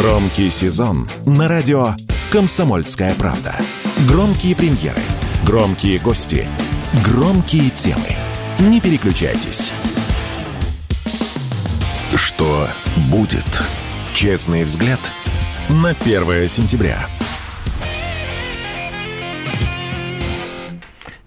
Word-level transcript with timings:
Громкий 0.00 0.48
сезон 0.48 1.06
на 1.26 1.46
радио 1.46 1.88
«Комсомольская 2.32 3.14
правда». 3.16 3.54
Громкие 4.08 4.56
премьеры, 4.56 5.02
громкие 5.44 5.98
гости, 5.98 6.48
громкие 7.04 7.68
темы. 7.68 8.08
Не 8.60 8.80
переключайтесь. 8.80 9.74
Что 12.14 12.66
будет? 13.12 13.44
Честный 14.14 14.64
взгляд 14.64 15.00
на 15.68 15.90
1 15.90 16.48
сентября. 16.48 17.06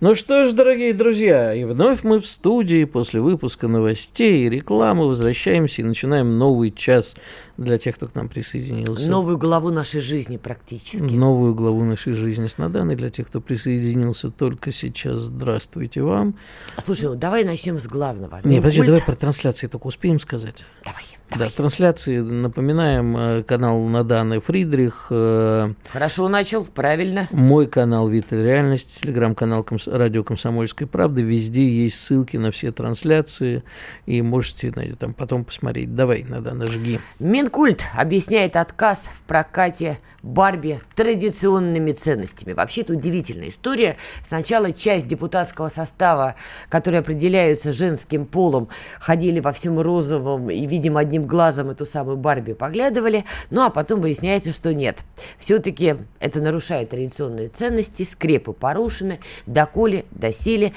Ну 0.04 0.16
что 0.16 0.44
ж, 0.44 0.52
дорогие 0.52 0.94
друзья, 0.94 1.54
и 1.54 1.64
вновь 1.64 2.04
мы 2.04 2.20
в 2.20 2.26
студии 2.26 2.84
после 2.84 3.22
выпуска 3.22 3.70
новостей 3.70 4.46
и 4.46 4.50
рекламы 4.50 5.08
возвращаемся 5.08 5.82
и 5.82 5.86
начинаем 5.86 6.38
новый 6.38 6.72
час 6.72 7.16
для 7.58 7.78
тех, 7.78 7.96
кто 7.96 8.08
к 8.08 8.16
нам 8.16 8.30
присоединился. 8.30 9.10
Новую 9.10 9.38
главу 9.38 9.70
нашей 9.70 10.02
жизни 10.02 10.38
практически. 10.38 11.14
Новую 11.14 11.54
главу 11.54 11.84
нашей 11.84 12.14
жизни 12.14 12.48
с 12.48 12.58
Наданой. 12.58 12.96
Для 12.96 13.10
тех, 13.10 13.28
кто 13.28 13.42
присоединился 13.42 14.32
только 14.32 14.72
сейчас, 14.72 15.20
здравствуйте 15.20 16.02
вам. 16.02 16.36
Слушай, 16.84 17.10
ну 17.10 17.16
давай 17.16 17.44
начнем 17.44 17.80
с 17.80 17.88
главного. 17.88 18.42
Не, 18.44 18.58
подожди, 18.58 18.84
давай 18.84 19.02
про 19.02 19.16
трансляции 19.16 19.68
только 19.68 19.88
успеем 19.88 20.20
сказать. 20.20 20.66
Давай. 20.84 21.04
Да, 21.36 21.50
трансляции, 21.50 22.20
напоминаем, 22.20 23.18
э, 23.18 23.44
канал 23.44 23.80
Наданы 23.86 24.40
Фридрих. 24.40 25.08
Э, 25.10 25.74
Хорошо 25.92 26.30
начал, 26.30 26.66
правильно. 26.66 27.28
Мой 27.32 27.66
канал 27.66 28.08
«Виталь 28.08 28.44
Реальность», 28.44 29.02
телеграм-канал 29.02 29.64
Комс... 29.64 29.88
«Радио 29.88 30.24
Комсомольской 30.24 30.86
правды». 30.86 31.24
Везде 31.24 31.68
есть 31.68 32.00
ссылки 32.00 32.38
на 32.38 32.52
все 32.52 32.72
трансляции, 32.72 33.64
и 34.06 34.22
можете 34.22 34.72
там 35.00 35.14
потом 35.14 35.44
посмотреть. 35.44 35.96
Давай, 35.96 36.24
Надана, 36.24 36.68
жги. 36.68 37.00
Минкульт 37.44 37.84
объясняет 37.94 38.56
отказ 38.56 39.10
в 39.14 39.24
прокате 39.24 40.00
Барби 40.22 40.80
традиционными 40.96 41.92
ценностями. 41.92 42.54
Вообще 42.54 42.82
это 42.82 42.94
удивительная 42.94 43.50
история. 43.50 43.98
Сначала 44.24 44.72
часть 44.72 45.10
депутатского 45.10 45.68
состава, 45.68 46.36
которые 46.70 47.02
определяются 47.02 47.74
женским 47.74 48.26
полом, 48.26 48.70
ходили 48.98 49.42
во 49.42 49.52
всем 49.52 49.78
розовом 49.82 50.50
и, 50.50 50.66
видимо, 50.66 51.02
одним 51.02 51.28
глазом 51.28 51.70
эту 51.70 51.86
самую 51.86 52.16
Барби 52.16 52.54
поглядывали. 52.54 53.26
Ну, 53.50 53.66
а 53.66 53.70
потом 53.70 54.00
выясняется, 54.00 54.54
что 54.54 54.74
нет. 54.74 55.04
Все-таки 55.38 55.96
это 56.22 56.40
нарушает 56.40 56.92
традиционные 56.92 57.50
ценности, 57.50 58.04
скрепы 58.04 58.54
порушены, 58.54 59.20
доколе, 59.48 60.06
доселе. 60.12 60.72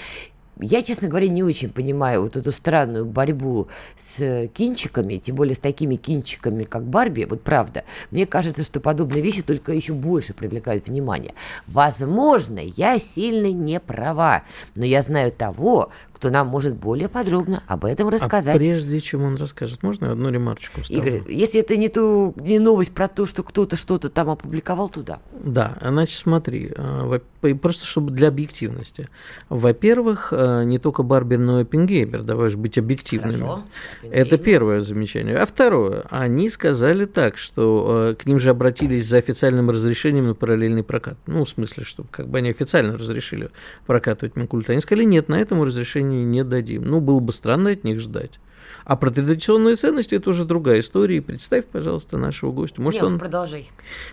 Я, 0.59 0.83
честно 0.83 1.09
говоря, 1.09 1.29
не 1.29 1.43
очень 1.43 1.69
понимаю 1.69 2.23
вот 2.23 2.37
эту 2.37 2.51
странную 2.51 3.05
борьбу 3.05 3.69
с 3.99 4.49
кинчиками, 4.55 5.17
тем 5.17 5.37
более 5.37 5.55
с 5.55 5.59
такими 5.59 5.97
кинчиками, 5.97 6.65
как 6.65 6.85
Барби. 6.85 7.27
Вот 7.29 7.43
правда, 7.43 7.85
мне 8.11 8.25
кажется, 8.25 8.65
что 8.65 8.81
подобные 8.81 9.21
вещи 9.21 9.43
только 9.43 9.73
еще 9.73 9.93
больше 9.93 10.33
привлекают 10.33 10.89
внимание. 10.89 11.34
Возможно, 11.67 12.59
я 12.59 12.99
сильно 12.99 13.53
не 13.53 13.79
права, 13.81 14.45
но 14.75 14.87
я 14.87 15.03
знаю 15.03 15.31
того, 15.31 15.91
кто 16.17 16.31
нам 16.31 16.47
может 16.47 16.75
более 16.75 17.11
подробно 17.11 17.62
об 17.67 17.84
этом 17.84 18.09
рассказать. 18.09 18.56
А 18.56 18.59
прежде 18.59 19.00
чем 19.00 19.22
он 19.22 19.36
расскажет, 19.36 19.83
можно 19.83 20.12
одну 20.12 20.31
ремарочку 20.31 20.81
вставлю? 20.81 21.17
Игорь, 21.19 21.33
если 21.33 21.61
это 21.61 21.77
не, 21.77 21.91
ту, 21.91 22.34
не 22.39 22.59
новость 22.59 22.92
про 22.92 23.06
то, 23.06 23.27
что 23.27 23.42
кто-то 23.42 23.77
что-то 23.77 24.09
там 24.09 24.31
опубликовал 24.31 24.89
туда. 24.89 25.20
Да, 25.44 25.77
значит, 25.83 26.17
смотри, 26.17 26.72
а, 26.75 27.20
просто 27.61 27.84
чтобы 27.84 28.12
для 28.12 28.28
объективности. 28.28 29.11
Во-первых, 29.50 30.28
а, 30.33 30.62
не 30.62 30.78
только 30.78 31.03
Барби, 31.03 31.37
но 31.37 31.61
и 31.61 31.64
Пингейбер, 31.64 32.22
давай 32.22 32.48
же 32.48 32.56
быть 32.56 32.78
объективными. 32.78 33.33
Хорошо. 33.33 33.64
Это 34.11 34.39
первое 34.39 34.81
замечание. 34.81 35.37
А 35.37 35.44
второе, 35.44 36.05
они 36.09 36.48
сказали 36.48 37.05
так, 37.05 37.37
что 37.37 37.87
а, 37.89 38.14
к 38.14 38.25
ним 38.25 38.41
же 38.41 38.48
обратились 38.48 39.06
за 39.06 39.19
официальным 39.19 39.69
разрешением 39.69 40.28
на 40.28 40.34
параллельный 40.34 40.83
прокат. 40.83 41.19
Ну, 41.27 41.44
в 41.44 41.48
смысле, 41.50 41.84
что 41.84 42.06
как 42.11 42.27
бы 42.28 42.39
они 42.39 42.48
официально 42.48 42.97
разрешили 42.97 43.50
прокатывать 43.87 44.34
Минкульт. 44.34 44.71
Они 44.71 44.81
сказали, 44.81 45.05
нет, 45.05 45.28
на 45.28 45.38
этом 45.38 45.62
разрешение 45.62 46.06
разрешения 46.06 46.25
не 46.25 46.44
дадим. 46.44 46.84
Ну, 46.84 47.00
было 47.00 47.21
бы 47.21 47.33
странно 47.33 47.71
от 47.71 47.84
них 47.84 48.00
ждать. 48.00 48.41
А 48.84 48.97
про 48.97 49.11
традиционные 49.11 49.77
ценности 49.77 50.17
это 50.17 50.31
уже 50.31 50.44
другая 50.44 50.81
история. 50.81 51.21
представь, 51.21 51.65
пожалуйста, 51.67 52.19
нашего 52.19 52.53
гостя. 52.53 52.81
Может, 52.81 53.03
Нет, 53.03 53.12
он... 53.12 53.19
продолжай. 53.19 53.71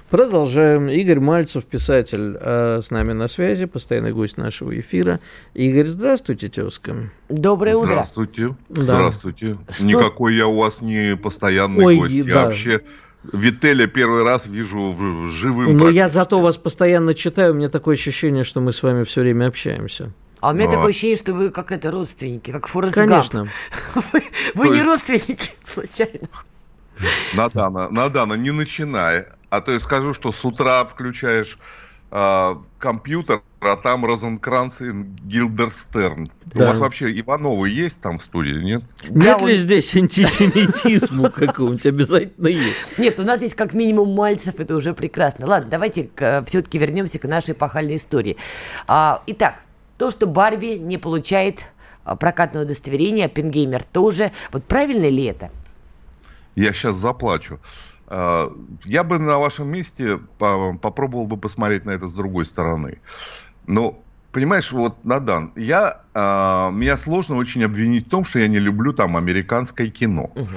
Продолжаем. 0.09 0.90
Игорь 0.90 1.20
Мальцев, 1.20 1.66
писатель, 1.66 2.38
э, 2.40 2.81
с 2.81 2.90
нами 2.92 3.14
на 3.14 3.28
связи, 3.28 3.66
постоянный 3.66 4.14
гость 4.14 4.38
нашего 4.38 4.80
эфира. 4.80 5.20
Игорь, 5.54 5.86
здравствуйте, 5.86 6.50
тезка. 6.50 7.12
Доброе 7.30 7.76
утро. 7.76 7.90
Здравствуйте. 7.90 8.56
Да. 8.70 8.84
Здравствуйте. 8.84 9.58
Что? 9.70 9.86
Никакой 9.88 10.36
я 10.36 10.48
у 10.48 10.56
вас 10.56 10.81
не 10.81 11.16
постоянный 11.18 11.86
Ой, 11.86 11.98
гость. 11.98 12.25
Да. 12.25 12.31
Я 12.31 12.46
вообще 12.46 12.81
Вителя 13.31 13.88
первый 13.88 14.24
раз 14.24 14.48
вижу 14.48 14.96
живым. 15.30 15.78
Но 15.78 15.90
я 15.90 16.10
зато 16.10 16.42
вас 16.42 16.58
постоянно 16.58 17.14
читаю, 17.14 17.54
у 17.54 17.56
меня 17.56 17.70
такое 17.70 17.96
ощущение, 17.96 18.44
что 18.44 18.60
мы 18.60 18.74
с 18.74 18.84
вами 18.84 19.06
все 19.06 19.22
время 19.22 19.48
общаемся. 19.48 20.12
А 20.44 20.50
у 20.50 20.54
меня 20.54 20.70
такое 20.70 20.90
ощущение, 20.90 21.16
что 21.16 21.34
вы 21.34 21.52
как 21.52 21.72
это 21.72 21.90
родственники, 21.90 22.52
как 22.52 22.68
Форест 22.68 22.96
Конечно. 22.96 23.48
Вы, 24.12 24.24
вы 24.56 24.70
не 24.76 24.84
родственники, 24.84 25.52
случайно. 25.64 26.28
Надана, 27.34 27.90
Надана, 27.90 28.34
не 28.34 28.52
начинай. 28.52 29.24
А 29.50 29.62
то 29.62 29.72
я 29.72 29.80
скажу, 29.80 30.14
что 30.14 30.34
с 30.34 30.44
утра 30.44 30.84
включаешь 30.84 31.58
э, 32.12 32.56
компьютер, 32.78 33.42
а 33.62 33.78
там 33.78 34.04
Розенкранц 34.06 34.81
и 34.81 34.92
Гилдерстерн. 34.92 36.30
Да. 36.48 36.66
У 36.66 36.68
вас 36.68 36.78
вообще 36.80 37.18
Ивановы 37.18 37.70
есть 37.70 38.02
там 38.02 38.18
в 38.18 38.24
студии, 38.24 38.62
нет? 38.62 38.84
Нет 39.08 39.38
да, 39.40 39.46
ли 39.46 39.54
он... 39.54 39.58
здесь 39.58 39.96
антисемитизму 39.96 41.31
какого-нибудь? 41.34 41.86
Обязательно 41.86 42.50
есть. 42.50 42.98
Нет, 42.98 43.18
у 43.18 43.24
нас 43.24 43.42
есть 43.42 43.56
как 43.56 43.74
минимум 43.74 44.14
Мальцев, 44.14 44.60
это 44.60 44.75
уже 44.75 44.94
прекрасно. 44.94 45.48
Ладно, 45.48 45.70
давайте 45.72 46.10
все-таки 46.48 46.78
вернемся 46.78 47.18
к 47.18 47.24
нашей 47.30 47.56
пахальной 47.56 47.96
истории. 47.96 48.36
А, 48.88 49.24
итак, 49.25 49.56
то, 49.98 50.12
что 50.12 50.28
Барби 50.28 50.78
не 50.78 50.98
получает 50.98 51.66
а, 52.04 52.16
прокатное 52.16 52.64
удостоверение, 52.64 53.26
а 53.26 53.30
Пингеймер 53.30 53.84
тоже. 53.84 54.31
Вот 54.52 54.64
правильно 54.66 55.09
ли 55.09 55.26
это? 55.26 55.52
Я 56.56 56.74
сейчас 56.74 56.96
заплачу. 56.96 57.59
А, 58.08 58.52
я 58.86 59.04
бы 59.04 59.20
на 59.20 59.38
вашем 59.38 59.70
месте 59.70 60.20
попробовал 60.38 61.28
бы 61.28 61.38
посмотреть 61.38 61.86
на 61.86 61.92
это 61.92 62.08
с 62.08 62.14
другой 62.14 62.46
стороны. 62.46 63.00
Ну, 63.66 64.04
понимаешь, 64.31 64.72
вот, 64.72 65.04
Надан, 65.06 65.52
я, 65.56 66.02
а, 66.14 66.70
меня 66.72 66.98
сложно 66.98 67.38
очень 67.38 67.64
обвинить 67.64 68.08
в 68.08 68.10
том, 68.10 68.25
что 68.25 68.40
я 68.40 68.48
не 68.48 68.60
люблю 68.60 68.94
там 68.94 69.16
американское 69.16 69.88
кино. 69.88 70.31
Угу. 70.36 70.48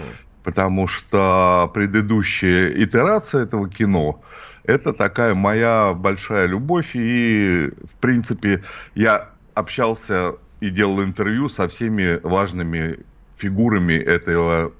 Потому 0.43 0.87
что 0.87 1.71
предыдущая 1.75 2.73
итерация 2.83 3.43
этого 3.43 3.69
кино, 3.69 4.21
это 4.67 4.93
такая 4.93 5.35
моя 5.35 5.93
большая 5.95 6.47
любовь, 6.47 6.91
и, 6.95 7.71
в 7.85 7.97
принципе, 7.97 8.63
я 8.95 9.31
общался 9.55 10.37
и 10.61 10.71
делал 10.71 11.03
интервью 11.03 11.49
со 11.49 11.69
всеми 11.69 12.21
важными 12.23 12.99
фигурами 13.37 13.95
этого 13.95 14.73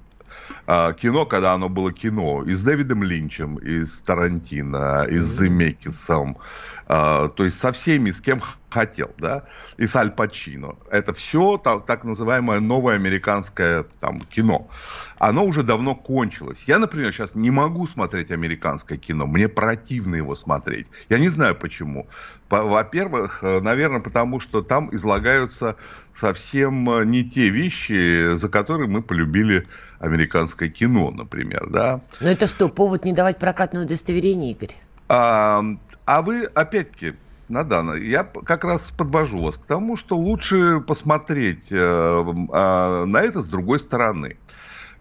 а, 0.65 0.93
кино, 0.93 1.25
когда 1.25 1.53
оно 1.53 1.69
было 1.69 1.93
кино, 1.93 2.43
и 2.43 2.51
с 2.51 2.63
Дэвидом 2.63 3.03
Линчем, 3.03 3.55
и 3.55 3.85
с 3.85 4.01
Тарантино, 4.01 5.05
и 5.09 5.17
с 5.17 5.39
Земекисом, 5.39 6.37
а, 6.37 6.43
то 6.87 7.33
есть 7.39 7.59
со 7.59 7.71
всеми, 7.71 8.11
с 8.11 8.21
кем 8.21 8.39
хотел, 8.69 9.11
да, 9.17 9.43
и 9.77 9.85
с 9.85 9.95
Аль 9.95 10.11
Пачино. 10.11 10.75
Это 10.89 11.13
все 11.13 11.57
так, 11.57 11.85
так 11.85 12.03
называемое 12.03 12.59
новое 12.59 12.95
американское 12.95 13.85
там, 13.99 14.21
кино. 14.21 14.69
Оно 15.17 15.45
уже 15.45 15.63
давно 15.63 15.95
кончилось. 15.95 16.63
Я, 16.67 16.79
например, 16.79 17.11
сейчас 17.11 17.35
не 17.35 17.51
могу 17.51 17.87
смотреть 17.87 18.31
американское 18.31 18.97
кино. 18.97 19.25
Мне 19.25 19.49
противно 19.49 20.15
его 20.15 20.35
смотреть. 20.35 20.87
Я 21.09 21.19
не 21.19 21.29
знаю 21.29 21.55
почему. 21.55 22.07
Во-первых, 22.49 23.39
э, 23.41 23.59
наверное, 23.59 23.99
потому 23.99 24.39
что 24.39 24.61
там 24.61 24.93
излагаются 24.95 25.75
совсем 26.13 26.89
э, 26.89 27.05
не 27.05 27.23
те 27.23 27.49
вещи, 27.49 28.35
за 28.35 28.47
которые 28.47 28.89
мы 28.89 29.01
полюбили 29.01 29.67
американское 29.99 30.69
кино, 30.69 31.11
например, 31.11 31.67
да. 31.69 32.01
Но 32.21 32.29
это 32.29 32.47
что, 32.47 32.69
повод 32.69 33.03
не 33.03 33.13
давать 33.13 33.37
прокатное 33.37 33.83
удостоверение, 33.83 34.51
Игорь? 34.51 34.75
А, 35.09 35.63
а 36.07 36.21
вы, 36.21 36.45
опять-таки, 36.45 37.15
Надана, 37.49 37.93
я 37.93 38.23
как 38.23 38.63
раз 38.63 38.91
подвожу 38.91 39.37
вас 39.37 39.57
к 39.57 39.65
тому, 39.65 39.97
что 39.97 40.17
лучше 40.17 40.79
посмотреть 40.79 41.67
э, 41.69 41.75
э, 41.75 43.05
на 43.05 43.17
это 43.17 43.43
с 43.43 43.49
другой 43.49 43.79
стороны. 43.79 44.37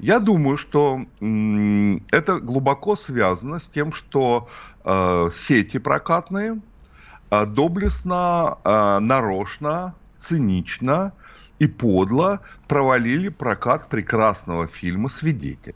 Я 0.00 0.18
думаю, 0.18 0.58
что 0.58 1.00
это 2.10 2.40
глубоко 2.40 2.96
связано 2.96 3.60
с 3.60 3.68
тем, 3.68 3.92
что 3.92 4.48
э, 4.84 5.30
сети 5.32 5.78
прокатные 5.78 6.60
э, 7.30 7.46
доблестно, 7.46 8.58
э, 8.64 8.98
нарочно, 8.98 9.94
цинично 10.18 11.12
и 11.60 11.68
подло 11.68 12.40
провалили 12.66 13.28
прокат 13.28 13.88
прекрасного 13.88 14.66
фильма 14.66 15.08
«Свидетель». 15.08 15.74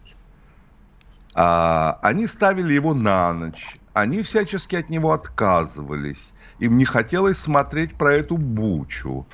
А, 1.34 1.98
они 2.02 2.26
ставили 2.26 2.72
его 2.72 2.92
на 2.92 3.32
ночь, 3.32 3.79
они 3.92 4.22
всячески 4.22 4.76
от 4.76 4.90
него 4.90 5.12
отказывались. 5.12 6.32
Им 6.58 6.78
не 6.78 6.84
хотелось 6.84 7.38
смотреть 7.38 7.94
про 7.94 8.14
эту 8.14 8.36
бучу. 8.36 9.26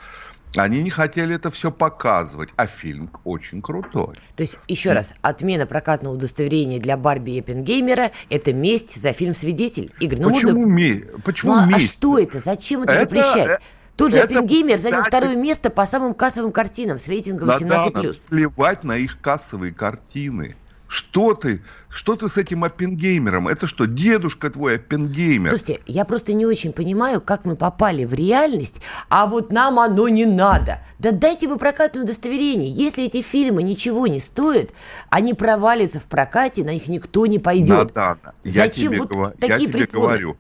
Они 0.57 0.83
не 0.83 0.91
хотели 0.91 1.35
это 1.35 1.51
все 1.51 1.71
показывать, 1.71 2.51
а 2.57 2.67
фильм 2.67 3.11
очень 3.25 3.61
крутой. 3.61 4.17
То 4.37 4.43
есть, 4.43 4.57
еще 4.69 4.93
раз, 4.93 5.13
отмена 5.21 5.67
прокатного 5.67 6.15
удостоверения 6.15 6.81
для 6.81 6.97
Барби 6.97 7.33
и 7.33 7.41
Эппенгеймера– 7.41 8.13
это 8.31 8.55
месть 8.55 9.01
за 9.01 9.13
фильм 9.13 9.35
«Свидетель». 9.35 9.93
Игорь, 10.01 10.21
ну 10.21 10.33
Почему, 10.33 10.61
можно... 10.61 10.75
ме... 10.75 10.95
Почему 11.25 11.55
ну, 11.55 11.61
а 11.61 11.67
месть? 11.67 11.95
что 11.95 12.19
это? 12.19 12.39
Зачем 12.39 12.85
это, 12.85 12.93
Это- 12.93 13.03
запрещать? 13.03 13.61
Тот 13.97 14.13
же 14.13 14.19
Эппенгеймер 14.19 14.79
занял 14.79 14.99
кстати, 14.99 15.09
второе 15.09 15.37
место 15.37 15.71
по 15.71 15.87
самым 15.87 16.13
кассовым 16.15 16.53
картинам 16.53 16.99
с 16.99 17.09
рейтингом 17.09 17.49
18+. 17.49 17.65
Надо 17.67 18.13
плевать 18.29 18.85
на 18.85 18.97
их 18.97 19.19
кассовые 19.21 19.73
картины. 19.73 20.55
Что 20.89 21.35
ты, 21.35 21.63
что 21.89 22.15
ты 22.15 22.29
с 22.29 22.37
этим 22.37 22.63
Оппенгеймером? 22.63 23.49
Это 23.49 23.67
что, 23.67 23.87
дедушка 23.87 24.51
твой 24.51 24.77
Оппенгеймер? 24.77 25.49
Слушайте, 25.49 25.81
я 25.87 26.05
просто 26.05 26.33
не 26.33 26.47
очень 26.47 26.73
понимаю, 26.73 27.21
как 27.21 27.45
мы 27.45 27.57
попали 27.57 28.05
в 28.05 28.15
реальность, 28.15 28.81
а 29.09 29.27
вот 29.27 29.51
нам 29.51 29.81
оно 29.81 30.09
не 30.09 30.27
надо. 30.27 30.79
Да 31.01 31.11
дайте 31.11 31.49
вы 31.49 31.59
прокатное 31.59 32.05
удостоверение. 32.05 32.71
Если 32.71 33.05
эти 33.05 33.21
фильмы 33.21 33.65
ничего 33.65 34.07
не 34.07 34.21
стоят, 34.21 34.71
они 35.11 35.35
провалятся 35.35 35.99
в 35.99 36.05
прокате, 36.05 36.63
на 36.65 36.73
них 36.75 36.87
никто 36.87 37.27
не 37.27 37.41
пойдет. 37.41 37.95
Надана, 37.95 38.35
я 38.45 38.67
Зачем 38.67 38.93
тебе, 38.93 38.99
вот 39.01 39.11
говорю, 39.11 39.35
я 39.41 39.49
такие 39.49 39.69
тебе 39.69 39.79
приколы? 39.81 40.07
говорю, 40.07 40.37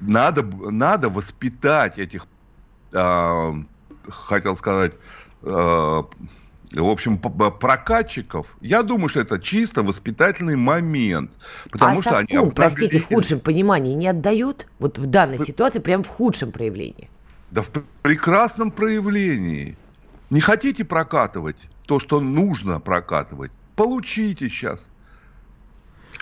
надо, 0.00 0.42
надо 0.70 1.10
воспитать 1.10 1.98
этих, 1.98 2.26
а, 2.94 3.52
хотел 4.08 4.56
сказать, 4.56 4.94
а, 5.42 6.04
в 6.72 6.88
общем, 6.88 7.18
прокатчиков. 7.18 8.56
Я 8.60 8.82
думаю, 8.82 9.08
что 9.08 9.20
это 9.20 9.38
чисто 9.38 9.82
воспитательный 9.82 10.56
момент. 10.56 11.32
Потому 11.70 12.00
а 12.00 12.02
что 12.02 12.18
они 12.18 12.28
совком, 12.28 12.50
простите, 12.52 12.98
в 12.98 13.06
худшем 13.06 13.40
понимании 13.40 13.94
не 13.94 14.08
отдают? 14.08 14.66
Вот 14.78 14.98
в 14.98 15.06
данной 15.06 15.38
Вы- 15.38 15.46
ситуации 15.46 15.78
прям 15.78 16.02
в 16.02 16.08
худшем 16.08 16.52
проявлении. 16.52 17.08
Да 17.50 17.62
в 17.62 17.70
прекрасном 18.02 18.70
проявлении. 18.70 19.76
Не 20.30 20.40
хотите 20.40 20.84
прокатывать 20.84 21.56
то, 21.86 22.00
что 22.00 22.20
нужно 22.20 22.80
прокатывать? 22.80 23.52
Получите 23.76 24.48
сейчас. 24.48 24.88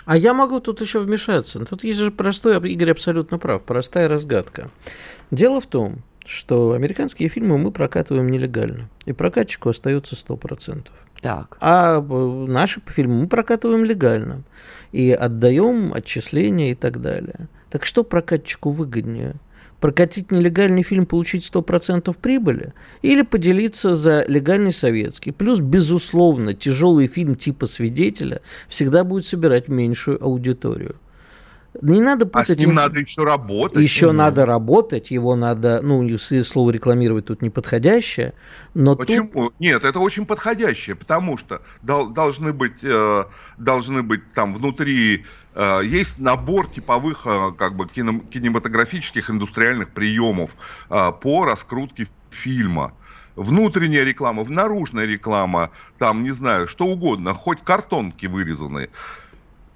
А 0.05 0.15
я 0.17 0.33
могу 0.33 0.59
тут 0.59 0.81
еще 0.81 0.99
вмешаться. 0.99 1.65
Тут 1.65 1.83
есть 1.83 1.99
же 1.99 2.11
простой, 2.11 2.57
Игорь 2.69 2.91
абсолютно 2.91 3.39
прав, 3.39 3.63
простая 3.63 4.07
разгадка. 4.07 4.69
Дело 5.31 5.59
в 5.59 5.65
том, 5.65 6.03
что 6.25 6.73
американские 6.73 7.29
фильмы 7.29 7.57
мы 7.57 7.71
прокатываем 7.71 8.29
нелегально, 8.29 8.89
и 9.05 9.13
прокатчику 9.13 9.69
остается 9.69 10.15
100%. 10.15 10.87
Так. 11.21 11.57
А 11.61 11.97
э, 11.97 12.45
наши 12.47 12.81
фильмы 12.87 13.21
мы 13.21 13.27
прокатываем 13.27 13.83
легально 13.83 14.43
и 14.91 15.11
отдаем 15.11 15.93
отчисления 15.93 16.71
и 16.71 16.75
так 16.75 17.01
далее. 17.01 17.47
Так 17.69 17.85
что 17.85 18.03
прокатчику 18.03 18.69
выгоднее? 18.69 19.35
Прокатить 19.79 20.31
нелегальный 20.31 20.83
фильм, 20.83 21.05
получить 21.05 21.49
100% 21.51 22.15
прибыли? 22.19 22.73
Или 23.01 23.21
поделиться 23.21 23.95
за 23.95 24.23
легальный 24.27 24.71
советский? 24.71 25.31
Плюс, 25.31 25.59
безусловно, 25.59 26.53
тяжелый 26.53 27.07
фильм 27.07 27.35
типа 27.35 27.65
«Свидетеля» 27.65 28.41
всегда 28.67 29.03
будет 29.03 29.25
собирать 29.25 29.67
меньшую 29.67 30.23
аудиторию. 30.23 30.95
Не 31.81 32.01
надо 32.01 32.25
А 32.25 32.27
путать... 32.27 32.57
с 32.57 32.61
ним 32.61 32.71
ин- 32.71 32.75
надо 32.75 32.99
еще 32.99 33.23
работать. 33.23 33.81
Еще 33.81 34.11
надо 34.11 34.45
работать, 34.45 35.11
его 35.11 35.35
надо, 35.35 35.81
ну, 35.81 36.17
слово 36.17 36.71
рекламировать 36.71 37.25
тут 37.25 37.41
неподходящее, 37.41 38.33
но 38.73 38.95
тут 38.95 39.07
Почему? 39.07 39.51
Нет, 39.59 39.83
это 39.83 39.99
очень 39.99 40.25
подходящее, 40.25 40.95
потому 40.95 41.37
что 41.37 41.61
дол- 41.81 42.09
должны 42.09 42.53
быть, 42.53 42.83
э, 42.83 43.23
должны 43.57 44.03
быть 44.03 44.33
там 44.33 44.53
внутри 44.53 45.25
э, 45.53 45.81
есть 45.83 46.19
набор 46.19 46.67
типовых 46.67 47.21
э, 47.25 47.51
как 47.57 47.75
бы 47.75 47.87
кино- 47.87 48.19
кинематографических 48.29 49.29
индустриальных 49.29 49.89
приемов 49.89 50.51
э, 50.89 51.11
по 51.21 51.45
раскрутке 51.45 52.07
фильма. 52.29 52.93
Внутренняя 53.35 54.05
реклама, 54.05 54.45
наружная 54.45 55.05
реклама, 55.05 55.71
там, 55.97 56.23
не 56.23 56.31
знаю, 56.31 56.69
что 56.69 56.85
угодно, 56.85 57.33
хоть 57.33 57.61
картонки 57.61 58.27
вырезанные. 58.27 58.89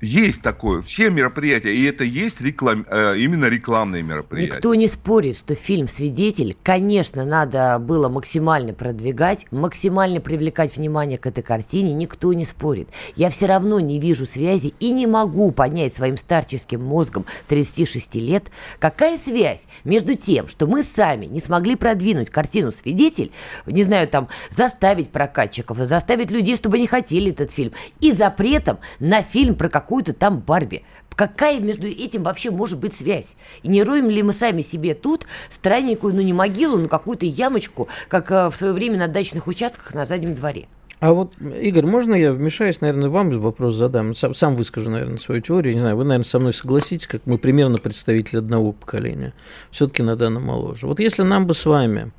Есть 0.02 0.42
такое, 0.42 0.82
все 0.82 1.10
мероприятия, 1.10 1.76
и 1.76 1.84
это 1.84 2.06
есть 2.06 2.40
реклам, 2.40 2.86
э, 2.90 3.18
именно 3.18 3.48
рекламные 3.48 4.02
мероприятия. 4.02 4.54
Никто 4.56 4.74
не 4.74 4.88
спорит, 4.88 5.38
что 5.38 5.56
фильм 5.56 5.90
«Свидетель», 5.90 6.56
конечно, 6.64 7.26
надо 7.26 7.80
было 7.80 8.08
максимально 8.08 8.74
продвигать, 8.74 9.46
максимально 9.52 10.22
привлекать 10.22 10.78
внимание 10.78 11.18
к 11.18 11.26
этой 11.26 11.44
картине, 11.44 11.94
никто 11.94 12.32
не 12.32 12.46
спорит. 12.46 12.88
Я 13.18 13.30
все 13.30 13.48
равно 13.48 13.82
не 13.82 14.00
вижу 14.00 14.26
связи 14.26 14.74
и 14.80 14.92
не 14.92 15.06
могу 15.06 15.52
понять 15.52 15.94
своим 15.94 16.16
старческим 16.16 16.82
мозгом 16.82 17.26
36 17.50 18.16
лет, 18.16 18.52
какая 18.80 19.18
связь 19.18 19.64
между 19.84 20.16
тем, 20.16 20.48
что 20.48 20.66
мы 20.66 20.84
сами 20.84 21.26
не 21.26 21.42
смогли 21.42 21.76
продвинуть 21.76 22.30
картину 22.30 22.72
«Свидетель», 22.72 23.34
не 23.66 23.84
знаю, 23.84 24.08
там, 24.08 24.30
заставить 24.50 25.10
прокатчиков, 25.10 25.78
заставить 25.80 26.32
людей, 26.32 26.56
чтобы 26.56 26.78
они 26.78 26.88
хотели 26.88 27.32
этот 27.32 27.52
фильм, 27.52 27.74
и 28.00 28.14
запретом 28.14 28.80
на 29.00 29.22
фильм 29.22 29.56
про 29.56 29.68
какую-то 29.90 30.14
там 30.14 30.38
Барби. 30.40 30.84
Какая 31.16 31.60
между 31.60 31.88
этим 31.88 32.22
вообще 32.22 32.52
может 32.52 32.78
быть 32.78 32.94
связь? 32.94 33.36
И 33.64 33.68
не 33.68 33.82
роем 33.82 34.12
ли 34.12 34.22
мы 34.22 34.34
сами 34.34 34.62
себе 34.62 34.94
тут 34.94 35.26
странненькую, 35.50 36.14
ну 36.14 36.22
не 36.22 36.32
могилу, 36.32 36.78
но 36.78 36.88
какую-то 36.88 37.26
ямочку, 37.26 37.88
как 38.08 38.32
э, 38.32 38.52
в 38.52 38.56
свое 38.56 38.72
время 38.72 39.00
на 39.00 39.08
дачных 39.08 39.48
участках 39.48 39.96
на 39.96 40.06
заднем 40.06 40.36
дворе? 40.36 40.68
А 41.00 41.14
вот, 41.14 41.34
Игорь, 41.42 41.88
можно 41.88 42.14
я 42.14 42.34
вмешаюсь, 42.34 42.82
наверное, 42.82 43.10
вам 43.10 43.32
вопрос 43.32 43.74
задам? 43.74 44.14
Сам, 44.14 44.36
сам 44.36 44.56
выскажу, 44.56 44.92
наверное, 44.92 45.18
свою 45.18 45.42
теорию. 45.42 45.74
Не 45.74 45.80
знаю, 45.80 45.98
вы, 45.98 46.04
наверное, 46.04 46.24
со 46.24 46.40
мной 46.40 46.54
согласитесь, 46.54 47.08
как 47.08 47.24
мы 47.26 47.40
примерно 47.40 47.80
представители 47.80 48.38
одного 48.38 48.74
поколения. 48.74 49.34
Все-таки 49.72 50.04
на 50.04 50.16
данном 50.16 50.44
моложе. 50.44 50.86
Вот 50.86 51.00
если 51.00 51.24
нам 51.24 51.48
бы 51.48 51.56
с 51.56 51.66
вами 51.66 52.12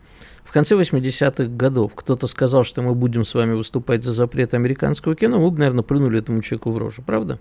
в 0.42 0.50
конце 0.50 0.74
80-х 0.74 1.44
годов 1.44 1.94
кто-то 1.94 2.26
сказал, 2.26 2.64
что 2.64 2.82
мы 2.82 2.96
будем 2.96 3.22
с 3.22 3.32
вами 3.32 3.54
выступать 3.54 4.02
за 4.02 4.12
запрет 4.12 4.54
американского 4.54 5.14
кино, 5.14 5.38
мы 5.38 5.52
бы, 5.52 5.58
наверное, 5.60 5.84
плюнули 5.84 6.18
этому 6.18 6.42
человеку 6.42 6.72
в 6.72 6.78
рожу, 6.78 7.02
правда? 7.06 7.38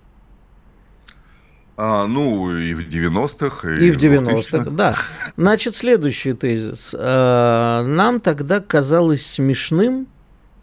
А, 1.81 2.08
ну, 2.08 2.58
и 2.58 2.74
в 2.74 2.90
90-х, 2.90 3.72
И 3.76 3.90
в 3.92 3.96
90-х, 3.96 4.70
да. 4.72 4.96
Значит, 5.38 5.78
следующий 5.78 6.34
тезис. 6.34 6.94
А, 7.00 7.84
Нам 7.84 8.20
тогда 8.20 8.60
казалось 8.60 9.26
смешным 9.26 10.08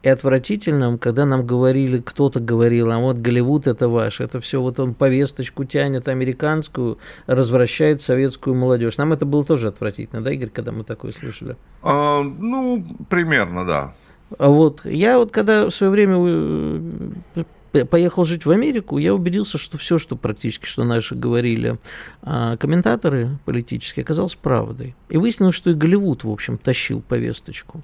и 0.02 0.10
отвратительным, 0.10 0.98
когда 0.98 1.24
нам 1.24 1.46
говорили, 1.46 2.02
кто-то 2.04 2.38
говорил, 2.38 2.92
а 2.92 2.98
вот 2.98 3.16
Голливуд 3.16 3.66
это 3.66 3.88
ваш, 3.88 4.20
это 4.20 4.40
все 4.40 4.60
вот 4.60 4.78
он 4.78 4.92
повесточку 4.92 5.64
тянет 5.64 6.06
американскую, 6.08 6.98
развращает 7.26 8.02
советскую 8.02 8.54
молодежь. 8.54 8.98
Нам 8.98 9.14
это 9.14 9.24
было 9.24 9.42
тоже 9.42 9.68
отвратительно, 9.68 10.22
да, 10.22 10.30
Игорь, 10.30 10.50
когда 10.50 10.70
мы 10.70 10.84
такое 10.84 11.12
слышали? 11.12 11.56
А, 11.82 12.22
ну, 12.22 12.84
примерно, 13.08 13.64
да. 13.64 13.94
А 14.38 14.50
вот 14.50 14.84
я 14.84 15.16
вот 15.16 15.32
когда 15.32 15.64
в 15.64 15.70
свое 15.70 15.90
время 15.90 16.16
э, 16.18 17.44
поехал 17.72 18.24
жить 18.24 18.46
в 18.46 18.50
Америку, 18.50 18.98
я 18.98 19.14
убедился, 19.14 19.58
что 19.58 19.76
все, 19.76 19.98
что 19.98 20.16
практически, 20.16 20.66
что 20.66 20.84
наши 20.84 21.14
говорили 21.14 21.78
а, 22.22 22.56
комментаторы 22.56 23.38
политические, 23.44 24.04
оказалось 24.04 24.34
правдой. 24.34 24.94
И 25.08 25.16
выяснилось, 25.16 25.54
что 25.54 25.70
и 25.70 25.74
Голливуд, 25.74 26.24
в 26.24 26.30
общем, 26.30 26.58
тащил 26.58 27.00
повесточку. 27.00 27.82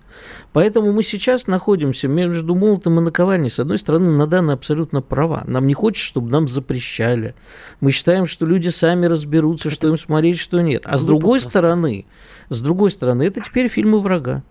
Поэтому 0.53 0.93
мы 0.93 1.03
сейчас 1.03 1.47
находимся 1.47 2.09
между 2.09 2.55
молотом 2.55 2.99
и 2.99 3.03
наковальней. 3.03 3.51
С 3.51 3.59
одной 3.59 3.79
стороны, 3.79 4.11
Надана 4.11 4.55
абсолютно 4.55 5.03
права. 5.03 5.45
Нам 5.47 5.67
не 5.67 5.75
хочется, 5.75 6.07
чтобы 6.07 6.31
нам 6.31 6.49
запрещали. 6.49 7.35
Мы 7.81 7.91
считаем, 7.91 8.27
что 8.27 8.47
люди 8.47 8.69
сами 8.69 9.07
разберутся, 9.07 9.71
что 9.71 9.89
им 9.89 9.99
смотреть, 9.99 10.39
что 10.39 10.61
нет. 10.61 10.83
А 10.87 10.99
с 10.99 11.05
другой 11.05 11.39
просто. 11.39 11.51
стороны, 11.51 12.07
с 12.49 12.61
другой 12.61 12.91
стороны, 12.91 13.23
это 13.25 13.41
теперь 13.41 13.69
фильмы 13.69 14.01
врага. 14.01 14.43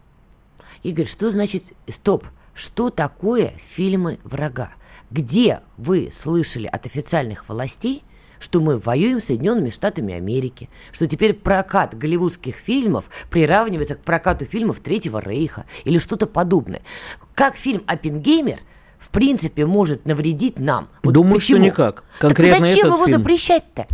Игорь, 0.83 1.07
что 1.07 1.29
значит... 1.31 1.73
Стоп. 1.87 2.25
Что 2.53 2.89
такое 2.89 3.53
фильмы 3.57 4.19
врага? 4.23 4.71
Где 5.11 5.59
вы 5.77 6.09
слышали 6.11 6.67
от 6.67 6.85
официальных 6.85 7.49
властей, 7.49 8.03
что 8.39 8.61
мы 8.61 8.77
воюем 8.79 9.19
с 9.19 9.25
Соединенными 9.25 9.69
Штатами 9.69 10.13
Америки, 10.13 10.69
что 10.91 11.05
теперь 11.05 11.33
прокат 11.33 11.97
голливудских 11.97 12.55
фильмов 12.55 13.09
приравнивается 13.29 13.95
к 13.95 13.99
прокату 13.99 14.45
фильмов 14.45 14.79
Третьего 14.79 15.19
Рейха 15.19 15.65
или 15.83 15.99
что-то 15.99 16.27
подобное. 16.27 16.81
Как 17.35 17.55
фильм 17.55 17.83
«Оппенгеймер» 17.87 18.59
в 18.99 19.09
принципе 19.09 19.65
может 19.65 20.05
навредить 20.05 20.59
нам? 20.59 20.87
Думаю, 21.03 21.39
что 21.39 21.53
почему? 21.53 21.65
никак. 21.65 22.03
Конкретно 22.19 22.59
так 22.59 22.65
зачем 22.67 22.87
этот 22.87 22.95
его 22.95 23.05
фильм. 23.05 23.19
запрещать-то? 23.19 23.87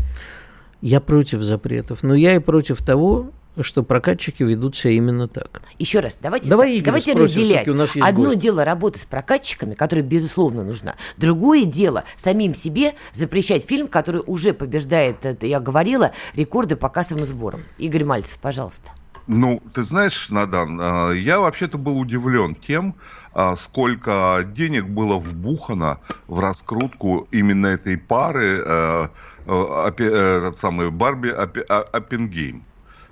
Я 0.81 1.01
против 1.01 1.41
запретов, 1.41 2.03
но 2.03 2.13
я 2.13 2.35
и 2.35 2.39
против 2.39 2.83
того, 2.83 3.31
что 3.63 3.83
прокатчики 3.83 4.43
ведут 4.43 4.75
себя 4.75 4.91
именно 4.93 5.27
так. 5.27 5.61
Еще 5.79 5.99
раз, 5.99 6.17
давайте, 6.21 6.49
Давай 6.49 6.73
Игоря 6.75 6.85
давайте 6.85 7.11
спросим, 7.13 7.41
разделять. 7.41 7.67
у 7.67 7.73
нас 7.73 7.95
есть 7.95 8.07
Одно 8.07 8.25
гость. 8.25 8.39
дело 8.39 8.65
работа 8.65 8.99
с 8.99 9.05
прокатчиками, 9.05 9.73
которая, 9.73 10.05
безусловно, 10.05 10.63
нужна. 10.63 10.95
Другое 11.17 11.65
дело 11.65 12.03
самим 12.15 12.53
себе 12.53 12.93
запрещать 13.13 13.65
фильм, 13.65 13.87
который 13.87 14.21
уже 14.25 14.53
побеждает, 14.53 15.25
это 15.25 15.45
я 15.45 15.59
говорила, 15.59 16.11
рекорды 16.35 16.75
по 16.75 16.89
кассовым 16.89 17.25
сборам. 17.25 17.63
Игорь 17.77 18.03
Мальцев, 18.05 18.37
пожалуйста. 18.39 18.91
Ну, 19.27 19.61
ты 19.73 19.83
знаешь, 19.83 20.29
Надан, 20.29 20.79
а, 20.81 21.11
я 21.11 21.39
вообще-то 21.41 21.77
был 21.77 21.99
удивлен 21.99 22.55
тем, 22.55 22.95
а, 23.33 23.55
сколько 23.57 24.47
денег 24.55 24.85
было 24.85 25.17
вбухано 25.17 25.99
в 26.27 26.39
раскрутку 26.39 27.27
именно 27.31 27.67
этой 27.67 27.97
пары, 27.97 28.63
э, 28.65 29.07
э, 29.45 29.91
э, 29.99 30.37
этот 30.37 30.59
самый 30.59 30.89
Барби 30.91 31.27
Оппе- 31.29 31.65
Оппенгейм, 31.67 32.63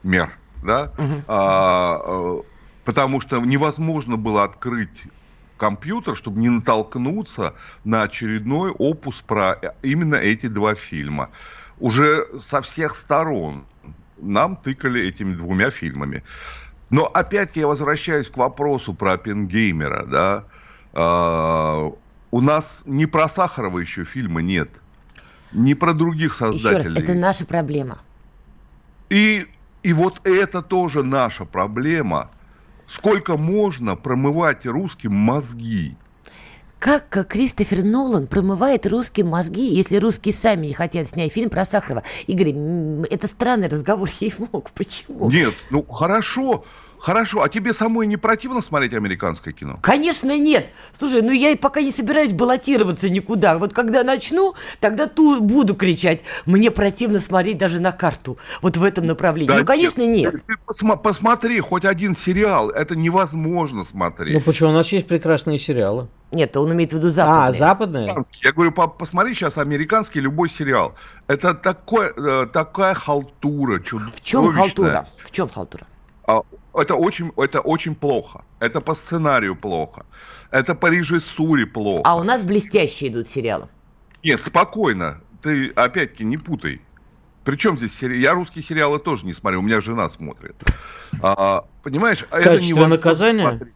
мер, 0.05 0.37
да? 0.63 0.91
А, 1.27 2.01
э, 2.05 2.41
Потому 2.85 3.19
что 3.19 3.39
невозможно 3.39 4.15
было 4.15 4.43
открыть 4.43 5.03
компьютер, 5.57 6.15
чтобы 6.15 6.39
не 6.39 6.49
натолкнуться 6.49 7.55
на 7.83 8.03
очередной 8.03 8.71
опус 8.71 9.21
про 9.21 9.59
именно 9.81 10.15
эти 10.15 10.45
два 10.45 10.75
фильма. 10.75 11.31
Уже 11.79 12.27
со 12.39 12.61
всех 12.61 12.95
сторон 12.95 13.65
нам 14.17 14.55
тыкали 14.55 15.01
этими 15.01 15.33
двумя 15.33 15.71
фильмами. 15.71 16.23
Но 16.91 17.05
опять 17.05 17.57
я 17.57 17.67
возвращаюсь 17.67 18.29
к 18.29 18.37
вопросу 18.37 18.93
про 18.93 19.13
Оппенгеймера, 19.13 20.05
да. 20.05 20.43
А, 20.93 21.91
у 22.31 22.41
нас 22.41 22.83
не 22.85 23.07
про 23.07 23.27
Сахарова 23.27 23.79
еще 23.79 24.03
фильма 24.03 24.41
нет, 24.41 24.81
не 25.51 25.73
про 25.73 25.93
других 25.93 26.35
создателей. 26.35 26.79
Еще 26.79 26.89
раз, 26.89 27.03
это 27.03 27.13
наша 27.15 27.45
проблема. 27.45 27.99
И, 29.09 29.47
и 29.85 29.93
вот 29.93 30.25
это 30.27 30.63
тоже 30.63 31.03
наша 31.03 31.45
проблема. 31.45 32.31
Сколько 32.87 33.37
можно 33.37 33.95
промывать 33.95 34.65
русским 34.65 35.13
мозги? 35.13 35.95
Как 36.79 37.27
Кристофер 37.29 37.83
Нолан 37.83 38.25
промывает 38.25 38.87
русские 38.87 39.27
мозги, 39.27 39.67
если 39.67 39.97
русские 39.97 40.33
сами 40.33 40.67
не 40.67 40.73
хотят 40.73 41.07
снять 41.07 41.31
фильм 41.31 41.51
про 41.51 41.65
Сахарова? 41.65 42.01
Игорь, 42.25 42.55
это 43.11 43.27
странный 43.27 43.67
разговор, 43.67 44.09
я 44.19 44.31
мог. 44.51 44.71
Почему? 44.71 45.29
Нет, 45.29 45.53
ну 45.69 45.83
хорошо. 45.83 46.65
Хорошо, 46.99 47.41
а 47.41 47.49
тебе 47.49 47.73
самой 47.73 48.07
не 48.07 48.17
противно 48.17 48.61
смотреть 48.61 48.93
американское 48.93 49.53
кино? 49.53 49.79
Конечно 49.81 50.37
нет. 50.37 50.71
Слушай, 50.97 51.21
ну 51.21 51.31
я 51.31 51.51
и 51.51 51.55
пока 51.55 51.81
не 51.81 51.91
собираюсь 51.91 52.31
баллотироваться 52.31 53.09
никуда. 53.09 53.57
Вот 53.57 53.73
когда 53.73 54.03
начну, 54.03 54.55
тогда 54.79 55.07
ту 55.07 55.41
буду 55.41 55.75
кричать. 55.75 56.21
Мне 56.45 56.71
противно 56.71 57.19
смотреть 57.19 57.57
даже 57.57 57.79
на 57.79 57.91
карту. 57.91 58.37
Вот 58.61 58.77
в 58.77 58.83
этом 58.83 59.05
направлении. 59.05 59.47
Да 59.47 59.59
ну, 59.59 59.65
конечно, 59.65 60.01
нет. 60.01 60.33
нет. 60.33 60.43
Ты 60.45 60.55
посма- 60.65 60.97
посмотри 60.97 61.59
хоть 61.59 61.85
один 61.85 62.15
сериал. 62.15 62.69
Это 62.69 62.95
невозможно 62.95 63.83
смотреть. 63.83 64.33
Ну 64.33 64.41
почему? 64.41 64.69
У 64.69 64.73
нас 64.73 64.91
есть 64.91 65.07
прекрасные 65.07 65.57
сериалы. 65.57 66.07
Нет, 66.31 66.57
он 66.57 66.73
имеет 66.73 66.91
в 66.91 66.95
виду 66.95 67.09
западные. 67.09 67.47
А, 67.47 67.51
западные? 67.51 68.15
Я 68.43 68.51
говорю, 68.51 68.71
посмотри 68.71 69.33
сейчас 69.33 69.57
американский 69.57 70.19
любой 70.19 70.49
сериал. 70.49 70.95
Это 71.27 71.53
такой, 71.53 72.11
э, 72.15 72.47
такая 72.51 72.93
халтура 72.93 73.79
чудовищная. 73.79 74.17
В 74.17 74.21
чем 74.21 74.51
халтура? 74.51 75.07
В 75.23 75.31
чем 75.31 75.49
халтура? 75.49 75.87
Это 76.75 76.95
очень, 76.95 77.31
это 77.37 77.61
очень 77.61 77.95
плохо. 77.95 78.43
Это 78.59 78.81
по 78.81 78.95
сценарию 78.95 79.55
плохо. 79.55 80.05
Это 80.51 80.75
по 80.75 80.87
режиссуре 80.87 81.65
плохо. 81.65 82.01
А 82.05 82.15
у 82.15 82.23
нас 82.23 82.43
блестящие 82.43 83.09
идут 83.09 83.29
сериалы. 83.29 83.67
Нет, 84.23 84.41
спокойно. 84.41 85.21
Ты 85.41 85.69
опять-таки 85.69 86.25
не 86.25 86.37
путай. 86.37 86.81
Причем 87.43 87.77
здесь 87.77 87.95
сериалы? 87.95 88.21
Я 88.21 88.33
русские 88.33 88.63
сериалы 88.63 88.99
тоже 88.99 89.25
не 89.25 89.33
смотрю, 89.33 89.59
у 89.59 89.61
меня 89.61 89.79
жена 89.79 90.09
смотрит. 90.09 90.55
А, 91.21 91.65
понимаешь, 91.83 92.25
в 92.29 92.33
это 92.33 92.59
не 92.59 92.73
наказания? 92.73 93.47
Смотреть. 93.47 93.73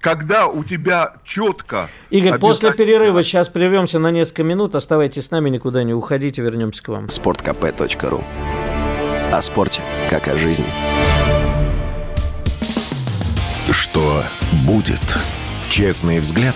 Когда 0.00 0.48
у 0.48 0.64
тебя 0.64 1.14
четко... 1.24 1.88
Игорь, 2.10 2.38
после 2.38 2.72
перерыва 2.72 3.22
сейчас 3.22 3.48
прервемся 3.48 3.98
на 3.98 4.10
несколько 4.10 4.42
минут. 4.42 4.74
Оставайтесь 4.74 5.26
с 5.26 5.30
нами, 5.30 5.48
никуда 5.48 5.82
не 5.82 5.94
уходите, 5.94 6.42
вернемся 6.42 6.82
к 6.82 6.88
вам. 6.88 7.08
Спорткп.ру 7.08 8.24
О 9.32 9.42
спорте, 9.42 9.80
как 10.10 10.28
о 10.28 10.36
жизни. 10.36 10.66
Что 13.70 14.22
будет? 14.66 15.00
Честный 15.70 16.20
взгляд 16.20 16.54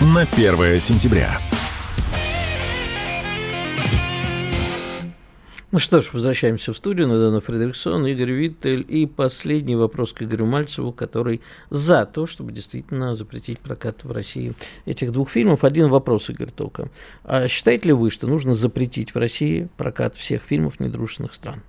на 0.00 0.22
1 0.22 0.80
сентября. 0.80 1.38
Ну 5.70 5.78
что 5.78 6.00
ж, 6.00 6.10
возвращаемся 6.14 6.72
в 6.72 6.76
студию. 6.76 7.06
Надана 7.08 7.40
Фредериксон, 7.40 8.06
Игорь 8.06 8.32
Виттель. 8.32 8.84
И 8.88 9.06
последний 9.06 9.76
вопрос 9.76 10.14
к 10.14 10.22
Игорю 10.22 10.46
Мальцеву, 10.46 10.92
который 10.92 11.42
за 11.68 12.06
то, 12.06 12.26
чтобы 12.26 12.52
действительно 12.52 13.14
запретить 13.14 13.60
прокат 13.60 14.02
в 14.02 14.10
России 14.10 14.54
этих 14.86 15.12
двух 15.12 15.30
фильмов. 15.30 15.62
Один 15.62 15.88
вопрос, 15.88 16.30
Игорь, 16.30 16.50
только. 16.50 16.88
А 17.22 17.48
считаете 17.48 17.88
ли 17.88 17.92
вы, 17.92 18.10
что 18.10 18.26
нужно 18.26 18.54
запретить 18.54 19.14
в 19.14 19.18
России 19.18 19.68
прокат 19.76 20.16
всех 20.16 20.42
фильмов 20.42 20.80
недружественных 20.80 21.34
стран? 21.34 21.62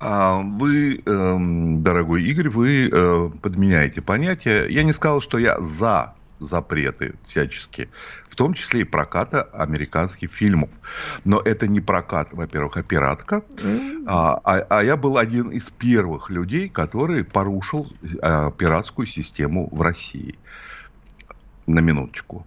А 0.00 0.40
вы, 0.40 1.02
эм, 1.04 1.82
дорогой 1.82 2.24
Игорь, 2.24 2.48
вы 2.48 2.88
э, 2.88 3.30
подменяете 3.42 4.00
понятие. 4.00 4.66
Я 4.70 4.82
не 4.82 4.94
сказал, 4.94 5.20
что 5.20 5.36
я 5.36 5.60
за 5.60 6.14
запреты 6.38 7.16
всячески, 7.26 7.90
в 8.26 8.34
том 8.34 8.54
числе 8.54 8.80
и 8.80 8.84
проката 8.84 9.42
американских 9.42 10.30
фильмов. 10.30 10.70
Но 11.24 11.38
это 11.40 11.68
не 11.68 11.82
прокат, 11.82 12.32
во-первых, 12.32 12.78
а 12.78 12.82
пиратка. 12.82 13.44
А, 14.06 14.40
а, 14.42 14.66
а 14.70 14.82
я 14.82 14.96
был 14.96 15.18
один 15.18 15.50
из 15.50 15.68
первых 15.68 16.30
людей, 16.30 16.68
который 16.68 17.22
порушил 17.22 17.92
а, 18.22 18.50
пиратскую 18.50 19.06
систему 19.06 19.68
в 19.70 19.82
России. 19.82 20.38
На 21.66 21.80
минуточку. 21.80 22.46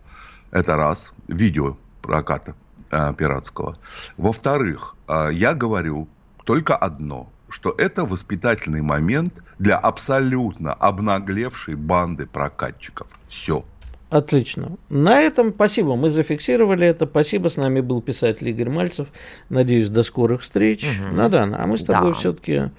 Это 0.50 0.76
раз. 0.76 1.14
Видео 1.28 1.78
проката 2.02 2.56
а, 2.90 3.14
пиратского. 3.14 3.78
Во-вторых, 4.18 4.96
а, 5.08 5.30
я 5.30 5.54
говорю 5.54 6.08
только 6.46 6.76
одно 6.76 7.32
что 7.54 7.74
это 7.78 8.04
воспитательный 8.04 8.82
момент 8.82 9.44
для 9.60 9.78
абсолютно 9.78 10.74
обнаглевшей 10.74 11.76
банды 11.76 12.26
прокатчиков. 12.26 13.08
Все. 13.28 13.64
Отлично. 14.10 14.78
На 14.90 15.22
этом 15.22 15.54
спасибо. 15.54 15.96
Мы 15.96 16.10
зафиксировали 16.10 16.88
это. 16.88 17.06
Спасибо. 17.06 17.50
С 17.50 17.58
нами 17.58 17.82
был 17.82 18.02
писатель 18.02 18.50
Игорь 18.50 18.70
Мальцев. 18.70 19.08
Надеюсь, 19.50 19.90
до 19.90 20.02
скорых 20.02 20.42
встреч. 20.42 21.00
Угу. 21.00 21.16
Надана, 21.16 21.64
а 21.64 21.68
мы 21.68 21.78
с 21.78 21.84
тобой 21.84 22.12
да. 22.12 22.18
все-таки 22.18 22.72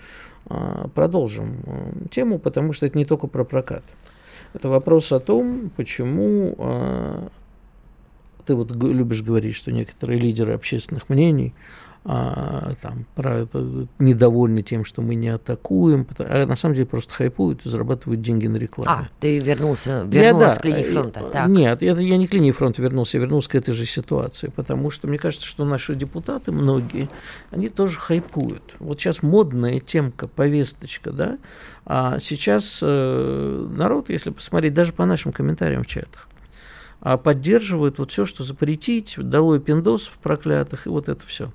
а, 0.46 0.88
продолжим 0.88 1.60
а, 1.66 2.08
тему, 2.10 2.40
потому 2.40 2.72
что 2.72 2.86
это 2.86 2.98
не 2.98 3.04
только 3.04 3.28
про 3.28 3.44
прокат. 3.44 3.84
Это 4.54 4.68
вопрос 4.68 5.12
о 5.12 5.20
том, 5.20 5.70
почему 5.76 6.56
а, 6.58 7.28
ты 8.44 8.54
вот 8.54 8.70
любишь 8.70 9.22
говорить, 9.22 9.54
что 9.54 9.72
некоторые 9.72 10.18
лидеры 10.18 10.52
общественных 10.52 11.08
мнений 11.08 11.54
а, 12.06 12.74
там, 12.82 13.06
про, 13.14 13.48
недовольны 13.98 14.62
тем, 14.62 14.84
что 14.84 15.00
мы 15.00 15.14
не 15.14 15.30
атакуем, 15.30 16.06
а 16.18 16.44
на 16.44 16.54
самом 16.54 16.74
деле 16.74 16.86
просто 16.86 17.14
хайпуют 17.14 17.64
и 17.64 17.68
зарабатывают 17.70 18.20
деньги 18.20 18.46
на 18.46 18.56
рекламе. 18.56 18.90
А, 18.90 19.06
ты 19.20 19.38
вернулся, 19.38 20.02
вернулся 20.06 20.48
я, 20.48 20.54
к 20.56 20.64
линии 20.66 20.82
фронта. 20.82 21.20
Так. 21.32 21.48
Нет, 21.48 21.80
я, 21.80 21.96
я 21.96 22.16
не 22.18 22.26
к 22.26 22.34
линии 22.34 22.50
фронта 22.50 22.82
вернулся, 22.82 23.16
я 23.16 23.22
вернулся 23.22 23.48
к 23.48 23.54
этой 23.54 23.72
же 23.72 23.86
ситуации, 23.86 24.52
потому 24.54 24.90
что 24.90 25.08
мне 25.08 25.16
кажется, 25.16 25.46
что 25.46 25.64
наши 25.64 25.94
депутаты, 25.94 26.52
многие, 26.52 27.08
они 27.50 27.70
тоже 27.70 27.98
хайпуют. 27.98 28.74
Вот 28.80 29.00
сейчас 29.00 29.22
модная 29.22 29.80
темка, 29.80 30.28
повесточка, 30.28 31.10
да, 31.10 31.38
а 31.86 32.18
сейчас 32.20 32.80
э, 32.82 33.68
народ, 33.70 34.10
если 34.10 34.28
посмотреть, 34.28 34.74
даже 34.74 34.92
по 34.92 35.06
нашим 35.06 35.32
комментариям 35.32 35.84
в 35.84 35.86
чатах, 35.86 36.28
а 37.04 37.18
поддерживают 37.18 37.98
вот 37.98 38.10
все, 38.10 38.24
что 38.24 38.42
запретить, 38.42 39.14
долой 39.18 39.60
пиндосов 39.60 40.18
проклятых, 40.18 40.86
и 40.86 40.88
вот 40.88 41.08
это 41.08 41.24
все. 41.24 41.52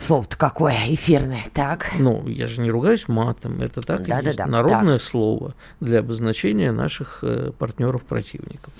Слово-то 0.00 0.36
какое 0.36 0.74
эфирное, 0.88 1.44
так? 1.52 1.92
Ну, 2.00 2.26
я 2.26 2.48
же 2.48 2.60
не 2.60 2.70
ругаюсь 2.70 3.06
матом, 3.06 3.62
это 3.62 3.80
так 3.80 4.06
да, 4.06 4.18
и 4.18 4.22
да, 4.22 4.28
есть 4.28 4.38
да, 4.38 4.46
народное 4.46 4.98
так. 4.98 5.02
слово 5.02 5.54
для 5.78 6.00
обозначения 6.00 6.72
наших 6.72 7.20
э, 7.22 7.52
партнеров-противников. 7.56 8.74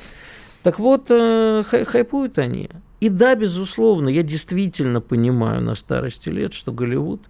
Так 0.64 0.80
вот, 0.80 1.06
э, 1.10 1.62
хай 1.64 1.84
хайпуют 1.84 2.38
они. 2.38 2.68
И 2.98 3.08
да, 3.08 3.36
безусловно, 3.36 4.08
я 4.08 4.24
действительно 4.24 5.00
понимаю 5.00 5.62
на 5.62 5.76
старости 5.76 6.30
лет, 6.30 6.52
что 6.52 6.72
Голливуд 6.72 7.22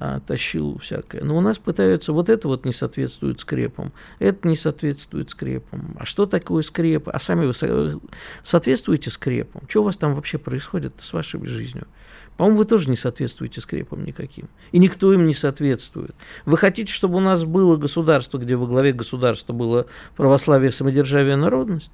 а, 0.00 0.20
тащил 0.20 0.78
всякое. 0.78 1.24
Но 1.24 1.36
у 1.36 1.40
нас 1.40 1.58
пытаются, 1.58 2.12
вот 2.12 2.28
это 2.28 2.46
вот 2.46 2.64
не 2.64 2.70
соответствует 2.70 3.40
скрепам, 3.40 3.92
это 4.20 4.46
не 4.46 4.54
соответствует 4.54 5.30
скрепам. 5.30 5.96
А 5.98 6.04
что 6.04 6.24
такое 6.24 6.62
скрепы? 6.62 7.10
А 7.10 7.18
сами 7.18 7.46
вы 7.46 8.00
соответствуете 8.44 9.10
скрепам? 9.10 9.62
Что 9.66 9.80
у 9.80 9.84
вас 9.84 9.96
там 9.96 10.14
вообще 10.14 10.38
происходит 10.38 10.94
с 10.98 11.12
вашей 11.12 11.44
жизнью? 11.44 11.88
По-моему, 12.36 12.58
вы 12.58 12.64
тоже 12.64 12.90
не 12.90 12.96
соответствуете 12.96 13.60
скрепам 13.60 14.04
никаким. 14.04 14.48
И 14.70 14.78
никто 14.78 15.12
им 15.12 15.26
не 15.26 15.34
соответствует. 15.34 16.14
Вы 16.46 16.56
хотите, 16.56 16.92
чтобы 16.92 17.16
у 17.16 17.20
нас 17.20 17.44
было 17.44 17.76
государство, 17.76 18.38
где 18.38 18.54
во 18.54 18.68
главе 18.68 18.92
государства 18.92 19.52
было 19.52 19.86
православие, 20.16 20.70
самодержавие, 20.70 21.34
народность? 21.34 21.90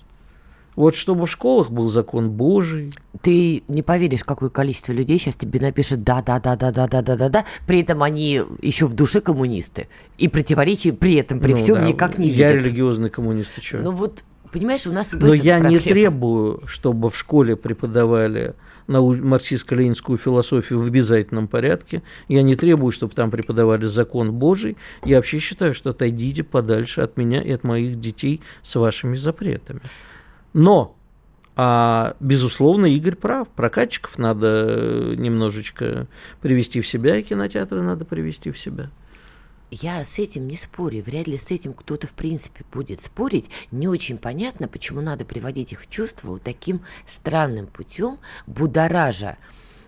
Вот 0.76 0.94
чтобы 0.96 1.26
в 1.26 1.30
школах 1.30 1.70
был 1.70 1.88
закон 1.88 2.30
Божий. 2.30 2.90
Ты 3.22 3.62
не 3.68 3.82
поверишь, 3.82 4.24
какое 4.24 4.50
количество 4.50 4.92
людей 4.92 5.18
сейчас 5.18 5.36
тебе 5.36 5.60
напишет 5.60 6.02
да, 6.02 6.22
да, 6.22 6.40
да, 6.40 6.56
да, 6.56 6.72
да, 6.72 6.86
да, 6.86 7.02
да, 7.02 7.16
да, 7.16 7.28
да. 7.28 7.44
При 7.66 7.80
этом 7.80 8.02
они 8.02 8.42
еще 8.60 8.86
в 8.86 8.94
душе 8.94 9.20
коммунисты. 9.20 9.88
И 10.18 10.28
противоречий 10.28 10.92
при 10.92 11.14
этом, 11.14 11.40
при 11.40 11.52
ну, 11.52 11.56
всем 11.56 11.76
да. 11.76 11.86
никак 11.86 12.18
не 12.18 12.28
я 12.28 12.32
видят. 12.32 12.50
Я 12.50 12.52
религиозный 12.56 13.10
коммунист, 13.10 13.54
ты 13.54 13.60
что? 13.60 13.78
Ну 13.78 13.92
вот, 13.92 14.24
понимаешь, 14.52 14.86
у 14.86 14.92
нас... 14.92 15.12
Но 15.12 15.32
я 15.32 15.58
проблема. 15.58 15.68
не 15.68 15.78
требую, 15.78 16.62
чтобы 16.66 17.10
в 17.10 17.16
школе 17.16 17.56
преподавали 17.56 18.54
марксистско-ленинскую 18.86 20.18
философию 20.18 20.80
в 20.80 20.86
обязательном 20.86 21.48
порядке. 21.48 22.02
Я 22.28 22.42
не 22.42 22.56
требую, 22.56 22.92
чтобы 22.92 23.14
там 23.14 23.30
преподавали 23.30 23.86
закон 23.86 24.32
Божий. 24.32 24.76
Я 25.04 25.16
вообще 25.16 25.38
считаю, 25.38 25.74
что 25.74 25.90
отойдите 25.90 26.42
подальше 26.42 27.00
от 27.00 27.16
меня 27.16 27.40
и 27.40 27.50
от 27.52 27.64
моих 27.64 27.98
детей 27.98 28.40
с 28.62 28.74
вашими 28.76 29.16
запретами. 29.16 29.80
Но, 30.54 30.96
а, 31.56 32.16
безусловно, 32.20 32.86
Игорь 32.86 33.16
прав. 33.16 33.48
Прокатчиков 33.48 34.18
надо 34.18 35.14
немножечко 35.16 36.06
привести 36.40 36.80
в 36.80 36.86
себя, 36.86 37.16
и 37.16 37.22
кинотеатры 37.22 37.82
надо 37.82 38.04
привести 38.04 38.50
в 38.50 38.58
себя. 38.58 38.90
Я 39.70 40.04
с 40.04 40.20
этим 40.20 40.46
не 40.46 40.56
спорю, 40.56 41.02
вряд 41.02 41.26
ли 41.26 41.36
с 41.36 41.50
этим 41.50 41.72
кто-то 41.72 42.06
в 42.06 42.12
принципе 42.12 42.64
будет 42.72 43.00
спорить. 43.00 43.50
Не 43.72 43.88
очень 43.88 44.18
понятно, 44.18 44.68
почему 44.68 45.00
надо 45.00 45.24
приводить 45.24 45.72
их 45.72 45.82
в 45.82 45.90
чувство 45.90 46.28
вот 46.28 46.42
таким 46.42 46.82
странным 47.06 47.66
путем, 47.66 48.18
будоража 48.46 49.36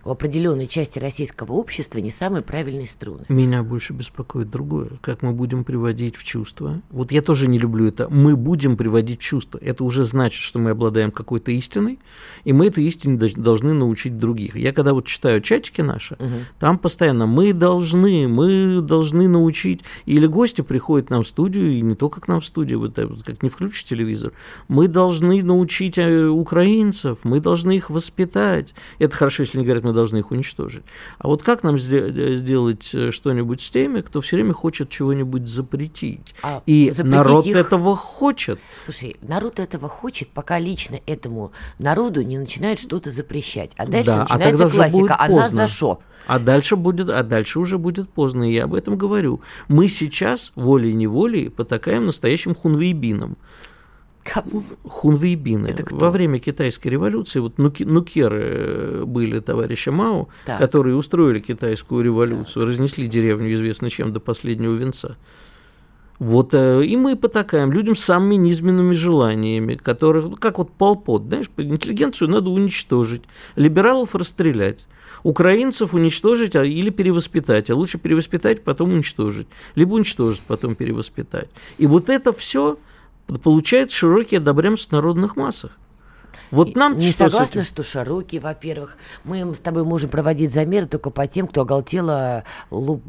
в 0.06 0.10
определенной 0.10 0.68
части 0.68 1.00
российского 1.00 1.52
общества 1.52 1.98
не 1.98 2.12
самые 2.12 2.42
правильные 2.42 2.86
струны. 2.86 3.25
Меня 3.28 3.64
больше 3.64 3.92
беспокоит 3.92 4.48
другое. 4.48 4.90
Как 5.00 5.22
мы 5.22 5.32
будем 5.32 5.64
приводить 5.64 6.14
в 6.14 6.22
чувство. 6.22 6.80
Вот 6.90 7.10
я 7.10 7.22
тоже 7.22 7.48
не 7.48 7.58
люблю 7.58 7.88
это. 7.88 8.08
Мы 8.08 8.36
будем 8.36 8.76
приводить 8.76 9.20
в 9.20 9.25
чувство. 9.25 9.58
Это 9.60 9.82
уже 9.82 10.04
значит, 10.04 10.40
что 10.40 10.60
мы 10.60 10.70
обладаем 10.70 11.10
какой-то 11.10 11.50
истиной, 11.50 11.98
и 12.44 12.52
мы 12.52 12.68
этой 12.68 12.84
истине 12.84 13.18
должны 13.18 13.72
научить 13.72 14.16
других. 14.16 14.56
Я 14.56 14.72
когда 14.72 14.94
вот 14.94 15.06
читаю 15.06 15.40
чатики 15.40 15.80
наши, 15.80 16.14
угу. 16.14 16.30
там 16.60 16.78
постоянно 16.78 17.26
мы 17.26 17.52
должны, 17.52 18.28
мы 18.28 18.80
должны 18.80 19.26
научить. 19.26 19.80
Или 20.04 20.26
гости 20.26 20.62
приходят 20.62 21.10
нам 21.10 21.25
в 21.25 21.26
студию, 21.26 21.72
и 21.72 21.80
не 21.80 21.96
только 21.96 22.20
к 22.20 22.28
нам 22.28 22.40
в 22.40 22.44
студию, 22.44 22.78
вот 22.78 22.94
как 23.25 23.42
не 23.42 23.48
включишь 23.48 23.82
телевизор. 23.82 24.32
Мы 24.68 24.86
должны 24.86 25.42
научить 25.42 25.98
э, 25.98 26.28
украинцев, 26.28 27.18
мы 27.25 27.40
должны 27.40 27.75
их 27.75 27.90
воспитать. 27.90 28.72
Это 29.00 29.16
хорошо, 29.16 29.42
если 29.42 29.58
не 29.58 29.64
говорят, 29.64 29.82
мы 29.82 29.95
должны 29.96 30.18
их 30.18 30.30
уничтожить. 30.30 30.84
А 31.18 31.26
вот 31.26 31.42
как 31.42 31.64
нам 31.64 31.74
э, 31.74 32.36
сделать 32.36 32.94
э, 32.94 33.10
что-нибудь 33.10 33.60
с 33.60 33.70
теми, 33.70 34.00
кто 34.02 34.20
все 34.20 34.36
время 34.36 34.52
хочет 34.52 34.88
чего-нибудь 34.88 35.48
запретить? 35.48 36.34
А 36.42 36.62
И 36.66 36.92
народ 36.98 37.46
их... 37.46 37.56
этого 37.56 37.96
хочет. 37.96 38.60
Слушай, 38.84 39.16
народ 39.22 39.58
этого 39.58 39.88
хочет, 39.88 40.28
пока 40.28 40.60
лично 40.60 41.00
этому 41.06 41.50
народу 41.80 42.22
не 42.22 42.38
начинает 42.38 42.78
что-то 42.78 43.10
запрещать. 43.10 43.72
А 43.76 43.86
дальше 43.86 44.12
да, 44.12 44.26
а 44.28 44.38
начинается 44.38 44.66
а 44.66 44.70
классика. 44.70 45.16
А 45.18 45.28
нас 45.28 45.52
за 45.52 45.66
что? 45.66 46.00
А 46.26 46.38
дальше 46.38 46.76
будет, 46.76 47.10
а 47.10 47.22
дальше 47.22 47.58
уже 47.58 47.78
будет 47.78 48.08
поздно, 48.10 48.50
и 48.50 48.54
я 48.54 48.64
об 48.64 48.74
этом 48.74 48.96
говорю. 48.98 49.40
Мы 49.68 49.88
сейчас 49.88 50.52
волей-неволей 50.56 51.50
потакаем 51.50 52.06
настоящим 52.06 52.54
хунвейбином. 52.54 53.36
Кому? 54.33 54.62
Хунвейбины. 54.85 55.75
Во 55.90 56.11
время 56.11 56.38
китайской 56.38 56.88
революции 56.88 57.40
вот 57.40 57.59
нуки, 57.59 57.85
нукеры 57.85 58.42
э, 58.42 59.04
были 59.06 59.40
товарища 59.40 59.92
Мао, 59.92 60.28
так. 60.45 60.59
которые 60.59 60.97
устроили 60.97 61.38
китайскую 61.38 62.04
революцию, 62.04 62.62
так. 62.64 62.71
разнесли 62.71 63.06
деревню 63.06 63.52
известно 63.54 63.88
чем 63.88 64.12
до 64.12 64.21
последнего 64.21 64.75
венца. 64.75 65.16
Вот, 66.18 66.54
э, 66.54 66.85
и 66.85 66.97
мы 66.97 67.14
потакаем 67.14 67.73
людям 67.73 67.95
с 67.95 68.04
самыми 68.04 68.37
низменными 68.37 68.95
желаниями, 68.95 69.75
которых, 69.75 70.25
ну, 70.25 70.37
как 70.37 70.59
вот 70.59 70.73
Полпот, 70.73 71.25
знаешь, 71.25 71.47
интеллигенцию 71.59 72.30
надо 72.30 72.49
уничтожить, 72.50 73.23
либералов 73.54 74.14
расстрелять, 74.14 74.87
украинцев 75.23 75.92
уничтожить 75.92 76.56
а, 76.56 76.64
или 76.64 76.90
перевоспитать, 76.90 77.71
а 77.71 77.75
лучше 77.75 77.99
перевоспитать, 77.99 78.64
потом 78.64 78.92
уничтожить, 78.92 79.47
либо 79.75 79.95
уничтожить, 79.95 80.42
потом 80.42 80.75
перевоспитать. 80.75 81.49
И 81.76 81.87
вот 81.87 82.09
это 82.09 82.33
все 82.33 82.78
получает 83.42 83.90
широкий 83.90 84.37
одобряемость 84.37 84.88
в 84.88 84.92
народных 84.92 85.37
массах. 85.37 85.73
Вот 86.50 86.76
нам 86.76 86.97
не 86.97 87.11
что 87.11 87.28
согласна, 87.28 87.64
что 87.64 87.83
широкий, 87.83 88.38
во-первых. 88.38 88.97
Мы 89.25 89.54
с 89.54 89.59
тобой 89.59 89.85
можем 89.85 90.11
проводить 90.11 90.52
замеры 90.52 90.87
только 90.87 91.11
по 91.11 91.26
тем, 91.26 91.49
кто 91.49 91.62
оголтело 91.62 92.45
луп 92.71 93.02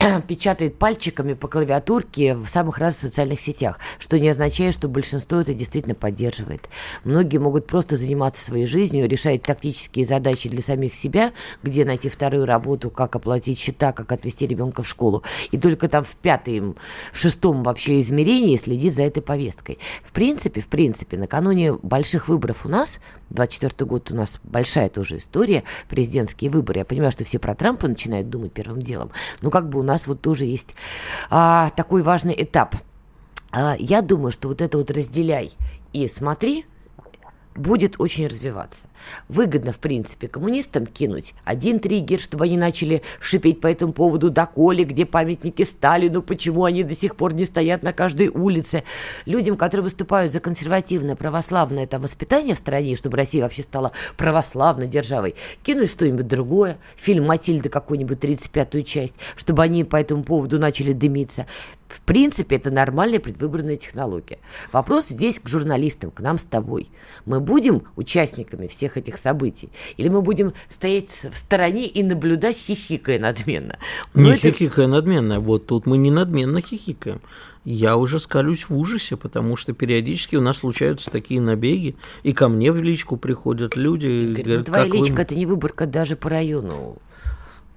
печатает 0.26 0.78
пальчиками 0.78 1.34
по 1.34 1.48
клавиатурке 1.48 2.34
в 2.34 2.46
самых 2.46 2.78
разных 2.78 3.02
социальных 3.02 3.40
сетях, 3.40 3.78
что 3.98 4.18
не 4.18 4.28
означает, 4.28 4.74
что 4.74 4.88
большинство 4.88 5.38
это 5.38 5.52
действительно 5.52 5.94
поддерживает. 5.94 6.68
Многие 7.04 7.38
могут 7.38 7.66
просто 7.66 7.96
заниматься 7.96 8.44
своей 8.44 8.66
жизнью, 8.66 9.08
решать 9.08 9.42
тактические 9.42 10.06
задачи 10.06 10.48
для 10.48 10.62
самих 10.62 10.94
себя, 10.94 11.32
где 11.62 11.84
найти 11.84 12.08
вторую 12.08 12.46
работу, 12.46 12.90
как 12.90 13.16
оплатить 13.16 13.58
счета, 13.58 13.92
как 13.92 14.10
отвезти 14.12 14.46
ребенка 14.46 14.82
в 14.82 14.88
школу. 14.88 15.22
И 15.50 15.58
только 15.58 15.88
там 15.88 16.04
в 16.04 16.14
пятом, 16.16 16.76
в 17.12 17.18
шестом 17.18 17.62
вообще 17.62 18.00
измерении 18.00 18.56
следить 18.56 18.94
за 18.94 19.02
этой 19.02 19.22
повесткой. 19.22 19.78
В 20.02 20.12
принципе, 20.12 20.60
в 20.60 20.66
принципе, 20.66 21.18
накануне 21.18 21.74
больших 21.74 22.28
выборов 22.28 22.64
у 22.64 22.68
нас, 22.68 23.00
24 23.30 23.86
год 23.86 24.10
у 24.10 24.16
нас 24.16 24.38
большая 24.44 24.88
тоже 24.88 25.18
история, 25.18 25.64
президентские 25.88 26.50
выборы. 26.50 26.80
Я 26.80 26.84
понимаю, 26.84 27.12
что 27.12 27.24
все 27.24 27.38
про 27.38 27.54
Трампа 27.54 27.86
начинают 27.86 28.28
думать 28.28 28.52
первым 28.52 28.82
делом. 28.82 29.10
Но 29.40 29.50
как 29.50 29.68
бы 29.68 29.78
у 29.78 29.82
нас 29.90 30.06
вот 30.06 30.20
тоже 30.20 30.44
есть 30.44 30.74
а, 31.30 31.70
такой 31.70 32.02
важный 32.02 32.34
этап. 32.36 32.76
А, 33.50 33.76
я 33.78 34.02
думаю, 34.02 34.30
что 34.30 34.48
вот 34.48 34.60
это 34.60 34.78
вот 34.78 34.90
разделяй 34.90 35.52
и 35.92 36.08
смотри 36.08 36.66
будет 37.54 37.96
очень 37.98 38.26
развиваться. 38.26 38.82
Выгодно, 39.28 39.72
в 39.72 39.78
принципе, 39.78 40.28
коммунистам 40.28 40.86
кинуть 40.86 41.34
один 41.44 41.78
триггер, 41.80 42.20
чтобы 42.20 42.44
они 42.44 42.56
начали 42.56 43.02
шипеть 43.20 43.60
по 43.60 43.66
этому 43.66 43.92
поводу 43.92 44.30
доколе, 44.30 44.84
где 44.84 45.06
памятники 45.06 45.62
Сталину, 45.62 46.22
почему 46.22 46.64
они 46.64 46.82
до 46.82 46.94
сих 46.94 47.16
пор 47.16 47.34
не 47.34 47.44
стоят 47.44 47.82
на 47.82 47.92
каждой 47.92 48.28
улице. 48.28 48.84
Людям, 49.26 49.56
которые 49.56 49.84
выступают 49.84 50.32
за 50.32 50.40
консервативное 50.40 51.16
православное 51.16 51.86
там, 51.86 52.02
воспитание 52.02 52.54
в 52.54 52.58
стране, 52.58 52.96
чтобы 52.96 53.16
Россия 53.16 53.42
вообще 53.42 53.62
стала 53.62 53.92
православной 54.16 54.86
державой, 54.86 55.34
кинуть 55.62 55.90
что-нибудь 55.90 56.26
другое, 56.26 56.78
фильм 56.96 57.26
«Матильда» 57.26 57.68
какую-нибудь 57.68 58.18
35-ю 58.18 58.82
часть, 58.82 59.14
чтобы 59.36 59.62
они 59.62 59.84
по 59.84 59.96
этому 59.96 60.24
поводу 60.24 60.58
начали 60.58 60.92
дымиться. 60.92 61.46
В 61.90 62.02
принципе, 62.02 62.56
это 62.56 62.70
нормальная 62.70 63.18
предвыборная 63.18 63.76
технология. 63.76 64.38
Вопрос 64.70 65.08
здесь 65.08 65.40
к 65.40 65.48
журналистам, 65.48 66.12
к 66.12 66.20
нам 66.20 66.38
с 66.38 66.44
тобой. 66.44 66.88
Мы 67.24 67.40
будем 67.40 67.82
участниками 67.96 68.68
всех 68.68 68.89
всех 68.90 68.96
этих 68.96 69.16
событий? 69.16 69.70
Или 69.96 70.08
мы 70.08 70.22
будем 70.22 70.52
стоять 70.68 71.24
в 71.32 71.36
стороне 71.36 71.86
и 71.86 72.02
наблюдать, 72.02 72.56
хихикая 72.56 73.18
надменно? 73.18 73.78
Но 74.14 74.22
не 74.22 74.32
это... 74.32 74.50
хихикая 74.50 74.86
надменно, 74.86 75.40
вот 75.40 75.66
тут 75.66 75.86
мы 75.86 75.98
не 75.98 76.10
надменно 76.10 76.60
хихикаем. 76.60 77.20
Я 77.64 77.96
уже 77.96 78.18
скалюсь 78.18 78.68
в 78.68 78.76
ужасе, 78.76 79.16
потому 79.16 79.56
что 79.56 79.74
периодически 79.74 80.36
у 80.36 80.40
нас 80.40 80.58
случаются 80.58 81.10
такие 81.10 81.40
набеги, 81.40 81.94
и 82.22 82.32
ко 82.32 82.48
мне 82.48 82.72
в 82.72 82.82
личку 82.82 83.16
приходят 83.16 83.76
люди. 83.76 84.06
Игорь, 84.06 84.44
говорят, 84.44 84.66
ну, 84.66 84.72
твоя 84.72 84.84
личка 84.86 85.16
вы... 85.16 85.22
это 85.22 85.34
не 85.34 85.46
выборка 85.46 85.86
даже 85.86 86.16
по 86.16 86.30
району 86.30 86.96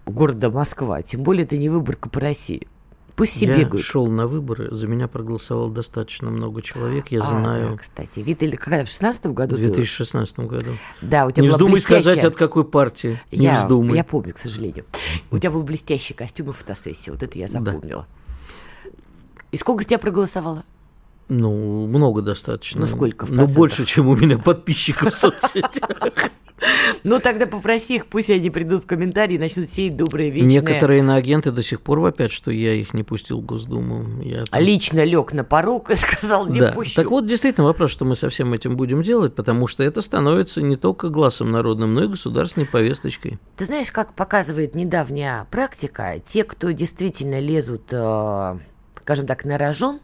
города 0.06 0.50
Москва, 0.50 1.02
тем 1.02 1.24
более 1.24 1.44
это 1.44 1.58
не 1.58 1.70
выборка 1.70 2.10
по 2.10 2.20
России. 2.20 2.68
Пусть 3.16 3.34
все 3.34 3.46
я 3.46 3.60
бегают. 3.60 3.86
шел 3.86 4.08
на 4.08 4.26
выборы, 4.26 4.74
за 4.74 4.88
меня 4.88 5.08
проголосовало 5.08 5.70
достаточно 5.70 6.32
много 6.32 6.62
человек, 6.64 7.10
я 7.10 7.22
а, 7.22 7.28
знаю. 7.28 7.70
Да, 7.72 7.78
кстати, 7.78 8.20
Виталий, 8.20 8.58
когда 8.58 8.84
в 8.84 8.88
16 8.88 9.28
году? 9.28 9.56
В 9.56 9.60
2016 9.60 10.36
ты... 10.36 10.42
году. 10.42 10.72
Да, 11.02 11.28
у 11.28 11.32
тебя 11.32 11.44
Не 11.44 11.50
вздумай 11.50 11.74
блестящая... 11.74 12.02
сказать, 12.02 12.24
от 12.24 12.36
какой 12.36 12.66
партии. 12.66 13.20
Не 13.32 13.46
я, 13.46 13.54
вздумай. 13.54 13.96
Я 13.96 14.04
помню, 14.04 14.34
к 14.34 14.40
сожалению. 14.40 14.86
У 15.30 15.38
тебя 15.38 15.52
был 15.52 15.62
блестящий 15.64 16.16
костюм 16.16 16.50
и 16.50 16.54
фотосессия, 16.54 17.12
вот 17.12 17.22
это 17.22 17.38
я 17.38 17.48
запомнила. 17.48 18.08
Да. 18.84 18.92
И 19.52 19.58
сколько 19.58 19.84
тебя 19.84 20.00
проголосовало? 20.00 20.64
Ну, 21.30 21.86
много 21.86 22.24
достаточно. 22.24 22.82
Ну, 22.82 22.88
сколько? 22.88 23.28
Ну, 23.28 23.48
больше, 23.48 23.86
чем 23.86 24.08
у 24.08 24.16
меня 24.16 24.40
подписчиков 24.40 25.14
в 25.14 25.18
соцсетях. 25.18 26.32
Ну, 27.04 27.20
тогда 27.20 27.46
попроси 27.46 27.96
их, 27.96 28.08
пусть 28.08 28.30
они 28.30 28.50
придут 28.50 28.84
в 28.84 28.88
комментарии 28.88 29.36
и 29.36 29.40
начнут 29.40 29.70
сеять 29.70 29.98
добрые 29.98 30.30
вечные... 30.30 30.62
Некоторые 30.62 31.00
иноагенты 31.00 31.52
до 31.52 31.62
сих 31.62 31.82
пор 31.82 32.00
вопят, 32.00 32.32
что 32.32 32.52
я 32.52 32.74
их 32.74 32.94
не 32.94 33.04
пустил 33.04 33.42
в 33.42 33.46
Госдуму. 33.46 34.22
Я 34.24 34.46
там... 34.46 34.62
Лично 34.62 35.04
лег 35.04 35.34
на 35.34 35.44
порог 35.44 35.90
и 35.90 35.96
сказал, 35.96 36.48
не 36.48 36.60
да. 36.60 36.72
пущу. 36.72 36.96
Так 36.96 37.10
вот, 37.10 37.28
действительно, 37.28 37.66
вопрос, 37.66 37.92
что 37.92 38.06
мы 38.06 38.16
со 38.16 38.30
всем 38.30 38.54
этим 38.54 38.78
будем 38.78 39.02
делать, 39.02 39.36
потому 39.36 39.68
что 39.68 39.84
это 39.84 40.02
становится 40.02 40.62
не 40.62 40.78
только 40.78 41.10
глазом 41.10 41.52
народным, 41.52 41.94
но 41.94 42.06
и 42.06 42.08
государственной 42.08 42.66
повесточкой. 42.66 43.40
Ты 43.58 43.66
знаешь, 43.66 43.92
как 43.92 44.14
показывает 44.14 44.76
недавняя 44.76 45.46
практика, 45.52 46.16
те, 46.24 46.44
кто 46.44 46.72
действительно 46.72 47.40
лезут, 47.40 47.92
э, 47.92 48.58
скажем 49.02 49.28
так, 49.28 49.46
на 49.46 49.58
рожон, 49.58 50.00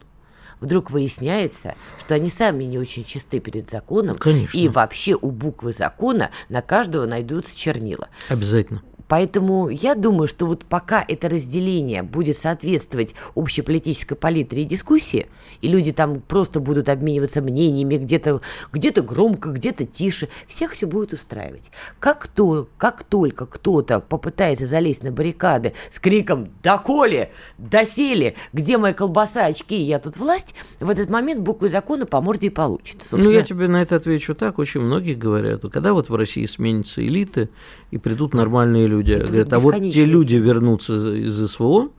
вдруг 0.60 0.90
выясняется, 0.90 1.74
что 1.98 2.14
они 2.14 2.28
сами 2.28 2.64
не 2.64 2.78
очень 2.78 3.04
чисты 3.04 3.40
перед 3.40 3.70
законом. 3.70 4.16
Конечно. 4.16 4.56
И 4.56 4.68
вообще 4.68 5.16
у 5.20 5.30
буквы 5.30 5.72
закона 5.72 6.30
на 6.48 6.62
каждого 6.62 7.06
найдутся 7.06 7.56
чернила. 7.56 8.08
Обязательно. 8.28 8.82
Поэтому 9.10 9.68
я 9.70 9.96
думаю, 9.96 10.28
что 10.28 10.46
вот 10.46 10.64
пока 10.64 11.04
это 11.06 11.28
разделение 11.28 12.04
будет 12.04 12.36
соответствовать 12.36 13.16
общеполитической 13.34 14.14
палитре 14.14 14.62
и 14.62 14.64
дискуссии, 14.64 15.26
и 15.60 15.66
люди 15.66 15.90
там 15.90 16.20
просто 16.20 16.60
будут 16.60 16.88
обмениваться 16.88 17.42
мнениями 17.42 17.96
где-то 17.96 18.40
где 18.72 18.92
громко, 18.92 19.50
где-то 19.50 19.84
тише, 19.84 20.28
всех 20.46 20.74
все 20.74 20.86
будет 20.86 21.12
устраивать. 21.12 21.72
Как, 21.98 22.28
то, 22.28 22.68
как 22.78 23.02
только 23.02 23.46
кто-то 23.46 23.98
попытается 23.98 24.68
залезть 24.68 25.02
на 25.02 25.10
баррикады 25.10 25.74
с 25.90 25.98
криком 25.98 26.52
«Доколе! 26.62 27.32
Досели! 27.58 28.36
Где 28.52 28.78
моя 28.78 28.94
колбаса, 28.94 29.46
очки, 29.46 29.74
я 29.74 29.98
тут 29.98 30.18
власть?», 30.18 30.49
в 30.80 30.90
этот 30.90 31.10
момент 31.10 31.40
буквы 31.40 31.68
закона 31.68 32.06
по 32.06 32.20
морде 32.20 32.48
и 32.48 32.50
получит. 32.50 32.98
Собственно... 33.00 33.24
Ну, 33.24 33.30
я 33.30 33.42
тебе 33.42 33.68
на 33.68 33.82
это 33.82 33.96
отвечу 33.96 34.34
так. 34.34 34.58
Очень 34.58 34.80
многие 34.80 35.14
говорят, 35.14 35.62
когда 35.72 35.92
вот 35.92 36.08
в 36.08 36.14
России 36.14 36.46
сменятся 36.46 37.04
элиты 37.04 37.48
и 37.90 37.98
придут 37.98 38.34
нормальные 38.34 38.86
люди. 38.86 39.12
Это 39.12 39.26
Говорят, 39.26 39.52
а 39.52 39.58
вот 39.58 39.74
те 39.74 40.04
люди 40.04 40.36
вернутся 40.36 40.94
из 41.14 41.50
СВО, 41.50 41.90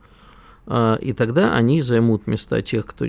и 0.66 1.12
тогда 1.12 1.54
они 1.54 1.82
займут 1.82 2.26
места 2.28 2.62
тех, 2.62 2.86
кто... 2.86 3.04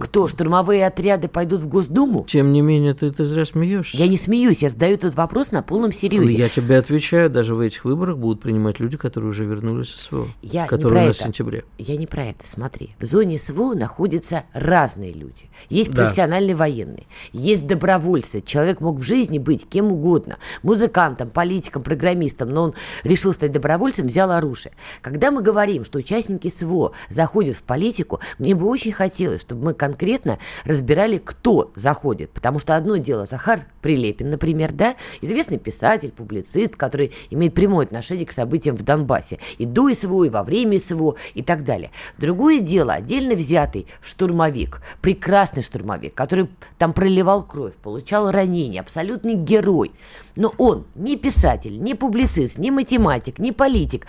Кто? 0.00 0.28
Штурмовые 0.28 0.86
отряды 0.86 1.26
пойдут 1.28 1.62
в 1.62 1.68
Госдуму? 1.68 2.24
Тем 2.28 2.52
не 2.52 2.60
менее, 2.60 2.94
ты, 2.94 3.10
ты 3.10 3.24
зря 3.24 3.44
смеешься. 3.44 3.96
Я 3.96 4.06
не 4.06 4.16
смеюсь, 4.16 4.62
я 4.62 4.70
задаю 4.70 4.94
этот 4.94 5.16
вопрос 5.16 5.50
на 5.50 5.62
полном 5.62 5.92
серьезе. 5.92 6.38
Я 6.38 6.48
тебе 6.48 6.78
отвечаю, 6.78 7.30
даже 7.30 7.56
в 7.56 7.60
этих 7.60 7.84
выборах 7.84 8.18
будут 8.18 8.40
принимать 8.40 8.78
люди, 8.78 8.96
которые 8.96 9.30
уже 9.30 9.44
вернулись 9.44 9.88
из 9.88 10.02
СВО, 10.02 10.28
я 10.40 10.66
которые 10.66 11.04
у 11.04 11.06
нас 11.08 11.16
это. 11.16 11.24
в 11.24 11.26
сентябре. 11.26 11.64
Я 11.78 11.96
не 11.96 12.06
про 12.06 12.26
это, 12.26 12.46
смотри. 12.46 12.90
В 13.00 13.04
зоне 13.04 13.38
СВО 13.38 13.74
находятся 13.74 14.44
разные 14.52 15.12
люди. 15.12 15.50
Есть 15.70 15.90
да. 15.90 16.02
профессиональные 16.02 16.54
военные, 16.54 17.06
есть 17.32 17.66
добровольцы. 17.66 18.40
Человек 18.40 18.80
мог 18.80 18.98
в 18.98 19.02
жизни 19.02 19.38
быть 19.38 19.68
кем 19.68 19.92
угодно. 19.92 20.38
Музыкантом, 20.62 21.30
политиком, 21.30 21.82
программистом, 21.82 22.50
но 22.50 22.62
он 22.64 22.74
решил 23.02 23.32
стать 23.32 23.50
добровольцем, 23.50 24.06
взял 24.06 24.30
оружие. 24.30 24.74
Когда 25.02 25.32
мы 25.32 25.42
говорим, 25.42 25.84
что 25.84 25.98
участники 25.98 26.48
СВО 26.48 26.67
СВО 26.68 26.92
заходит 27.08 27.56
в 27.56 27.62
политику, 27.62 28.20
мне 28.38 28.54
бы 28.54 28.66
очень 28.66 28.92
хотелось, 28.92 29.40
чтобы 29.40 29.64
мы 29.64 29.74
конкретно 29.74 30.38
разбирали, 30.64 31.18
кто 31.18 31.72
заходит. 31.74 32.30
Потому 32.30 32.58
что 32.58 32.76
одно 32.76 32.96
дело 32.96 33.26
Захар 33.26 33.60
Прилепин, 33.80 34.30
например, 34.30 34.72
да, 34.72 34.96
известный 35.20 35.58
писатель, 35.58 36.12
публицист, 36.12 36.76
который 36.76 37.12
имеет 37.30 37.54
прямое 37.54 37.86
отношение 37.86 38.26
к 38.26 38.32
событиям 38.32 38.76
в 38.76 38.82
Донбассе. 38.82 39.38
И 39.56 39.64
до 39.64 39.92
СВО, 39.92 40.24
и 40.24 40.30
во 40.30 40.42
время 40.42 40.78
СВО, 40.78 41.16
и 41.34 41.42
так 41.42 41.64
далее. 41.64 41.90
Другое 42.18 42.60
дело, 42.60 42.92
отдельно 42.92 43.34
взятый 43.34 43.86
штурмовик, 44.02 44.82
прекрасный 45.00 45.62
штурмовик, 45.62 46.14
который 46.14 46.48
там 46.76 46.92
проливал 46.92 47.44
кровь, 47.44 47.74
получал 47.74 48.30
ранения, 48.30 48.80
абсолютный 48.80 49.34
герой. 49.34 49.92
Но 50.36 50.54
он 50.58 50.86
не 50.94 51.16
писатель, 51.16 51.80
не 51.80 51.94
публицист, 51.94 52.58
не 52.58 52.70
математик, 52.70 53.38
не 53.38 53.52
политик 53.52 54.06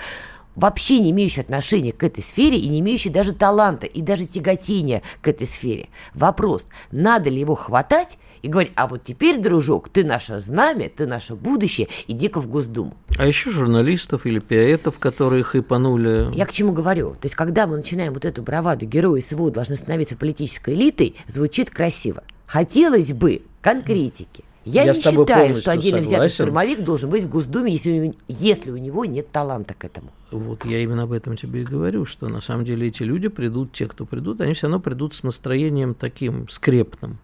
вообще 0.60 1.00
не 1.00 1.12
имеющий 1.12 1.42
отношения 1.42 1.92
к 1.92 2.04
этой 2.04 2.22
сфере 2.22 2.58
и 2.58 2.68
не 2.68 2.80
имеющий 2.80 3.10
даже 3.10 3.34
таланта 3.34 3.86
и 3.86 4.02
даже 4.02 4.26
тяготения 4.26 5.02
к 5.22 5.28
этой 5.28 5.48
сфере. 5.48 5.88
Вопрос, 6.14 6.68
надо 6.92 7.30
ли 7.30 7.40
его 7.40 7.56
хватать 7.56 8.18
и 8.42 8.48
говорить, 8.48 8.72
а 8.76 8.88
вот 8.88 9.04
теперь, 9.04 9.40
дружок, 9.40 9.90
ты 9.90 10.04
наше 10.04 10.40
знамя, 10.40 10.90
ты 10.90 11.06
наше 11.06 11.36
будущее, 11.36 11.88
иди-ка 12.08 12.40
в 12.40 12.48
Госдуму. 12.48 12.96
А 13.18 13.26
еще 13.26 13.52
журналистов 13.52 14.26
или 14.26 14.40
поэтов, 14.40 15.00
которые 15.00 15.44
хайпанули. 15.44 16.36
Я 16.36 16.46
к 16.46 16.52
чему 16.52 16.72
говорю? 16.72 17.12
То 17.12 17.26
есть, 17.26 17.36
когда 17.36 17.68
мы 17.68 17.78
начинаем 17.78 18.14
вот 18.14 18.26
эту 18.26 18.42
браваду 18.44 18.86
герои 18.86 19.20
СВО 19.20 19.52
должны 19.52 19.76
становиться 19.76 20.16
политической 20.16 20.74
элитой, 20.74 21.16
звучит 21.28 21.70
красиво. 21.70 22.24
Хотелось 22.46 23.14
бы 23.14 23.42
конкретики. 23.62 24.44
Я, 24.70 24.84
Я 24.84 24.94
не 24.94 25.02
считаю, 25.02 25.56
что 25.56 25.72
отдельно 25.72 25.98
согласен. 25.98 26.08
взятый 26.08 26.30
штурмовик 26.30 26.84
должен 26.84 27.10
быть 27.10 27.24
в 27.24 27.30
Госдуме, 27.30 27.72
если, 27.72 28.14
если 28.28 28.72
у 28.72 28.78
него 28.78 29.06
нет 29.06 29.32
таланта 29.32 29.74
к 29.74 29.84
этому. 29.86 30.10
Вот 30.32 30.66
я 30.66 30.80
именно 30.80 31.04
об 31.04 31.12
этом 31.12 31.36
тебе 31.36 31.62
и 31.62 31.66
говорю, 31.66 32.06
что 32.06 32.28
на 32.30 32.42
самом 32.42 32.66
деле 32.66 32.88
эти 32.88 33.04
люди 33.04 33.28
придут, 33.30 33.72
те, 33.72 33.88
кто 33.88 34.06
придут, 34.06 34.42
они 34.42 34.54
все 34.54 34.68
равно 34.68 34.80
придут 34.80 35.14
с 35.16 35.24
настроением 35.24 35.96
таким 35.96 36.48
скрепным 36.50 37.20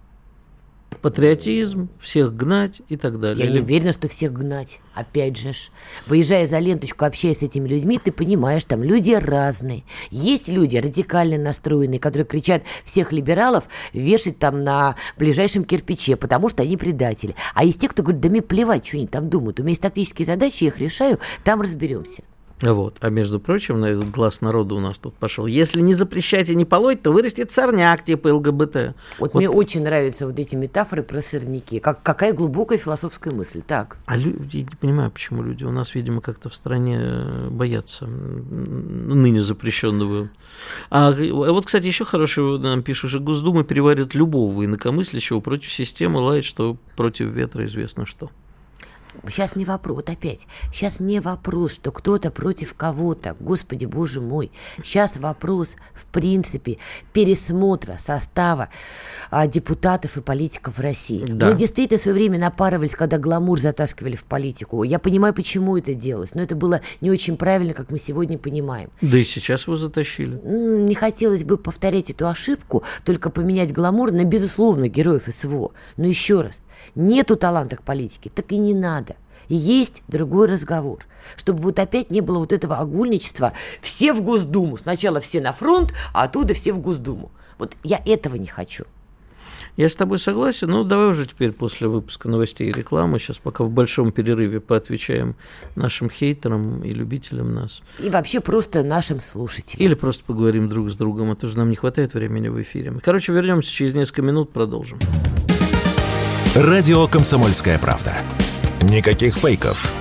патриотизм, 1.06 1.90
всех 2.00 2.36
гнать 2.36 2.82
и 2.90 2.98
так 2.98 3.20
далее. 3.20 3.46
Я 3.46 3.52
не 3.52 3.60
уверена, 3.60 3.92
что 3.92 4.08
всех 4.08 4.34
гнать. 4.34 4.80
Опять 4.96 5.38
же, 5.38 5.52
выезжая 6.08 6.48
за 6.48 6.58
ленточку, 6.58 7.06
общаясь 7.06 7.42
с 7.42 7.44
этими 7.44 7.68
людьми, 7.68 8.00
ты 8.04 8.12
понимаешь, 8.12 8.66
там 8.66 8.82
люди 8.82 9.12
разные. 9.12 9.84
Есть 10.10 10.48
люди 10.48 10.78
радикально 10.78 11.38
настроенные, 11.38 12.00
которые 12.00 12.26
кричат 12.26 12.64
всех 12.86 13.12
либералов 13.12 13.66
вешать 13.94 14.40
там 14.40 14.64
на 14.64 14.96
ближайшем 15.16 15.64
кирпиче, 15.64 16.16
потому 16.16 16.50
что 16.50 16.64
они 16.64 16.76
предатели. 16.76 17.36
А 17.54 17.66
есть 17.66 17.80
те, 17.80 17.88
кто 17.88 18.02
говорит, 18.02 18.22
да 18.22 18.30
мне 18.30 18.42
плевать, 18.42 18.88
что 18.88 18.98
они 18.98 19.06
там 19.06 19.30
думают. 19.30 19.60
У 19.60 19.62
меня 19.62 19.74
есть 19.74 19.84
тактические 19.84 20.26
задачи, 20.26 20.64
я 20.64 20.70
их 20.70 20.80
решаю, 20.80 21.20
там 21.44 21.62
разберемся. 21.62 22.24
Вот. 22.62 22.96
А 23.02 23.10
между 23.10 23.40
прочим, 23.40 23.82
на 23.82 23.86
этот 23.88 24.10
глаз 24.12 24.40
народа 24.42 24.76
у 24.76 24.80
нас 24.80 24.98
тут 24.98 25.14
пошел. 25.16 25.46
Если 25.46 25.82
не 25.82 25.94
запрещать 25.94 26.50
и 26.50 26.56
не 26.56 26.64
полоть, 26.64 27.02
то 27.02 27.12
вырастет 27.12 27.52
сорняк 27.52 28.04
типа 28.06 28.30
ЛГБТ. 28.30 28.76
Вот, 28.76 28.96
вот 29.20 29.36
мне 29.36 29.50
очень 29.50 29.84
нравятся 29.84 30.26
вот 30.26 30.40
эти 30.40 30.56
метафоры 30.56 31.04
про 31.04 31.22
сорняки. 31.22 31.80
Как, 31.80 32.02
какая 32.02 32.34
глубокая 32.34 32.78
философская 32.78 33.34
мысль. 33.34 33.62
Так. 33.62 33.98
А 34.06 34.16
лю... 34.16 34.36
я 34.52 34.62
не 34.62 34.76
понимаю, 34.80 35.12
почему 35.12 35.44
люди 35.44 35.66
у 35.66 35.72
нас, 35.72 35.96
видимо, 35.96 36.22
как-то 36.22 36.48
в 36.50 36.56
стране 36.56 37.50
боятся 37.50 38.08
ныне 38.08 39.42
запрещенного. 39.42 40.30
А 40.90 41.12
вот, 41.12 41.66
кстати, 41.66 41.88
еще 41.88 42.06
хорошо 42.06 42.58
нам 42.58 42.84
пишут, 42.84 43.10
что 43.10 43.20
Госдума 43.20 43.66
переварит 43.66 44.16
любого 44.16 44.64
инакомыслящего 44.64 45.42
против 45.42 45.72
системы, 45.72 46.22
лает, 46.22 46.46
что 46.46 46.78
против 46.96 47.28
ветра 47.28 47.66
известно 47.66 48.06
что. 48.06 48.32
Сейчас 49.28 49.56
не 49.56 49.66
вопрос, 49.66 49.98
вот 49.98 50.10
опять, 50.10 50.48
сейчас 50.74 51.00
не 51.00 51.20
вопрос, 51.20 51.74
что 51.74 51.92
кто-то 51.92 52.32
против 52.32 52.74
кого-то, 52.74 53.36
господи, 53.40 53.86
боже 53.86 54.22
мой. 54.22 54.52
Сейчас 54.84 55.18
вопрос, 55.18 55.76
в 55.94 56.06
принципе, 56.06 56.78
пересмотра 57.14 57.98
состава 57.98 58.70
а, 59.32 59.48
депутатов 59.48 60.18
и 60.18 60.22
политиков 60.22 60.78
в 60.78 60.82
России. 60.82 61.26
Да. 61.28 61.50
Мы 61.50 61.58
действительно 61.58 61.98
в 61.98 62.02
свое 62.02 62.16
время 62.16 62.40
напарывались, 62.40 62.96
когда 62.96 63.18
гламур 63.18 63.60
затаскивали 63.60 64.16
в 64.16 64.24
политику. 64.24 64.84
Я 64.84 65.00
понимаю, 65.00 65.34
почему 65.34 65.78
это 65.78 65.94
делалось, 65.94 66.34
но 66.34 66.42
это 66.42 66.56
было 66.56 66.82
не 67.02 67.12
очень 67.12 67.38
правильно, 67.38 67.74
как 67.74 67.92
мы 67.92 67.98
сегодня 67.98 68.38
понимаем. 68.38 68.90
Да 69.02 69.18
и 69.18 69.24
сейчас 69.24 69.68
его 69.68 69.78
затащили. 69.78 70.40
Не 70.44 70.96
хотелось 70.96 71.44
бы 71.44 71.58
повторять 71.58 72.10
эту 72.10 72.28
ошибку, 72.28 72.84
только 73.04 73.30
поменять 73.30 73.74
гламур 73.74 74.12
на, 74.12 74.24
безусловно, 74.24 74.88
героев 74.88 75.24
СВО. 75.28 75.72
Но 75.98 76.06
еще 76.06 76.42
раз, 76.42 76.62
нету 76.96 77.36
таланта 77.36 77.78
к 77.78 77.84
политике, 77.84 78.30
так 78.34 78.52
и 78.52 78.58
не 78.58 78.74
надо. 78.74 79.16
Есть 79.48 80.04
другой 80.08 80.48
разговор. 80.48 81.06
Чтобы 81.36 81.62
вот 81.62 81.80
опять 81.80 82.12
не 82.12 82.22
было 82.22 82.40
вот 82.40 82.52
этого 82.52 82.78
огульничества. 82.78 83.54
Все 83.82 84.14
в 84.14 84.22
Госдуму. 84.22 84.78
Сначала 84.78 85.20
все 85.20 85.42
на 85.42 85.54
фронт, 85.54 85.94
а 86.14 86.24
оттуда 86.24 86.54
все 86.54 86.74
в 86.74 86.80
Госдуму. 86.80 87.32
Вот 87.58 87.76
я 87.84 88.02
этого 88.06 88.36
не 88.36 88.48
хочу. 88.48 88.86
Я 89.78 89.90
с 89.90 89.96
тобой 89.96 90.20
согласен. 90.20 90.70
Ну, 90.70 90.84
давай 90.84 91.08
уже 91.08 91.28
теперь 91.28 91.52
после 91.52 91.88
выпуска 91.88 92.30
новостей 92.30 92.70
и 92.70 92.72
рекламы, 92.72 93.20
сейчас 93.20 93.40
пока 93.40 93.64
в 93.64 93.70
большом 93.70 94.12
перерыве 94.12 94.62
поотвечаем 94.62 95.36
нашим 95.76 96.10
хейтерам 96.10 96.84
и 96.84 96.92
любителям 96.92 97.54
нас. 97.54 97.82
И 98.00 98.10
вообще 98.10 98.40
просто 98.40 98.84
нашим 98.84 99.20
слушателям. 99.20 99.86
Или 99.86 99.94
просто 99.96 100.24
поговорим 100.24 100.70
друг 100.70 100.90
с 100.90 100.96
другом, 100.96 101.32
а 101.32 101.36
то 101.36 101.48
же 101.48 101.58
нам 101.58 101.70
не 101.70 101.76
хватает 101.76 102.14
времени 102.14 102.48
в 102.48 102.62
эфире. 102.62 102.94
Короче, 103.04 103.34
вернемся 103.34 103.72
через 103.72 103.94
несколько 103.94 104.22
минут, 104.22 104.54
продолжим. 104.54 105.00
Радио 106.56 107.06
«Комсомольская 107.10 107.78
правда». 107.78 108.14
Никаких 108.82 109.36
фейков, 109.36 109.92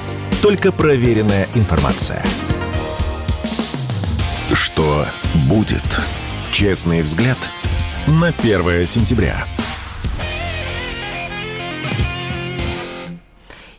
только 0.41 0.71
проверенная 0.71 1.49
информация. 1.57 2.23
Что 4.53 5.05
будет? 5.49 5.83
Честный 6.53 7.03
взгляд 7.03 7.37
на 8.07 8.29
1 8.29 8.87
сентября. 8.87 9.35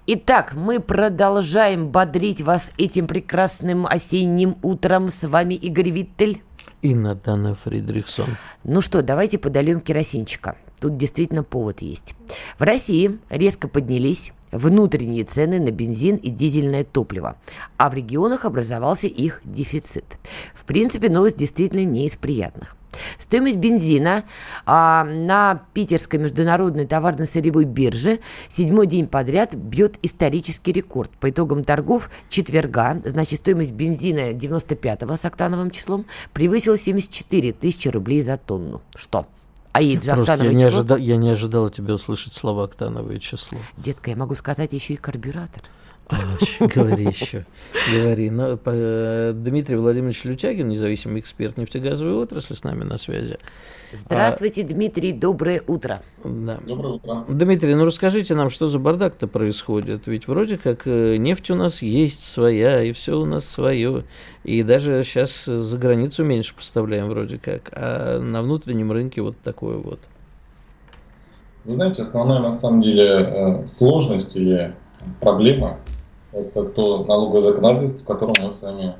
Итак, 0.05 0.53
мы 0.53 0.81
продолжаем 0.81 1.87
бодрить 1.87 2.41
вас 2.41 2.71
этим 2.77 3.07
прекрасным 3.07 3.85
осенним 3.85 4.57
утром. 4.63 5.11
С 5.11 5.25
вами 5.25 5.53
Игорь 5.53 5.91
Виттель. 5.91 6.43
И 6.81 6.93
Натана 6.93 7.55
Фридрихсон. 7.55 8.27
Ну 8.65 8.81
что, 8.81 9.01
давайте 9.01 9.37
подольем 9.37 9.79
керосинчика. 9.79 10.57
Тут 10.85 10.97
действительно 10.97 11.41
повод 11.41 11.81
есть. 11.81 12.13
В 12.59 12.61
России 12.61 13.17
резко 13.31 13.67
поднялись 13.67 14.33
внутренние 14.51 15.23
цены 15.23 15.59
на 15.59 15.71
бензин 15.71 16.15
и 16.17 16.29
дизельное 16.29 16.83
топливо, 16.83 17.37
а 17.77 17.89
в 17.89 17.95
регионах 17.95 18.45
образовался 18.45 19.07
их 19.07 19.41
дефицит. 19.43 20.19
В 20.53 20.63
принципе, 20.65 21.09
новость 21.09 21.37
действительно 21.37 21.83
не 21.85 22.05
из 22.05 22.17
приятных. 22.17 22.77
Стоимость 23.17 23.55
бензина 23.55 24.25
а, 24.67 25.05
на 25.05 25.63
Питерской 25.73 26.19
международной 26.19 26.85
товарно-сырьевой 26.85 27.65
бирже 27.65 28.19
седьмой 28.47 28.85
день 28.85 29.07
подряд 29.07 29.55
бьет 29.55 29.97
исторический 30.03 30.71
рекорд. 30.71 31.09
По 31.19 31.31
итогам 31.31 31.63
торгов 31.63 32.11
четверга, 32.29 33.01
значит, 33.03 33.39
стоимость 33.39 33.71
бензина 33.71 34.33
95-го 34.33 35.17
с 35.17 35.25
октановым 35.25 35.71
числом 35.71 36.05
превысила 36.31 36.77
74 36.77 37.53
тысячи 37.53 37.87
рублей 37.87 38.21
за 38.21 38.37
тонну. 38.37 38.83
Что? 38.93 39.25
А 39.75 39.81
есть 39.81 40.05
же 40.05 40.11
октановое 40.11 40.51
я 40.51 40.57
не, 40.57 40.65
число. 40.65 40.79
ожида... 40.79 40.95
я 40.95 41.17
не 41.17 41.29
ожидал 41.31 41.69
тебя 41.69 41.95
услышать 41.95 42.31
слова 42.31 42.63
октановое 42.63 43.19
число. 43.19 43.57
Детка, 43.75 44.09
я 44.09 44.15
могу 44.15 44.33
сказать 44.35 44.71
еще 44.71 44.93
и 44.93 44.95
карбюратор. 44.95 45.63
А, 46.07 46.17
говори 46.59 47.05
еще, 47.05 47.45
говори. 47.93 48.29
Но, 48.29 48.57
по, 48.57 49.31
Дмитрий 49.33 49.75
Владимирович 49.75 50.23
Лютягин, 50.23 50.67
независимый 50.67 51.19
эксперт 51.19 51.57
нефтегазовой 51.57 52.13
отрасли, 52.13 52.53
с 52.53 52.63
нами 52.63 52.83
на 52.83 52.97
связи. 52.97 53.37
Здравствуйте, 53.91 54.63
а, 54.63 54.67
Дмитрий, 54.67 55.13
доброе 55.13 55.63
утро. 55.65 56.01
Да. 56.23 56.59
Доброе 56.65 56.93
утро. 56.95 57.25
Дмитрий, 57.27 57.73
ну 57.73 57.85
расскажите 57.85 58.35
нам, 58.35 58.49
что 58.49 58.67
за 58.67 58.77
бардак-то 58.77 59.27
происходит? 59.27 60.05
Ведь 60.05 60.27
вроде 60.27 60.57
как 60.57 60.85
нефть 60.85 61.49
у 61.49 61.55
нас 61.55 61.81
есть 61.81 62.23
своя, 62.23 62.83
и 62.83 62.91
все 62.91 63.19
у 63.19 63.25
нас 63.25 63.45
свое. 63.45 64.03
И 64.43 64.61
даже 64.61 65.03
сейчас 65.03 65.45
за 65.45 65.77
границу 65.77 66.23
меньше 66.23 66.55
поставляем 66.55 67.09
вроде 67.09 67.39
как, 67.39 67.69
а 67.71 68.19
на 68.19 68.43
внутреннем 68.43 68.91
рынке 68.91 69.21
вот 69.21 69.37
такое 69.43 69.77
вот. 69.77 69.99
Вы 71.63 71.73
знаете, 71.73 72.03
основная 72.03 72.39
на 72.39 72.51
самом 72.51 72.83
деле 72.83 73.63
сложность 73.65 74.35
или 74.35 74.75
проблема 75.19 75.79
это 76.35 76.63
то 76.63 77.05
налоговое 77.05 77.41
законодательство, 77.41 78.03
в 78.03 78.07
котором 78.07 78.33
мы 78.43 78.51
с 78.51 78.61
вами 78.61 78.93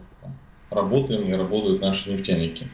работаем 0.69 1.27
и 1.27 1.33
работают 1.33 1.81
наши 1.81 2.09
нефтяники. 2.09 2.67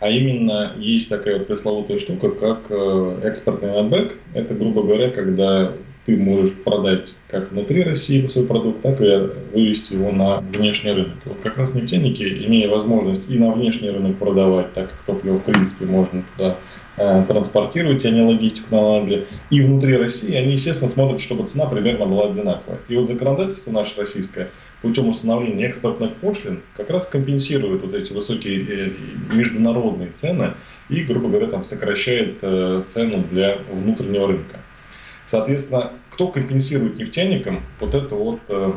А 0.00 0.08
именно 0.08 0.74
есть 0.76 1.08
такая 1.08 1.38
вот 1.38 1.48
пресловутая 1.48 1.98
штука, 1.98 2.30
как 2.30 2.66
э, 2.68 3.20
экспортный 3.24 3.72
нетбэк. 3.72 4.14
Это, 4.34 4.54
грубо 4.54 4.82
говоря, 4.82 5.10
когда 5.10 5.72
ты 6.08 6.16
можешь 6.16 6.54
продать 6.54 7.14
как 7.28 7.52
внутри 7.52 7.82
России 7.82 8.26
свой 8.28 8.46
продукт, 8.46 8.80
так 8.80 8.98
и 9.02 9.28
вывести 9.52 9.92
его 9.92 10.10
на 10.10 10.38
внешний 10.38 10.92
рынок. 10.92 11.18
Вот 11.26 11.36
как 11.42 11.58
раз 11.58 11.74
нефтяники, 11.74 12.22
имея 12.46 12.70
возможность 12.70 13.28
и 13.28 13.38
на 13.38 13.52
внешний 13.52 13.90
рынок 13.90 14.16
продавать, 14.16 14.72
так 14.72 14.88
как 14.88 14.98
топливо 15.02 15.36
в 15.36 15.42
принципе 15.44 15.84
можно 15.84 16.24
туда 16.34 16.56
э, 16.96 17.24
транспортировать, 17.28 18.06
а 18.06 18.10
не 18.10 18.22
логистику 18.22 18.74
наладили, 18.74 19.26
и 19.50 19.60
внутри 19.60 19.98
России, 19.98 20.34
они, 20.34 20.52
естественно, 20.52 20.90
смотрят, 20.90 21.20
чтобы 21.20 21.46
цена 21.46 21.66
примерно 21.66 22.06
была 22.06 22.30
одинаковая. 22.30 22.78
И 22.88 22.96
вот 22.96 23.06
законодательство 23.06 23.70
наше 23.70 24.00
российское– 24.00 24.48
путем 24.80 25.08
установления 25.08 25.66
экспортных 25.66 26.14
пошлин 26.14 26.62
как 26.76 26.88
раз 26.88 27.08
компенсирует 27.08 27.82
вот 27.82 27.92
эти 27.92 28.14
высокие 28.14 28.64
э, 28.64 28.90
международные 29.34 30.10
цены 30.12 30.52
и, 30.88 31.02
грубо 31.02 31.28
говоря, 31.28 31.48
там 31.48 31.64
сокращает 31.64 32.38
э, 32.40 32.82
цену 32.86 33.24
для 33.30 33.58
внутреннего 33.70 34.28
рынка. 34.28 34.56
Соответственно, 35.26 35.92
кто 36.18 36.28
компенсирует 36.28 36.96
нефтяникам 36.96 37.62
вот 37.78 37.94
эту 37.94 38.16
вот 38.16 38.40
э, 38.48 38.72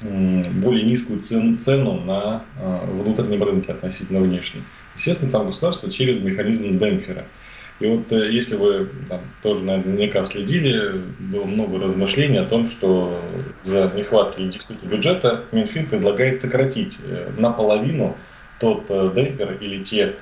более 0.00 0.84
низкую 0.84 1.20
цену 1.20 2.00
на 2.00 2.42
внутреннем 2.58 3.42
рынке 3.42 3.72
относительно 3.72 4.20
внешней? 4.20 4.62
Естественно, 4.96 5.30
там 5.30 5.46
государство 5.46 5.90
через 5.90 6.20
механизм 6.20 6.78
демпфера– 6.78 7.26
и 7.82 7.86
вот 7.86 8.12
э, 8.12 8.30
если 8.30 8.54
вы 8.56 8.88
там, 9.08 9.20
тоже 9.42 9.64
наверняка 9.64 10.22
следили, 10.22 11.00
было 11.18 11.44
много 11.44 11.80
размышлений 11.84 12.38
о 12.38 12.44
том, 12.44 12.68
что 12.68 13.20
за 13.64 13.90
нехватки 13.96 14.42
и 14.42 14.48
дефицита 14.48 14.86
бюджета 14.86 15.42
Минфин 15.50 15.86
предлагает 15.86 16.40
сократить 16.40 16.96
э, 17.04 17.30
наполовину 17.38 18.16
тот 18.60 18.84
э, 18.88 19.10
демпер 19.16 19.58
или 19.60 19.82
те 19.82 20.14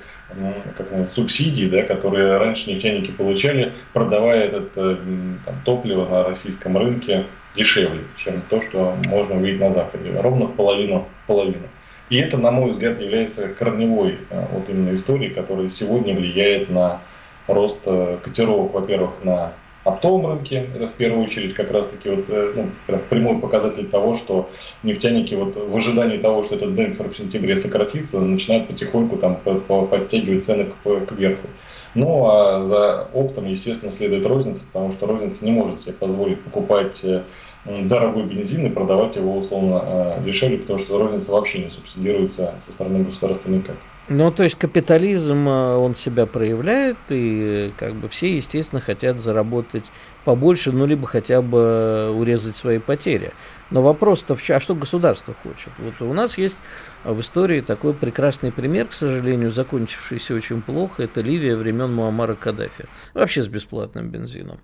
как 0.77 0.87
субсидии, 1.13 1.67
да, 1.67 1.83
которые 1.83 2.37
раньше 2.37 2.71
нефтяники 2.71 3.11
получали, 3.11 3.73
продавая 3.93 4.45
это 4.45 4.61
там, 4.61 5.39
топливо 5.65 6.07
на 6.07 6.23
российском 6.23 6.77
рынке 6.77 7.25
дешевле, 7.55 8.01
чем 8.15 8.41
то, 8.49 8.61
что 8.61 8.95
можно 9.07 9.35
увидеть 9.35 9.59
на 9.59 9.71
Западе. 9.71 10.11
Ровно 10.19 10.45
в 10.45 10.55
половину. 10.55 11.07
В 11.23 11.27
половину. 11.27 11.67
И 12.09 12.17
это, 12.17 12.37
на 12.37 12.51
мой 12.51 12.71
взгляд, 12.71 12.99
является 12.99 13.47
корневой 13.47 14.17
вот 14.51 14.69
именно 14.69 14.93
историей, 14.95 15.33
которая 15.33 15.69
сегодня 15.69 16.13
влияет 16.13 16.69
на 16.69 16.99
рост 17.47 17.79
э, 17.85 18.17
котировок, 18.21 18.73
во-первых, 18.73 19.11
на 19.23 19.53
оптовом 19.83 20.27
рынке, 20.27 20.67
это 20.75 20.87
в 20.87 20.93
первую 20.93 21.23
очередь 21.23 21.53
как 21.53 21.71
раз-таки 21.71 22.09
вот, 22.09 22.25
э, 22.29 22.53
ну, 22.55 22.97
прямой 23.09 23.39
показатель 23.39 23.87
того, 23.87 24.15
что 24.15 24.49
нефтяники 24.83 25.33
вот 25.33 25.55
в 25.55 25.75
ожидании 25.75 26.17
того, 26.17 26.43
что 26.43 26.55
этот 26.55 26.75
демпфер 26.75 27.09
в 27.09 27.17
сентябре 27.17 27.57
сократится, 27.57 28.21
начинают 28.21 28.67
потихоньку 28.67 29.17
там 29.17 29.37
подтягивать 29.37 30.43
цены 30.43 30.65
к, 30.65 31.05
к 31.05 31.11
верху. 31.13 31.47
Ну 31.93 32.29
а 32.29 32.61
за 32.61 33.07
оптом, 33.13 33.47
естественно, 33.47 33.91
следует 33.91 34.25
розница, 34.25 34.63
потому 34.71 34.91
что 34.91 35.07
розница 35.07 35.43
не 35.43 35.51
может 35.51 35.81
себе 35.81 35.93
позволить 35.93 36.41
покупать 36.41 37.03
э, 37.03 37.23
дорогой 37.65 38.23
бензин 38.23 38.67
и 38.67 38.69
продавать 38.69 39.15
его 39.15 39.35
условно 39.35 40.15
дешевле, 40.23 40.59
потому 40.59 40.79
что 40.79 40.97
розница 40.97 41.31
вообще 41.31 41.63
не 41.63 41.69
субсидируется 41.69 42.53
со 42.65 42.71
стороны 42.71 43.03
государства 43.03 43.49
никак. 43.49 43.75
Ну, 44.13 44.29
то 44.29 44.43
есть 44.43 44.55
капитализм, 44.55 45.47
э, 45.47 45.75
он 45.77 45.95
себя 45.95 46.25
проявляет, 46.25 46.97
и 47.07 47.71
как 47.77 47.93
бы 47.93 48.09
все, 48.09 48.35
естественно, 48.35 48.81
хотят 48.81 49.21
заработать 49.21 49.85
побольше, 50.25 50.73
ну, 50.73 50.85
либо 50.85 51.07
хотя 51.07 51.41
бы 51.41 52.11
урезать 52.13 52.57
свои 52.57 52.79
потери. 52.79 53.31
Но 53.69 53.81
вопрос-то, 53.81 54.35
а 54.49 54.59
что 54.59 54.75
государство 54.75 55.33
хочет? 55.33 55.69
Вот 55.77 56.05
у 56.05 56.11
нас 56.11 56.37
есть 56.37 56.57
в 57.05 57.21
истории 57.21 57.61
такой 57.61 57.93
прекрасный 57.93 58.51
пример, 58.51 58.87
к 58.87 58.93
сожалению, 58.93 59.49
закончившийся 59.49 60.35
очень 60.35 60.61
плохо, 60.61 61.03
это 61.03 61.21
Ливия 61.21 61.55
времен 61.55 61.93
Муаммара 61.93 62.35
Каддафи. 62.35 62.87
Вообще 63.13 63.41
с 63.41 63.47
бесплатным 63.47 64.09
бензином. 64.09 64.59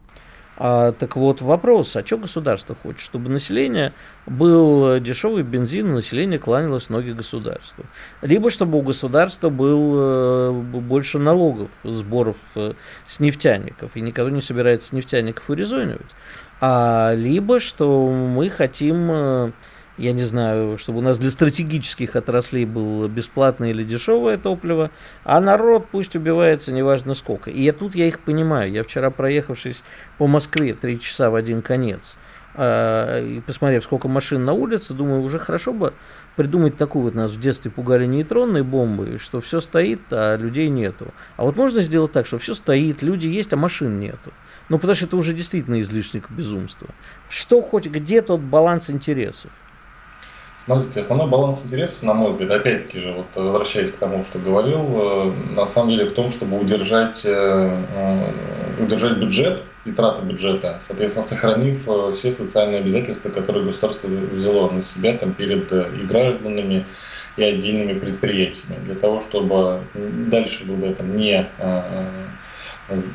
А, 0.59 0.91
так 0.91 1.15
вот, 1.15 1.41
вопрос, 1.41 1.95
а 1.95 2.05
что 2.05 2.17
государство 2.17 2.73
хочет? 2.73 3.01
Чтобы 3.01 3.29
население 3.29 3.93
был 4.25 4.99
дешевый 4.99 5.43
бензин, 5.43 5.93
население 5.93 6.39
кланялось 6.39 6.89
ноги 6.89 7.11
государству. 7.11 7.85
Либо 8.21 8.49
чтобы 8.49 8.79
у 8.79 8.81
государства 8.81 9.49
был 9.49 9.93
э, 9.95 10.51
больше 10.51 11.19
налогов, 11.19 11.69
сборов 11.83 12.37
э, 12.55 12.73
с 13.07 13.19
нефтяников, 13.19 13.95
и 13.95 14.01
никого 14.01 14.29
не 14.29 14.41
собирается 14.41 14.95
нефтяников 14.95 15.47
урезонивать. 15.49 16.11
А 16.59 17.13
либо 17.13 17.59
что 17.59 18.09
мы 18.09 18.49
хотим 18.49 19.11
э, 19.11 19.51
я 19.97 20.11
не 20.11 20.23
знаю, 20.23 20.77
чтобы 20.77 20.99
у 20.99 21.01
нас 21.01 21.17
для 21.17 21.31
стратегических 21.31 22.15
отраслей 22.15 22.65
было 22.65 23.07
бесплатное 23.07 23.71
или 23.71 23.83
дешевое 23.83 24.37
топливо, 24.37 24.91
а 25.23 25.41
народ 25.41 25.87
пусть 25.91 26.15
убивается 26.15 26.71
неважно 26.71 27.15
сколько. 27.15 27.49
И 27.49 27.61
я 27.61 27.73
тут 27.73 27.95
я 27.95 28.05
их 28.05 28.19
понимаю. 28.19 28.71
Я 28.71 28.83
вчера, 28.83 29.09
проехавшись 29.09 29.83
по 30.17 30.27
Москве 30.27 30.73
три 30.73 30.99
часа 30.99 31.31
в 31.31 31.35
один 31.35 31.63
конец, 31.63 32.17
э, 32.53 33.25
и 33.25 33.41
посмотрев, 33.41 33.83
сколько 33.83 34.07
машин 34.07 34.45
на 34.45 34.53
улице, 34.53 34.93
думаю, 34.93 35.21
уже 35.23 35.39
хорошо 35.39 35.73
бы 35.73 35.93
придумать 36.35 36.77
такую 36.77 37.05
вот 37.05 37.15
нас 37.15 37.31
в 37.31 37.39
детстве 37.39 37.71
пугали 37.71 38.05
нейтронной 38.05 38.61
бомбы, 38.61 39.17
что 39.19 39.39
все 39.39 39.61
стоит, 39.61 40.01
а 40.11 40.35
людей 40.37 40.69
нету. 40.69 41.11
А 41.37 41.43
вот 41.43 41.55
можно 41.55 41.81
сделать 41.81 42.11
так, 42.11 42.27
что 42.27 42.37
все 42.37 42.53
стоит, 42.53 43.01
люди 43.01 43.25
есть, 43.25 43.51
а 43.53 43.57
машин 43.57 43.99
нету. 43.99 44.31
Ну, 44.69 44.77
потому 44.77 44.93
что 44.93 45.05
это 45.05 45.17
уже 45.17 45.33
действительно 45.33 45.81
излишник 45.81 46.29
безумства. 46.29 46.87
Что 47.29 47.63
хоть, 47.63 47.87
где 47.87 48.21
тот 48.21 48.41
баланс 48.41 48.91
интересов? 48.91 49.49
Смотрите, 50.67 50.99
основной 50.99 51.27
баланс 51.27 51.63
интересов, 51.65 52.03
на 52.03 52.13
мой 52.13 52.31
взгляд, 52.31 52.51
опять-таки 52.51 52.99
же, 52.99 53.13
вот 53.13 53.27
возвращаясь 53.35 53.89
к 53.89 53.95
тому, 53.95 54.25
что 54.25 54.37
говорил, 54.37 54.81
э, 54.81 55.31
на 55.55 55.65
самом 55.65 55.91
деле 55.91 56.03
в 56.03 56.13
том, 56.13 56.29
чтобы 56.29 56.59
удержать, 56.59 57.21
э, 57.23 57.83
э, 57.95 58.83
удержать 58.83 59.17
бюджет 59.17 59.63
и 59.85 59.91
траты 59.91 60.23
бюджета, 60.23 60.79
соответственно, 60.81 61.23
сохранив 61.23 61.87
все 62.15 62.33
социальные 62.33 62.81
обязательства, 62.81 63.29
которые 63.29 63.63
государство 63.63 64.09
взяло 64.09 64.69
на 64.69 64.81
себя 64.81 65.13
там, 65.13 65.31
перед 65.31 65.71
и 65.71 66.03
гражданами, 66.05 66.83
и 67.37 67.43
отдельными 67.43 67.97
предприятиями, 67.97 68.83
для 68.83 68.95
того, 68.95 69.21
чтобы 69.21 69.79
дальше 69.93 70.65
было 70.65 70.93
там, 70.93 71.15
не 71.15 71.47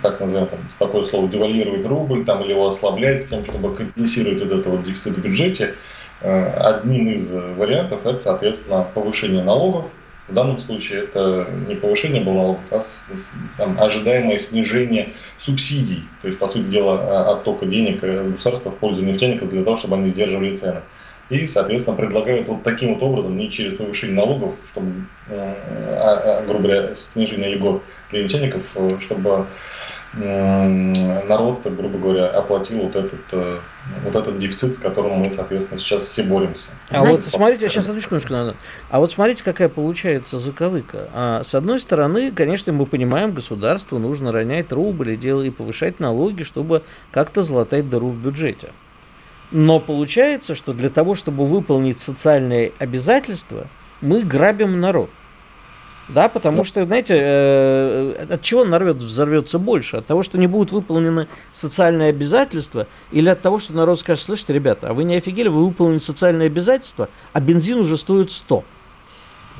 так 0.00 0.20
назовем, 0.20 0.46
там, 0.46 0.58
такое 0.78 1.02
слово, 1.02 1.28
девальвировать 1.28 1.84
рубль 1.84 2.24
там, 2.24 2.42
или 2.44 2.52
его 2.52 2.68
ослаблять 2.68 3.20
с 3.20 3.26
тем, 3.26 3.44
чтобы 3.44 3.74
компенсировать 3.74 4.40
вот 4.40 4.52
этот 4.52 4.66
вот 4.66 4.84
дефицит 4.84 5.18
в 5.18 5.22
бюджете, 5.22 5.74
одним 6.22 7.08
из 7.08 7.32
вариантов 7.32 8.06
это, 8.06 8.20
соответственно, 8.20 8.86
повышение 8.94 9.42
налогов. 9.42 9.86
В 10.28 10.34
данном 10.34 10.58
случае 10.58 11.02
это 11.02 11.46
не 11.68 11.74
повышение 11.74 12.22
было 12.22 12.34
налогов, 12.34 12.60
а 12.70 12.80
там, 13.58 13.76
ожидаемое 13.80 14.38
снижение 14.38 15.12
субсидий, 15.38 16.04
то 16.22 16.28
есть, 16.28 16.38
по 16.38 16.46
сути 16.46 16.64
дела, 16.64 17.32
оттока 17.32 17.66
денег 17.66 18.00
государства 18.00 18.70
в 18.70 18.76
пользу 18.76 19.02
нефтяников 19.02 19.50
для 19.50 19.64
того, 19.64 19.76
чтобы 19.76 19.96
они 19.96 20.08
сдерживали 20.08 20.54
цены. 20.54 20.80
И, 21.32 21.46
соответственно, 21.46 21.96
предлагают 21.96 22.46
вот 22.48 22.62
таким 22.62 22.94
вот 22.94 23.02
образом, 23.02 23.36
не 23.38 23.48
через 23.50 23.78
повышение 23.78 24.16
налогов, 24.16 24.54
чтобы, 24.70 24.92
э, 25.28 25.54
а, 25.96 26.40
а, 26.40 26.44
грубо 26.44 26.64
говоря, 26.64 26.94
снижение 26.94 27.54
льгот 27.54 27.82
для 28.10 28.24
нефтяников, 28.24 28.62
э, 28.74 28.98
чтобы 29.00 29.46
народ, 30.14 31.64
грубо 31.64 31.98
говоря, 31.98 32.28
оплатил 32.28 32.80
вот 32.80 32.96
этот, 32.96 33.20
э, 33.32 33.58
вот 34.04 34.14
этот 34.14 34.38
дефицит, 34.38 34.76
с 34.76 34.78
которым 34.78 35.12
мы, 35.12 35.30
соответственно, 35.30 35.78
сейчас 35.78 36.02
все 36.02 36.24
боремся. 36.24 36.68
А 36.90 37.00
Знаете, 37.00 37.22
вот 37.22 37.32
смотрите, 37.32 37.68
сейчас 37.68 37.88
одну 37.88 38.00
секундочку 38.00 38.32
надо. 38.32 38.56
А 38.90 39.00
вот 39.00 39.10
смотрите, 39.10 39.42
какая 39.42 39.70
получается 39.70 40.38
заковыка. 40.38 41.08
А, 41.14 41.42
с 41.44 41.54
одной 41.54 41.80
стороны, 41.80 42.30
конечно, 42.30 42.72
мы 42.72 42.84
понимаем, 42.84 43.32
государству 43.32 43.98
нужно 43.98 44.32
ронять 44.32 44.70
рубль 44.70 45.12
и, 45.12 45.16
делать, 45.16 45.46
и 45.46 45.50
повышать 45.50 45.98
налоги, 45.98 46.42
чтобы 46.42 46.82
как-то 47.10 47.42
золотать 47.42 47.88
дыру 47.88 48.10
в 48.10 48.16
бюджете. 48.16 48.68
Но 49.50 49.80
получается, 49.80 50.54
что 50.54 50.72
для 50.74 50.90
того, 50.90 51.14
чтобы 51.14 51.46
выполнить 51.46 51.98
социальные 51.98 52.72
обязательства, 52.78 53.66
мы 54.02 54.22
грабим 54.22 54.80
народ. 54.80 55.10
Да, 56.08 56.28
потому 56.28 56.64
что, 56.64 56.84
знаете, 56.84 57.16
э, 57.18 58.26
от 58.28 58.42
чего 58.42 58.64
народ 58.64 58.96
взорвется 58.96 59.58
больше? 59.58 59.98
От 59.98 60.06
того, 60.06 60.22
что 60.22 60.36
не 60.36 60.46
будут 60.46 60.72
выполнены 60.72 61.28
социальные 61.52 62.10
обязательства, 62.10 62.86
или 63.12 63.28
от 63.28 63.40
того, 63.40 63.58
что 63.60 63.72
народ 63.74 64.00
скажет, 64.00 64.24
слышите, 64.24 64.52
ребята, 64.52 64.88
а 64.88 64.94
вы 64.94 65.04
не 65.04 65.16
офигели, 65.16 65.48
вы 65.48 65.64
выполнили 65.64 65.98
социальные 65.98 66.46
обязательства, 66.46 67.08
а 67.32 67.40
бензин 67.40 67.78
уже 67.78 67.96
стоит 67.96 68.30
100. 68.30 68.64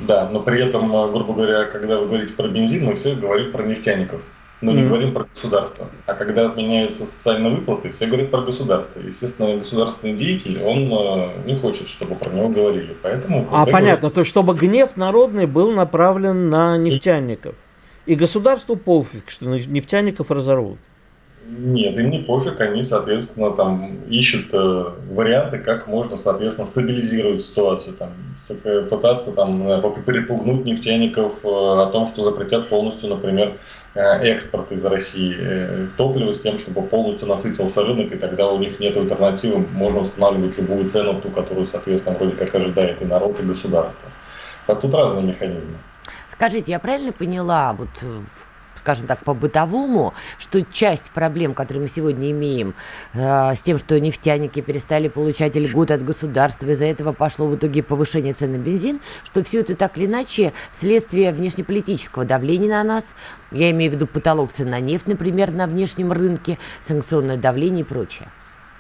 Да, 0.00 0.28
но 0.31 0.40
при 0.40 0.61
этом, 0.61 0.94
э, 0.94 1.12
грубо 1.12 1.33
говоря, 1.35 1.64
когда 1.64 1.98
вы 1.98 2.07
говорите 2.07 2.35
про 2.35 2.48
бензин, 2.48 2.87
мы 2.87 2.96
все 2.96 3.14
говорим 3.14 3.52
про 3.52 3.62
нефтяников 3.62 4.20
но 4.62 4.72
не 4.72 4.83
mm. 4.83 4.88
говорим 4.88 5.12
про 5.12 5.25
государство. 5.25 5.87
А 6.07 6.14
когда 6.14 6.46
отменяются 6.46 7.05
социальные 7.05 7.57
выплаты, 7.57 7.90
все 7.90 8.07
говорят 8.07 8.31
про 8.31 8.42
государство. 8.42 9.01
Естественно, 9.01 9.57
государственный 9.57 10.14
деятель, 10.14 10.62
он 10.62 10.88
э, 10.90 11.46
не 11.46 11.57
хочет, 11.57 11.88
чтобы 11.88 12.14
про 12.14 12.31
него 12.31 12.48
говорили. 12.48 12.96
Поэтому 13.03 13.46
а 13.51 13.66
понятно, 13.66 14.09
говорят... 14.09 14.14
то 14.14 14.25
чтобы 14.25 14.55
гнев 14.55 14.96
народный 14.96 15.46
был 15.46 15.72
направлен 15.72 16.48
на 16.48 16.77
нефтяников. 16.79 17.57
И 18.07 18.14
государству 18.14 18.77
пофиг, 18.77 19.31
что 19.31 19.46
нефтяников 19.46 20.31
разорвут. 20.31 20.79
Нет, 21.48 21.98
им 21.98 22.11
не 22.11 22.20
пофиг, 22.20 22.61
они, 22.61 22.85
соответственно, 22.85 23.51
там 23.51 23.98
ищут 24.09 24.46
э, 24.53 24.85
варианты, 25.11 25.59
как 25.59 25.88
можно, 25.88 26.16
соответственно, 26.16 26.66
стабилизировать 26.66 27.42
ситуацию, 27.42 27.96
там, 27.96 28.11
пытаться 28.88 29.33
там 29.33 29.61
перепугнуть 30.07 30.64
нефтяников 30.64 31.44
э, 31.44 31.48
о 31.48 31.90
том, 31.92 32.07
что 32.07 32.22
запретят 32.22 32.68
полностью, 32.68 33.11
например, 33.11 33.48
э, 33.48 33.82
экспорт 33.94 34.72
из 34.72 34.85
России 34.85 35.37
э, 35.38 35.87
топлива 35.96 36.33
с 36.33 36.40
тем, 36.40 36.59
чтобы 36.59 36.83
полностью 36.83 37.28
насытился 37.28 37.85
рынок, 37.85 38.12
и 38.12 38.16
тогда 38.16 38.48
у 38.48 38.59
них 38.59 38.81
нет 38.81 38.96
альтернативы, 38.96 39.66
можно 39.72 40.00
устанавливать 40.00 40.57
любую 40.59 40.87
цену, 40.87 41.20
ту, 41.20 41.28
которую, 41.28 41.66
соответственно, 41.66 42.16
вроде 42.16 42.37
как 42.37 42.55
ожидает 42.55 43.02
и 43.02 43.05
народ, 43.05 43.38
и 43.40 43.42
государство. 43.42 44.09
Так 44.66 44.81
тут 44.81 44.94
разные 44.94 45.24
механизмы. 45.24 45.74
Скажите, 46.31 46.72
я 46.72 46.78
правильно 46.78 47.12
поняла, 47.12 47.74
вот 47.74 47.90
скажем 48.83 49.07
так, 49.07 49.21
по-бытовому, 49.21 50.12
что 50.38 50.62
часть 50.64 51.11
проблем, 51.11 51.55
которые 51.55 51.83
мы 51.83 51.88
сегодня 51.88 52.31
имеем 52.33 52.75
э, 53.14 53.55
с 53.55 53.61
тем, 53.62 53.79
что 53.79 53.99
нефтяники 54.01 54.61
перестали 54.61 55.09
получать 55.09 55.55
льготы 55.55 55.95
от 55.95 56.05
государства, 56.05 56.68
из-за 56.68 56.87
этого 56.87 57.12
пошло 57.12 57.47
в 57.47 57.55
итоге 57.55 57.83
повышение 57.83 58.35
цен 58.35 58.53
на 58.53 58.59
бензин, 58.59 59.01
что 59.25 59.45
все 59.45 59.61
это 59.61 59.77
так 59.77 59.97
или 59.97 60.07
иначе 60.07 60.53
следствие 60.73 61.33
внешнеполитического 61.33 62.25
давления 62.25 62.71
на 62.71 62.83
нас, 62.83 63.05
я 63.53 63.71
имею 63.71 63.92
в 63.92 63.95
виду 63.95 64.07
потолок 64.07 64.53
цен 64.53 64.71
на 64.71 64.81
нефть, 64.81 65.07
например, 65.07 65.53
на 65.53 65.66
внешнем 65.66 66.12
рынке, 66.12 66.59
санкционное 66.81 67.37
давление 67.37 67.83
и 67.83 67.85
прочее. 67.85 68.29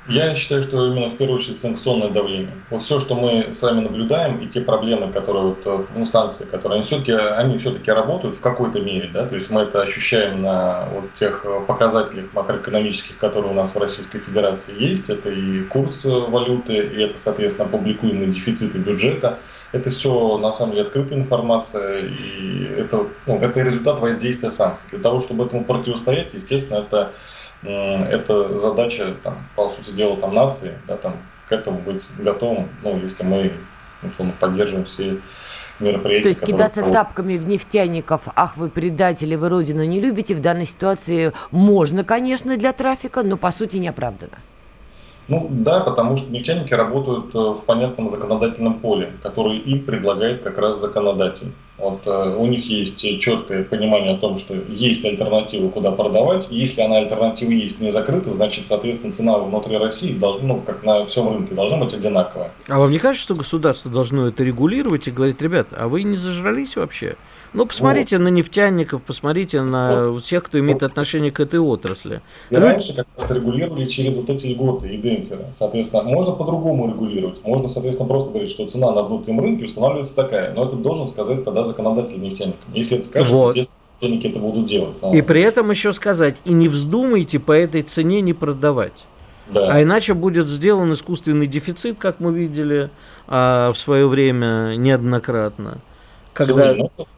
Я 0.08 0.34
считаю, 0.34 0.62
что 0.62 0.84
именно 0.88 1.08
в 1.08 1.16
первую 1.16 1.38
очередь 1.38 1.60
санкционное 1.60 2.08
давление. 2.08 2.50
Вот 2.70 2.82
все, 2.82 2.98
что 2.98 3.14
мы 3.14 3.54
с 3.54 3.62
вами 3.62 3.82
наблюдаем, 3.82 4.38
и 4.38 4.46
те 4.46 4.60
проблемы, 4.60 5.12
которые, 5.12 5.44
вот, 5.44 5.58
э, 5.64 5.84
ну, 5.94 6.06
санкции, 6.06 6.44
которые, 6.44 6.78
они 6.78 6.84
все-таки, 6.84 7.12
они 7.12 7.58
все-таки 7.58 7.90
работают 7.92 8.34
в 8.34 8.40
какой-то 8.40 8.80
мере, 8.80 9.10
да, 9.14 9.26
то 9.26 9.36
есть 9.36 9.50
мы 9.50 9.60
это 9.60 9.80
ощущаем 9.80 10.42
на 10.42 10.88
вот 10.92 11.14
тех 11.14 11.46
э, 11.46 11.60
показателях 11.68 12.24
макроэкономических, 12.32 13.16
которые 13.16 13.52
у 13.52 13.54
нас 13.54 13.76
в 13.76 13.78
Российской 13.78 14.18
Федерации 14.18 14.74
есть, 14.76 15.08
это 15.08 15.30
и 15.30 15.62
курс 15.62 16.04
э, 16.04 16.08
валюты, 16.08 16.78
и 16.78 17.00
это, 17.00 17.16
соответственно, 17.16 17.68
публикуемые 17.68 18.26
дефициты 18.26 18.78
бюджета, 18.78 19.38
это 19.70 19.90
все, 19.90 20.36
на 20.38 20.52
самом 20.52 20.72
деле, 20.72 20.84
открытая 20.84 21.18
информация, 21.18 22.00
и 22.00 22.68
это, 22.76 23.06
ну, 23.26 23.38
это 23.38 23.60
результат 23.60 24.00
воздействия 24.00 24.50
санкций. 24.50 24.90
Для 24.90 24.98
того, 24.98 25.20
чтобы 25.20 25.46
этому 25.46 25.64
противостоять, 25.64 26.34
естественно, 26.34 26.78
это 26.78 27.12
это 27.62 28.58
задача, 28.58 29.14
там, 29.22 29.34
по 29.56 29.68
сути 29.70 29.90
дела, 29.90 30.16
там, 30.16 30.34
нации, 30.34 30.72
да, 30.86 30.96
там, 30.96 31.14
к 31.48 31.52
этому 31.52 31.78
быть 31.80 32.02
готовым, 32.18 32.68
ну, 32.82 32.98
если 32.98 33.24
мы 33.24 33.52
условно, 34.02 34.34
поддерживаем 34.38 34.84
все 34.84 35.18
мероприятия. 35.80 36.22
То 36.22 36.28
есть 36.28 36.40
кидаться 36.40 36.80
проводят. 36.80 37.06
тапками 37.06 37.36
в 37.36 37.46
нефтяников, 37.46 38.22
ах, 38.34 38.56
вы 38.56 38.68
предатели, 38.68 39.34
вы 39.34 39.48
родину 39.48 39.84
не 39.84 40.00
любите, 40.00 40.34
в 40.34 40.40
данной 40.40 40.66
ситуации 40.66 41.32
можно, 41.50 42.04
конечно, 42.04 42.56
для 42.56 42.72
трафика, 42.72 43.22
но 43.22 43.36
по 43.36 43.52
сути 43.52 43.76
неоправданно. 43.76 44.38
Ну 45.28 45.46
да, 45.50 45.80
потому 45.80 46.16
что 46.16 46.32
нефтяники 46.32 46.74
работают 46.74 47.34
э, 47.34 47.38
в 47.38 47.64
понятном 47.64 48.08
законодательном 48.08 48.80
поле, 48.80 49.12
который 49.22 49.58
им 49.58 49.84
предлагает 49.84 50.42
как 50.42 50.58
раз 50.58 50.80
законодатель. 50.80 51.52
Вот, 51.82 52.02
э, 52.06 52.36
у 52.38 52.46
них 52.46 52.64
есть 52.66 53.00
четкое 53.18 53.64
понимание 53.64 54.14
о 54.14 54.16
том, 54.16 54.38
что 54.38 54.54
есть 54.54 55.04
альтернатива, 55.04 55.68
куда 55.68 55.90
продавать. 55.90 56.46
Если 56.48 56.80
она 56.80 56.98
альтернатива 56.98 57.50
есть, 57.50 57.80
не 57.80 57.90
закрыта, 57.90 58.30
значит, 58.30 58.68
соответственно, 58.68 59.12
цена 59.12 59.38
внутри 59.38 59.76
России 59.76 60.12
должна, 60.16 60.46
ну, 60.46 60.60
как 60.64 60.84
на 60.84 61.04
всем 61.06 61.28
рынке, 61.28 61.56
должна 61.56 61.78
быть 61.78 61.92
одинаковая. 61.92 62.52
А 62.68 62.78
вам 62.78 62.92
не 62.92 63.00
кажется, 63.00 63.24
что 63.24 63.34
государство 63.34 63.90
должно 63.90 64.28
это 64.28 64.44
регулировать 64.44 65.08
и 65.08 65.10
говорить, 65.10 65.42
ребят, 65.42 65.68
а 65.72 65.88
вы 65.88 66.04
не 66.04 66.14
зажрались 66.14 66.76
вообще? 66.76 67.16
Ну, 67.54 67.66
посмотрите 67.66 68.16
вот. 68.16 68.24
на 68.24 68.28
нефтяников, 68.28 69.02
посмотрите 69.02 69.60
на 69.60 70.08
вот. 70.08 70.22
тех, 70.24 70.42
кто 70.42 70.58
имеет 70.58 70.80
вот. 70.80 70.90
отношение 70.90 71.30
к 71.30 71.38
этой 71.40 71.60
отрасли. 71.60 72.22
И 72.50 72.54
Люди... 72.54 72.64
раньше 72.64 72.94
как 72.94 73.06
раз 73.16 73.30
регулировали 73.30 73.84
через 73.86 74.16
вот 74.16 74.30
эти 74.30 74.46
льготы 74.46 74.88
и 74.88 74.96
демпферы. 74.96 75.44
Соответственно, 75.54 76.04
можно 76.04 76.32
по-другому 76.32 76.88
регулировать. 76.88 77.44
Можно, 77.44 77.68
соответственно, 77.68 78.08
просто 78.08 78.30
говорить, 78.30 78.50
что 78.50 78.66
цена 78.66 78.92
на 78.92 79.02
внутреннем 79.02 79.40
рынке 79.40 79.66
устанавливается 79.66 80.16
такая. 80.16 80.54
Но 80.54 80.64
это 80.64 80.76
должен 80.76 81.06
сказать 81.08 81.44
тогда 81.44 81.64
законодатель 81.64 82.20
нефтяникам. 82.20 82.72
Если 82.72 82.96
это 82.96 83.06
скажет, 83.06 83.32
вот. 83.32 83.48
естественно, 83.48 83.78
нефтяники 84.00 84.26
это 84.28 84.38
будут 84.38 84.66
делать. 84.66 84.94
Но... 85.02 85.12
И 85.12 85.20
при 85.20 85.42
этом 85.42 85.70
еще 85.70 85.92
сказать, 85.92 86.40
и 86.46 86.52
не 86.52 86.68
вздумайте 86.68 87.38
по 87.38 87.52
этой 87.52 87.82
цене 87.82 88.22
не 88.22 88.32
продавать. 88.32 89.06
Да. 89.50 89.68
А 89.70 89.82
иначе 89.82 90.14
будет 90.14 90.48
сделан 90.48 90.92
искусственный 90.92 91.46
дефицит, 91.46 91.98
как 91.98 92.20
мы 92.20 92.32
видели 92.32 92.88
а, 93.28 93.70
в 93.72 93.76
свое 93.76 94.06
время 94.06 94.74
неоднократно. 94.76 95.78
Когда, 96.32 96.74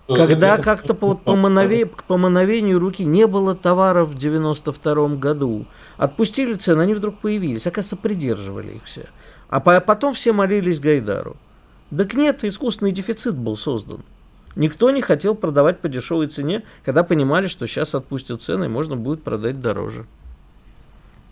когда 0.09 0.59
как-то 0.59 0.95
по, 0.95 1.15
по, 1.15 1.37
манове, 1.37 1.87
по 1.87 2.17
мановению 2.17 2.79
руки 2.79 3.05
не 3.05 3.27
было 3.27 3.55
товаров 3.55 4.11
в 4.11 4.19
92 4.19 5.09
году. 5.17 5.67
Отпустили 5.97 6.55
цены, 6.55 6.83
они 6.83 6.95
вдруг 6.95 7.19
появились. 7.19 7.67
Оказывается, 7.67 7.97
придерживали 7.97 8.73
их 8.73 8.85
все. 8.85 9.07
А 9.49 9.61
потом 9.61 10.15
все 10.15 10.33
молились 10.33 10.81
Гайдару. 10.81 11.37
Так 11.97 12.15
нет, 12.15 12.45
искусственный 12.45 12.93
дефицит 12.93 13.37
был 13.37 13.57
создан. 13.57 14.01
Никто 14.57 14.91
не 14.91 15.01
хотел 15.01 15.35
продавать 15.35 15.81
по 15.81 15.89
дешевой 15.89 16.27
цене, 16.27 16.63
когда 16.85 17.05
понимали, 17.05 17.47
что 17.47 17.67
сейчас 17.67 17.95
отпустят 17.95 18.41
цены 18.41 18.65
и 18.65 18.69
можно 18.69 18.97
будет 18.97 19.23
продать 19.23 19.61
дороже 19.61 20.07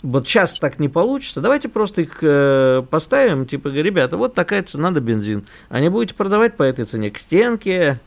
вот 0.02 0.26
сейчас 0.26 0.58
так 0.58 0.78
не 0.78 0.88
получится, 0.88 1.40
давайте 1.40 1.68
просто 1.68 2.02
их 2.02 2.18
э, 2.22 2.82
поставим, 2.90 3.46
типа, 3.46 3.68
ребята, 3.68 4.16
вот 4.16 4.34
такая 4.34 4.62
цена 4.62 4.90
на 4.90 5.00
бензин. 5.00 5.44
А 5.68 5.80
не 5.80 5.88
будете 5.88 6.14
продавать 6.14 6.56
по 6.56 6.62
этой 6.62 6.84
цене 6.84 7.10
к 7.10 7.18
стенке, 7.18 8.00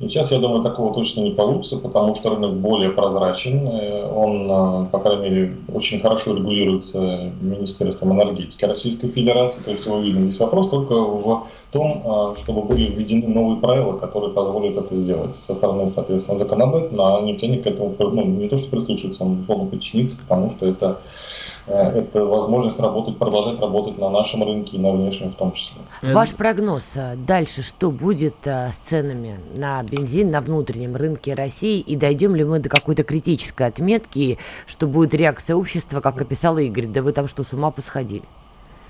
Сейчас, 0.00 0.32
я 0.32 0.38
думаю, 0.38 0.62
такого 0.62 0.94
точно 0.94 1.20
не 1.20 1.32
получится, 1.32 1.76
потому 1.76 2.14
что 2.14 2.30
рынок 2.30 2.54
более 2.54 2.88
прозрачен. 2.88 3.68
Э, 3.68 4.10
он, 4.10 4.50
э, 4.50 4.86
по 4.90 4.98
крайней 4.98 5.22
мере, 5.28 5.56
очень 5.74 6.00
хорошо 6.00 6.34
регулируется 6.34 7.30
Министерством 7.42 8.14
энергетики 8.14 8.64
Российской 8.64 9.08
Федерации. 9.08 9.62
То 9.62 9.72
есть 9.72 9.84
его 9.84 9.98
видно 9.98 10.24
здесь 10.24 10.40
вопрос 10.40 10.70
только 10.70 10.94
в 10.94 11.46
том, 11.70 12.02
э, 12.02 12.34
чтобы 12.40 12.62
были 12.62 12.86
введены 12.86 13.28
новые 13.28 13.60
правила, 13.60 13.98
которые 13.98 14.32
позволят 14.32 14.78
это 14.78 14.96
сделать 14.96 15.36
со 15.36 15.54
стороны, 15.54 15.90
соответственно, 15.90 16.38
законодательно, 16.38 17.18
а 17.18 17.20
нефтяник 17.20 17.64
к 17.64 17.66
этому 17.66 17.94
ну, 17.98 18.24
не 18.24 18.48
то 18.48 18.56
что 18.56 18.70
прислушивается, 18.70 19.22
он 19.22 19.40
условно 19.42 19.66
подчинится, 19.66 20.16
потому 20.26 20.48
что 20.48 20.64
это 20.64 20.98
это 21.70 22.24
возможность 22.24 22.80
работать, 22.80 23.18
продолжать 23.18 23.60
работать 23.60 23.98
на 23.98 24.10
нашем 24.10 24.42
рынке 24.42 24.76
и 24.76 24.80
на 24.80 24.92
внешнем 24.92 25.30
в 25.30 25.36
том 25.36 25.52
числе. 25.52 25.80
Ваш 26.02 26.34
прогноз 26.34 26.92
э, 26.96 27.14
дальше, 27.16 27.62
что 27.62 27.90
будет 27.90 28.34
э, 28.44 28.70
с 28.70 28.76
ценами 28.76 29.38
на 29.54 29.82
бензин 29.82 30.30
на 30.30 30.40
внутреннем 30.40 30.96
рынке 30.96 31.34
России 31.34 31.80
и 31.80 31.96
дойдем 31.96 32.34
ли 32.34 32.44
мы 32.44 32.58
до 32.58 32.68
какой-то 32.68 33.04
критической 33.04 33.66
отметки, 33.66 34.38
что 34.66 34.86
будет 34.86 35.14
реакция 35.14 35.56
общества, 35.56 36.00
как 36.00 36.20
описал 36.20 36.58
Игорь, 36.58 36.86
да 36.86 37.02
вы 37.02 37.12
там 37.12 37.28
что, 37.28 37.44
с 37.44 37.52
ума 37.52 37.70
посходили? 37.70 38.24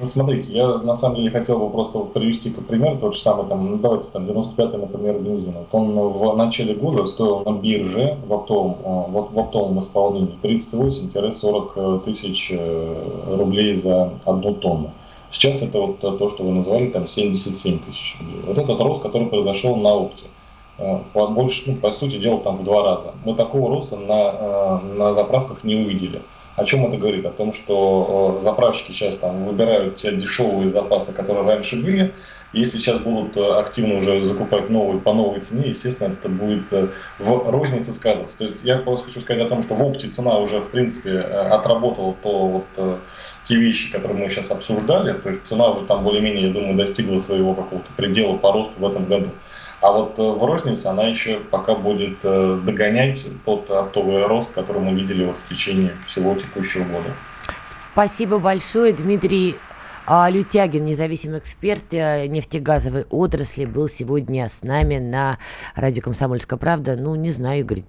Ну, 0.01 0.07
смотрите, 0.07 0.51
я 0.51 0.79
на 0.79 0.95
самом 0.97 1.17
деле 1.17 1.31
хотел 1.31 1.59
бы 1.59 1.69
просто 1.69 1.99
привести 1.99 2.49
как 2.49 2.65
пример 2.65 2.97
тот 2.97 3.15
же 3.15 3.21
самый, 3.21 3.47
там, 3.47 3.71
ну, 3.71 3.77
давайте, 3.77 4.09
там, 4.11 4.25
95-й, 4.25 4.79
например, 4.79 5.19
бензин. 5.19 5.53
Вот 5.53 5.69
он 5.73 5.91
в 5.91 6.37
начале 6.37 6.73
года 6.73 7.05
стоил 7.05 7.41
на 7.41 7.53
бирже 7.53 8.17
в 8.27 8.33
оптовом, 8.33 8.77
э, 8.83 8.89
в, 9.11 9.35
в 9.35 9.39
оптовом 9.39 9.79
исполнении 9.81 10.33
38-40 10.43 11.73
э, 11.77 11.99
тысяч 12.07 12.51
э, 12.51 13.37
рублей 13.37 13.75
за 13.75 14.11
одну 14.25 14.55
тонну. 14.55 14.91
Сейчас 15.31 15.61
это 15.61 15.79
вот 15.79 16.01
то, 16.01 16.31
что 16.31 16.45
вы 16.45 16.53
назвали, 16.53 16.87
там, 16.87 17.07
77 17.07 17.79
тысяч 17.81 18.17
рублей. 18.21 18.41
Вот 18.47 18.57
этот 18.57 18.81
рост, 18.81 19.03
который 19.03 19.29
произошел 19.29 19.77
на 19.77 19.95
опте. 19.95 20.25
Больше, 21.13 21.65
ну, 21.67 21.77
по 21.77 21.93
сути 21.93 22.17
дела, 22.17 22.41
там 22.41 22.57
в 22.57 22.65
два 22.65 22.83
раза. 22.83 23.13
Мы 23.27 23.35
такого 23.35 23.69
роста 23.69 23.97
на, 23.97 24.81
на 24.97 25.13
заправках 25.13 25.63
не 25.63 25.75
увидели. 25.75 26.23
О 26.61 26.65
чем 26.67 26.85
это 26.85 26.99
говорит? 26.99 27.25
О 27.25 27.31
том, 27.31 27.55
что 27.55 28.37
э, 28.39 28.45
заправщики 28.45 28.93
сейчас 28.93 29.17
там 29.17 29.47
выбирают 29.47 29.97
те 29.97 30.13
дешевые 30.13 30.69
запасы, 30.69 31.15
которые 31.15 31.47
раньше 31.47 31.83
были. 31.83 32.13
Если 32.53 32.77
сейчас 32.77 32.99
будут 32.99 33.35
э, 33.39 33.53
активно 33.55 33.97
уже 33.97 34.23
закупать 34.27 34.69
новые 34.69 35.01
по 35.01 35.15
новой 35.15 35.41
цене, 35.41 35.69
естественно, 35.69 36.13
это 36.13 36.29
будет 36.29 36.71
э, 36.73 36.89
в 37.19 37.51
рознице 37.51 37.93
сказываться. 37.93 38.37
То 38.37 38.45
есть 38.45 38.59
я 38.63 38.77
просто 38.77 39.07
хочу 39.07 39.21
сказать 39.21 39.47
о 39.47 39.49
том, 39.49 39.63
что 39.63 39.75
в 39.75 39.83
опте 39.83 40.09
цена 40.09 40.37
уже, 40.37 40.61
в 40.61 40.69
принципе, 40.69 41.21
отработала 41.21 42.15
то 42.23 42.49
вот 42.49 42.99
те 43.45 43.57
вещи, 43.57 43.91
которые 43.91 44.19
мы 44.19 44.29
сейчас 44.29 44.51
обсуждали. 44.51 45.15
То 45.15 45.31
есть 45.31 45.45
цена 45.45 45.71
уже 45.71 45.87
там 45.87 46.05
более-менее, 46.05 46.49
я 46.49 46.53
думаю, 46.53 46.77
достигла 46.77 47.21
своего 47.21 47.55
какого-то 47.55 47.89
предела 47.97 48.37
по 48.37 48.53
росту 48.53 48.75
в 48.77 48.87
этом 48.87 49.07
году. 49.07 49.31
А 49.81 49.93
вот 49.93 50.19
э, 50.19 50.23
в 50.23 50.45
рознице 50.45 50.87
она 50.87 51.05
еще 51.05 51.39
пока 51.39 51.75
будет 51.75 52.19
э, 52.23 52.61
догонять 52.65 53.27
тот 53.45 53.71
оптовый 53.71 54.27
рост, 54.27 54.51
который 54.51 54.83
мы 54.83 54.93
видели 54.93 55.25
вот 55.25 55.37
в 55.37 55.49
течение 55.49 55.93
всего 56.07 56.35
текущего 56.35 56.85
года. 56.85 57.11
Спасибо 57.93 58.39
большое, 58.39 58.93
Дмитрий 58.93 59.57
а 60.13 60.29
Лютягин, 60.29 60.85
независимый 60.85 61.39
эксперт 61.39 61.85
э, 61.93 62.27
нефтегазовой 62.27 63.05
отрасли, 63.11 63.65
был 63.65 63.89
сегодня 63.89 64.49
с 64.49 64.63
нами 64.63 64.99
на 64.99 65.39
радио 65.77 66.03
«Комсомольская 66.03 66.59
правда». 66.59 66.97
Ну, 66.97 67.15
не 67.15 67.31
знаю, 67.31 67.61
Игорь, 67.61 67.85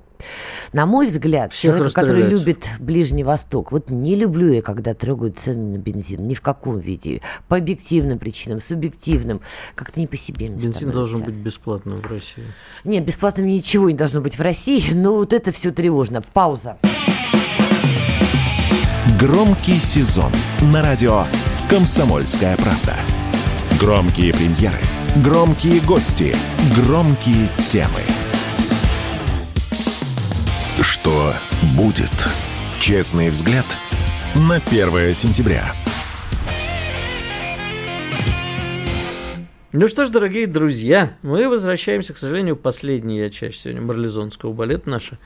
на 0.74 0.86
мой 0.86 1.08
взгляд, 1.08 1.54
Всех 1.54 1.76
человек, 1.76 1.94
который 1.94 2.24
любит 2.24 2.70
Ближний 2.80 3.24
Восток, 3.24 3.72
вот 3.72 3.90
не 3.90 4.16
люблю 4.16 4.52
я, 4.52 4.62
когда 4.62 4.94
трогают 4.94 5.40
цены 5.40 5.78
на 5.78 5.82
бензин, 5.82 6.28
ни 6.28 6.34
в 6.34 6.42
каком 6.42 6.80
виде, 6.80 7.22
по 7.48 7.58
объективным 7.58 8.20
причинам, 8.20 8.62
субъективным, 8.62 9.42
как-то 9.76 10.00
не 10.00 10.08
по 10.08 10.18
себе 10.18 10.48
мне 10.48 10.56
Бензин 10.56 10.74
становится. 10.74 10.98
должен 10.98 11.22
быть 11.22 11.36
бесплатным 11.36 11.98
в 11.98 12.10
России. 12.10 12.44
Нет, 12.84 13.06
бесплатным 13.06 13.48
ничего 13.48 13.90
не 13.90 13.96
должно 13.96 14.22
быть 14.22 14.38
в 14.38 14.42
России, 14.42 14.84
но 14.94 15.16
вот 15.16 15.34
это 15.34 15.52
все 15.52 15.72
тревожно. 15.72 16.22
Пауза. 16.34 16.78
Громкий 19.20 19.80
сезон 19.80 20.32
на 20.74 20.82
радио 20.82 21.26
«Комсомольская 21.70 22.58
правда». 22.58 22.96
Громкие 23.80 24.34
премьеры, 24.34 24.80
громкие 25.24 25.80
гости, 25.82 26.36
громкие 26.76 27.48
темы. 27.58 28.21
Что 31.02 31.34
будет? 31.76 32.12
Честный 32.80 33.32
взгляд 33.32 33.66
на 34.36 34.58
1 34.58 35.16
сентября. 35.16 35.74
Ну 39.72 39.88
что 39.88 40.06
ж, 40.06 40.10
дорогие 40.10 40.46
друзья, 40.46 41.18
мы 41.24 41.50
возвращаемся, 41.50 42.14
к 42.14 42.18
сожалению, 42.18 42.56
последняя 42.56 43.32
часть 43.32 43.62
сегодня 43.62 43.82
марлезонского 43.82 44.54
балета 44.54 44.88
наша. 44.92 45.18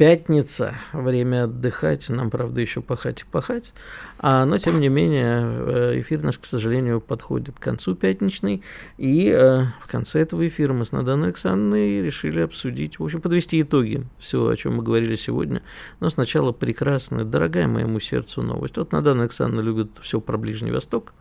Пятница, 0.00 0.76
время 0.94 1.44
отдыхать, 1.44 2.08
нам, 2.08 2.30
правда, 2.30 2.62
еще 2.62 2.80
пахать 2.80 3.20
и 3.20 3.24
пахать, 3.30 3.74
а, 4.18 4.46
но, 4.46 4.56
тем 4.56 4.80
не 4.80 4.88
менее, 4.88 5.42
э, 5.42 6.00
эфир 6.00 6.22
наш, 6.22 6.38
к 6.38 6.46
сожалению, 6.46 7.02
подходит 7.02 7.56
к 7.56 7.62
концу 7.62 7.94
пятничный, 7.94 8.62
и 8.96 9.28
э, 9.28 9.64
в 9.78 9.86
конце 9.86 10.20
этого 10.20 10.48
эфира 10.48 10.72
мы 10.72 10.86
с 10.86 10.92
Наданой 10.92 11.26
Александровной 11.26 12.00
решили 12.00 12.40
обсудить, 12.40 12.98
в 12.98 13.04
общем, 13.04 13.20
подвести 13.20 13.60
итоги 13.60 14.06
всего, 14.16 14.48
о 14.48 14.56
чем 14.56 14.76
мы 14.76 14.82
говорили 14.82 15.16
сегодня, 15.16 15.60
но 16.00 16.08
сначала 16.08 16.52
прекрасная, 16.52 17.24
дорогая 17.24 17.68
моему 17.68 18.00
сердцу 18.00 18.40
новость. 18.40 18.78
Вот 18.78 18.92
Надана 18.92 19.24
Александровна 19.24 19.60
любит 19.60 19.98
все 20.00 20.18
про 20.22 20.38
Ближний 20.38 20.72
Восток, 20.72 21.12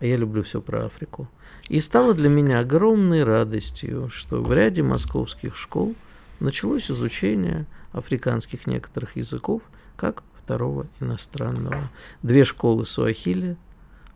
а 0.00 0.04
я 0.04 0.18
люблю 0.18 0.42
все 0.42 0.60
про 0.60 0.84
Африку. 0.84 1.30
И 1.70 1.80
стало 1.80 2.12
для 2.12 2.28
меня 2.28 2.58
огромной 2.58 3.24
радостью, 3.24 4.10
что 4.12 4.42
в 4.42 4.52
ряде 4.52 4.82
московских 4.82 5.56
школ 5.56 5.94
началось 6.40 6.90
изучение 6.90 7.64
африканских 7.92 8.66
некоторых 8.66 9.16
языков 9.16 9.70
как 9.96 10.22
второго 10.36 10.86
иностранного. 11.00 11.90
Две 12.22 12.44
школы 12.44 12.84
Суахили. 12.84 13.56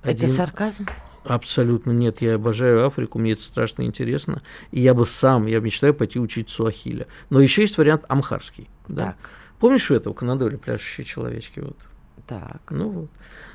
Это 0.02 0.28
сарказм? 0.28 0.86
Абсолютно 1.24 1.92
нет, 1.92 2.20
я 2.20 2.34
обожаю 2.34 2.84
Африку, 2.84 3.18
мне 3.18 3.32
это 3.32 3.42
страшно 3.42 3.82
интересно, 3.82 4.42
и 4.72 4.80
я 4.80 4.92
бы 4.92 5.06
сам, 5.06 5.46
я 5.46 5.60
мечтаю 5.60 5.94
пойти 5.94 6.18
учить 6.18 6.48
суахиля. 6.48 7.06
Но 7.30 7.40
еще 7.40 7.62
есть 7.62 7.78
вариант 7.78 8.04
амхарский. 8.08 8.68
Да? 8.88 9.06
Так. 9.06 9.16
Помнишь 9.60 9.88
у 9.92 9.94
этого 9.94 10.14
Канадоле 10.14 10.58
пляшущие 10.58 11.04
человечки? 11.04 11.60
Вот. 11.60 11.76
Так. 12.26 12.62
Ну 12.70 12.88
вот. 12.88 13.10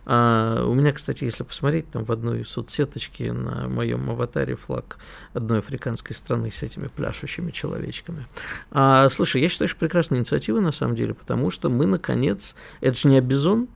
А, 0.05 0.65
у 0.65 0.73
меня, 0.73 0.91
кстати, 0.91 1.23
если 1.23 1.43
посмотреть, 1.43 1.89
там 1.89 2.03
в 2.03 2.11
одной 2.11 2.45
соцсеточке 2.45 3.31
на 3.31 3.67
моем 3.67 4.09
аватаре 4.09 4.55
флаг 4.55 4.97
одной 5.33 5.59
африканской 5.59 6.15
страны 6.15 6.51
с 6.51 6.63
этими 6.63 6.87
пляшущими 6.87 7.51
человечками. 7.51 8.27
А, 8.71 9.09
слушай, 9.09 9.41
я 9.41 9.49
считаю, 9.49 9.69
что 9.69 9.79
прекрасная 9.79 10.19
инициатива 10.19 10.59
на 10.59 10.71
самом 10.71 10.95
деле, 10.95 11.13
потому 11.13 11.49
что 11.49 11.69
мы, 11.69 11.85
наконец, 11.85 12.55
это 12.81 12.97
же 12.97 13.07
не 13.07 13.17
Абизон, 13.17 13.69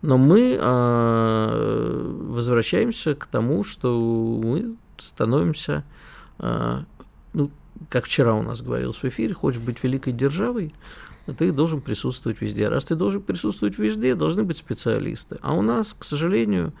но 0.00 0.18
мы 0.18 0.56
а, 0.60 2.26
возвращаемся 2.28 3.14
к 3.14 3.26
тому, 3.26 3.64
что 3.64 4.40
мы 4.42 4.76
становимся, 4.98 5.84
а, 6.38 6.84
ну, 7.32 7.50
как 7.88 8.04
вчера 8.04 8.34
у 8.34 8.42
нас 8.42 8.62
говорилось 8.62 9.02
в 9.02 9.04
эфире, 9.04 9.34
хочешь 9.34 9.60
быть 9.60 9.82
великой 9.82 10.12
державой, 10.12 10.74
ты 11.26 11.52
должен 11.52 11.80
присутствовать 11.80 12.40
везде. 12.40 12.68
Раз 12.68 12.86
ты 12.86 12.96
должен 12.96 13.22
присутствовать 13.22 13.78
везде, 13.78 14.14
должны 14.14 14.42
быть 14.42 14.56
специалисты. 14.56 15.38
А 15.40 15.54
у 15.54 15.62
нас, 15.62 15.94
к 15.96 16.02
сожалению, 16.02 16.72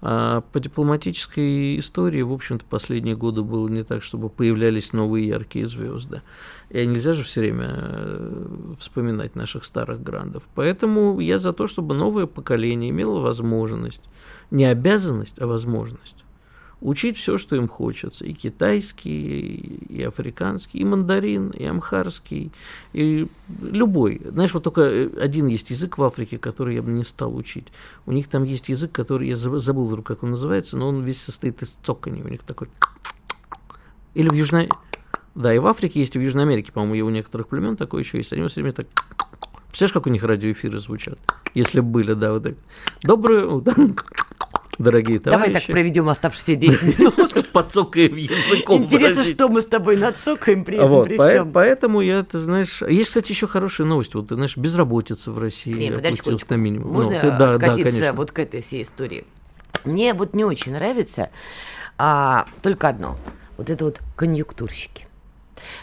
а, 0.00 0.40
по 0.40 0.60
дипломатической 0.60 1.78
истории, 1.78 2.22
в 2.22 2.32
общем-то, 2.32 2.64
последние 2.64 3.14
годы 3.14 3.42
было 3.42 3.68
не 3.68 3.84
так, 3.84 4.02
чтобы 4.02 4.30
появлялись 4.30 4.94
новые 4.94 5.28
яркие 5.28 5.66
звезды. 5.66 6.22
И 6.70 6.86
нельзя 6.86 7.12
же 7.12 7.24
все 7.24 7.40
время 7.40 7.68
э, 7.76 8.74
вспоминать 8.78 9.36
наших 9.36 9.64
старых 9.64 10.02
грандов. 10.02 10.48
Поэтому 10.54 11.20
я 11.20 11.36
за 11.36 11.52
то, 11.52 11.66
чтобы 11.66 11.94
новое 11.94 12.26
поколение 12.26 12.90
имело 12.90 13.20
возможность, 13.20 14.02
не 14.50 14.64
обязанность, 14.64 15.40
а 15.40 15.46
возможность 15.46 16.24
учить 16.80 17.16
все, 17.16 17.38
что 17.38 17.56
им 17.56 17.68
хочется. 17.68 18.24
И 18.24 18.32
китайский, 18.32 19.78
и 19.88 20.02
африканский, 20.02 20.78
и 20.78 20.84
мандарин, 20.84 21.50
и 21.50 21.64
амхарский, 21.64 22.52
и 22.92 23.28
любой. 23.60 24.20
Знаешь, 24.24 24.54
вот 24.54 24.64
только 24.64 25.10
один 25.20 25.46
есть 25.46 25.70
язык 25.70 25.98
в 25.98 26.02
Африке, 26.02 26.38
который 26.38 26.74
я 26.74 26.82
бы 26.82 26.90
не 26.90 27.04
стал 27.04 27.34
учить. 27.36 27.68
У 28.06 28.12
них 28.12 28.28
там 28.28 28.44
есть 28.44 28.68
язык, 28.68 28.92
который, 28.92 29.28
я 29.28 29.36
забыл 29.36 29.86
вдруг, 29.86 30.06
как 30.06 30.22
он 30.22 30.30
называется, 30.30 30.76
но 30.76 30.88
он 30.88 31.02
весь 31.02 31.20
состоит 31.20 31.62
из 31.62 31.76
цокания. 31.82 32.24
У 32.24 32.28
них 32.28 32.42
такой... 32.42 32.68
Или 34.14 34.28
в 34.28 34.34
Южной... 34.34 34.68
Да, 35.34 35.54
и 35.54 35.58
в 35.58 35.66
Африке 35.66 36.00
есть, 36.00 36.16
и 36.16 36.18
в 36.18 36.22
Южной 36.22 36.42
Америке, 36.42 36.72
по-моему, 36.72 37.06
у 37.06 37.10
некоторых 37.10 37.48
племен 37.48 37.76
такое 37.76 38.02
еще 38.02 38.18
есть. 38.18 38.32
Они 38.32 38.46
все 38.48 38.60
время 38.60 38.72
так... 38.72 38.86
Представляешь, 39.68 39.92
как 39.92 40.06
у 40.06 40.10
них 40.10 40.24
радиоэфиры 40.24 40.80
звучат? 40.80 41.18
Если 41.54 41.78
были, 41.78 42.14
да, 42.14 42.32
вот 42.32 42.42
так. 42.42 42.56
Доброе 43.02 43.46
дорогие 44.78 45.20
товарищи. 45.20 45.46
Давай 45.46 45.60
так 45.60 45.70
проведем 45.70 46.08
оставшиеся 46.08 46.54
10 46.54 46.98
минут. 46.98 47.52
Подсокаем 47.52 48.16
языком. 48.16 48.84
Интересно, 48.84 49.24
что 49.24 49.48
мы 49.48 49.62
с 49.62 49.66
тобой 49.66 49.96
надсокаем 49.96 50.64
при 50.64 50.76
этом, 50.76 51.04
при 51.04 51.18
всем. 51.18 51.52
Поэтому 51.52 52.00
я, 52.00 52.22
ты 52.22 52.38
знаешь... 52.38 52.82
Есть, 52.82 53.08
кстати, 53.08 53.32
еще 53.32 53.46
хорошая 53.46 53.86
новость. 53.86 54.14
Вот, 54.14 54.28
ты 54.28 54.34
знаешь, 54.34 54.56
безработица 54.56 55.30
в 55.30 55.38
России 55.38 55.92
опустилась 55.92 56.48
на 56.48 56.54
минимум. 56.54 56.92
Можно 56.92 57.20
ну, 57.22 57.38
да, 57.38 57.54
откатиться 57.54 58.12
вот 58.12 58.32
к 58.32 58.38
этой 58.38 58.62
всей 58.62 58.82
истории? 58.82 59.24
Мне 59.84 60.14
вот 60.14 60.34
не 60.34 60.44
очень 60.44 60.72
нравится 60.72 61.30
а, 61.98 62.46
только 62.62 62.88
одно. 62.88 63.16
Вот 63.56 63.70
это 63.70 63.84
вот 63.84 64.00
конъюнктурщики. 64.16 65.06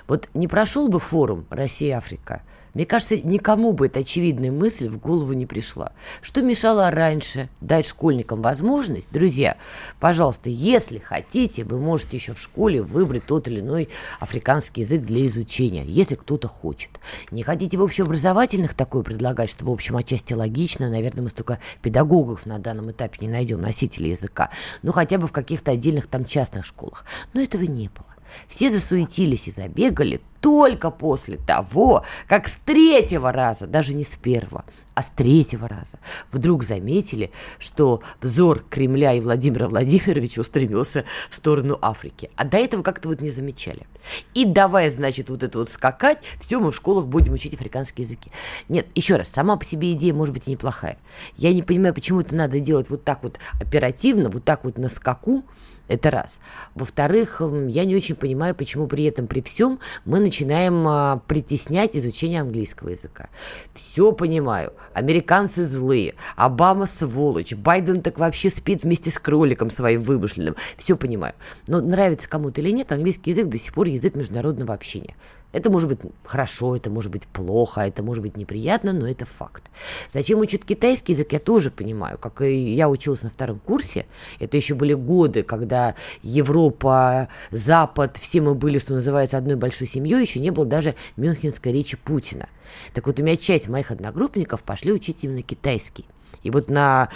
Вот 0.07 0.29
не 0.33 0.47
прошел 0.47 0.87
бы 0.87 0.99
форум 0.99 1.45
Россия-Африка– 1.49 2.41
мне 2.77 2.85
кажется, 2.85 3.17
никому 3.17 3.73
бы 3.73 3.87
эта 3.87 4.01
очевидная 4.01 4.51
мысль 4.51 4.87
в 4.87 4.99
голову 4.99 5.33
не 5.33 5.47
пришла. 5.47 5.93
Что 6.21 6.43
мешало 6.43 6.91
раньше 6.91 7.49
дать 7.59 7.87
школьникам 7.87 8.43
возможность? 8.43 9.07
Друзья, 9.11 9.57
пожалуйста, 9.99 10.51
если 10.51 10.99
хотите, 10.99 11.63
вы 11.63 11.79
можете 11.79 12.17
еще 12.17 12.35
в 12.35 12.39
школе 12.39 12.83
выбрать 12.83 13.25
тот 13.25 13.47
или 13.47 13.61
иной 13.61 13.89
африканский 14.19 14.81
язык 14.81 15.01
для 15.01 15.25
изучения, 15.25 15.85
если 15.87 16.13
кто-то 16.13 16.47
хочет. 16.47 16.91
Не 17.31 17.41
хотите 17.41 17.77
в 17.77 17.81
общеобразовательных 17.81 18.75
такое 18.75 19.01
предлагать, 19.01 19.49
что 19.49 19.65
в 19.65 19.71
общем 19.71 19.97
отчасти 19.97 20.33
логично, 20.33 20.87
наверное, 20.87 21.23
мы 21.23 21.29
столько 21.29 21.57
педагогов 21.81 22.45
на 22.45 22.59
данном 22.59 22.91
этапе 22.91 23.17
не 23.21 23.27
найдем, 23.27 23.59
носителей 23.59 24.11
языка, 24.11 24.51
ну 24.83 24.91
хотя 24.91 25.17
бы 25.17 25.25
в 25.25 25.31
каких-то 25.31 25.71
отдельных 25.71 26.05
там 26.05 26.25
частных 26.25 26.63
школах. 26.63 27.05
Но 27.33 27.41
этого 27.41 27.63
не 27.63 27.89
было. 27.89 28.16
Все 28.47 28.69
засуетились 28.69 29.47
и 29.47 29.51
забегали 29.51 30.21
только 30.41 30.91
после 30.91 31.37
того, 31.37 32.05
как 32.27 32.47
с 32.47 32.55
третьего 32.65 33.31
раза, 33.31 33.67
даже 33.67 33.93
не 33.93 34.03
с 34.03 34.15
первого, 34.15 34.65
а 34.93 35.03
с 35.03 35.09
третьего 35.09 35.67
раза, 35.67 35.99
вдруг 36.31 36.63
заметили, 36.63 37.31
что 37.59 38.01
взор 38.21 38.63
Кремля 38.69 39.13
и 39.13 39.21
Владимира 39.21 39.67
Владимировича 39.67 40.41
устремился 40.41 41.05
в 41.29 41.35
сторону 41.35 41.77
Африки. 41.81 42.31
А 42.35 42.45
до 42.45 42.57
этого 42.57 42.81
как-то 42.81 43.09
вот 43.09 43.21
не 43.21 43.29
замечали. 43.29 43.85
И 44.33 44.45
давай, 44.45 44.89
значит, 44.89 45.29
вот 45.29 45.43
это 45.43 45.59
вот 45.59 45.69
скакать, 45.69 46.19
все, 46.39 46.59
мы 46.59 46.71
в 46.71 46.75
школах 46.75 47.07
будем 47.07 47.33
учить 47.33 47.53
африканские 47.53 48.05
языки. 48.05 48.31
Нет, 48.69 48.87
еще 48.95 49.17
раз, 49.17 49.27
сама 49.27 49.57
по 49.57 49.65
себе 49.65 49.93
идея 49.93 50.13
может 50.13 50.33
быть 50.33 50.47
и 50.47 50.51
неплохая. 50.51 50.97
Я 51.35 51.53
не 51.53 51.61
понимаю, 51.61 51.93
почему 51.93 52.21
это 52.21 52.35
надо 52.35 52.59
делать 52.59 52.89
вот 52.89 53.03
так 53.03 53.21
вот 53.21 53.37
оперативно, 53.59 54.29
вот 54.29 54.45
так 54.45 54.63
вот 54.63 54.77
на 54.77 54.89
скаку, 54.89 55.43
это 55.87 56.11
раз. 56.11 56.39
Во-вторых, 56.75 57.41
я 57.67 57.85
не 57.85 57.95
очень 57.95 58.15
понимаю, 58.15 58.55
почему 58.55 58.87
при 58.87 59.05
этом, 59.05 59.27
при 59.27 59.41
всем, 59.41 59.79
мы 60.05 60.19
начинаем 60.19 60.87
а, 60.87 61.21
притеснять 61.27 61.95
изучение 61.95 62.41
английского 62.41 62.89
языка. 62.89 63.29
Все 63.73 64.11
понимаю. 64.11 64.73
Американцы 64.93 65.65
злые. 65.65 66.15
Обама 66.35 66.85
сволочь. 66.85 67.53
Байден 67.53 68.01
так 68.01 68.19
вообще 68.19 68.49
спит 68.49 68.83
вместе 68.83 69.11
с 69.11 69.19
кроликом 69.19 69.69
своим 69.69 70.01
вымышленным. 70.01 70.55
Все 70.77 70.97
понимаю. 70.97 71.33
Но 71.67 71.81
нравится 71.81 72.29
кому-то 72.29 72.61
или 72.61 72.71
нет, 72.71 72.91
английский 72.91 73.31
язык 73.31 73.47
до 73.47 73.57
сих 73.57 73.73
пор 73.73 73.87
язык 73.87 74.15
международного 74.15 74.73
общения. 74.73 75.15
Это 75.53 75.71
может 75.71 75.87
быть 75.87 75.99
хорошо, 76.25 76.75
это 76.75 76.89
может 76.89 77.11
быть 77.11 77.25
плохо, 77.27 77.81
это 77.81 78.03
может 78.03 78.21
быть 78.21 78.35
неприятно, 78.35 78.91
но 78.93 79.07
это 79.07 79.25
факт. 79.25 79.63
Зачем 80.11 80.39
учат 80.39 80.65
китайский 80.65 81.13
язык, 81.13 81.31
я 81.31 81.39
тоже 81.39 81.71
понимаю. 81.71 82.17
Как 82.17 82.41
и 82.41 82.73
я 82.75 82.89
училась 82.89 83.21
на 83.21 83.29
втором 83.29 83.59
курсе, 83.59 84.05
это 84.39 84.57
еще 84.57 84.75
были 84.75 84.93
годы, 84.93 85.43
когда 85.43 85.95
Европа, 86.21 87.29
Запад, 87.51 88.17
все 88.17 88.41
мы 88.41 88.55
были, 88.55 88.77
что 88.77 88.93
называется, 88.93 89.37
одной 89.37 89.55
большой 89.55 89.87
семьей, 89.87 90.21
еще 90.21 90.39
не 90.39 90.51
было 90.51 90.65
даже 90.65 90.95
мюнхенской 91.15 91.71
речи 91.71 91.95
Путина. 91.97 92.49
Так 92.93 93.07
вот, 93.07 93.19
у 93.19 93.23
меня 93.23 93.37
часть 93.37 93.69
моих 93.69 93.91
одногруппников 93.91 94.63
пошли 94.63 94.91
учить 94.91 95.23
именно 95.23 95.41
китайский. 95.41 96.05
И 96.43 96.51
вот 96.51 96.69
на 96.69 97.09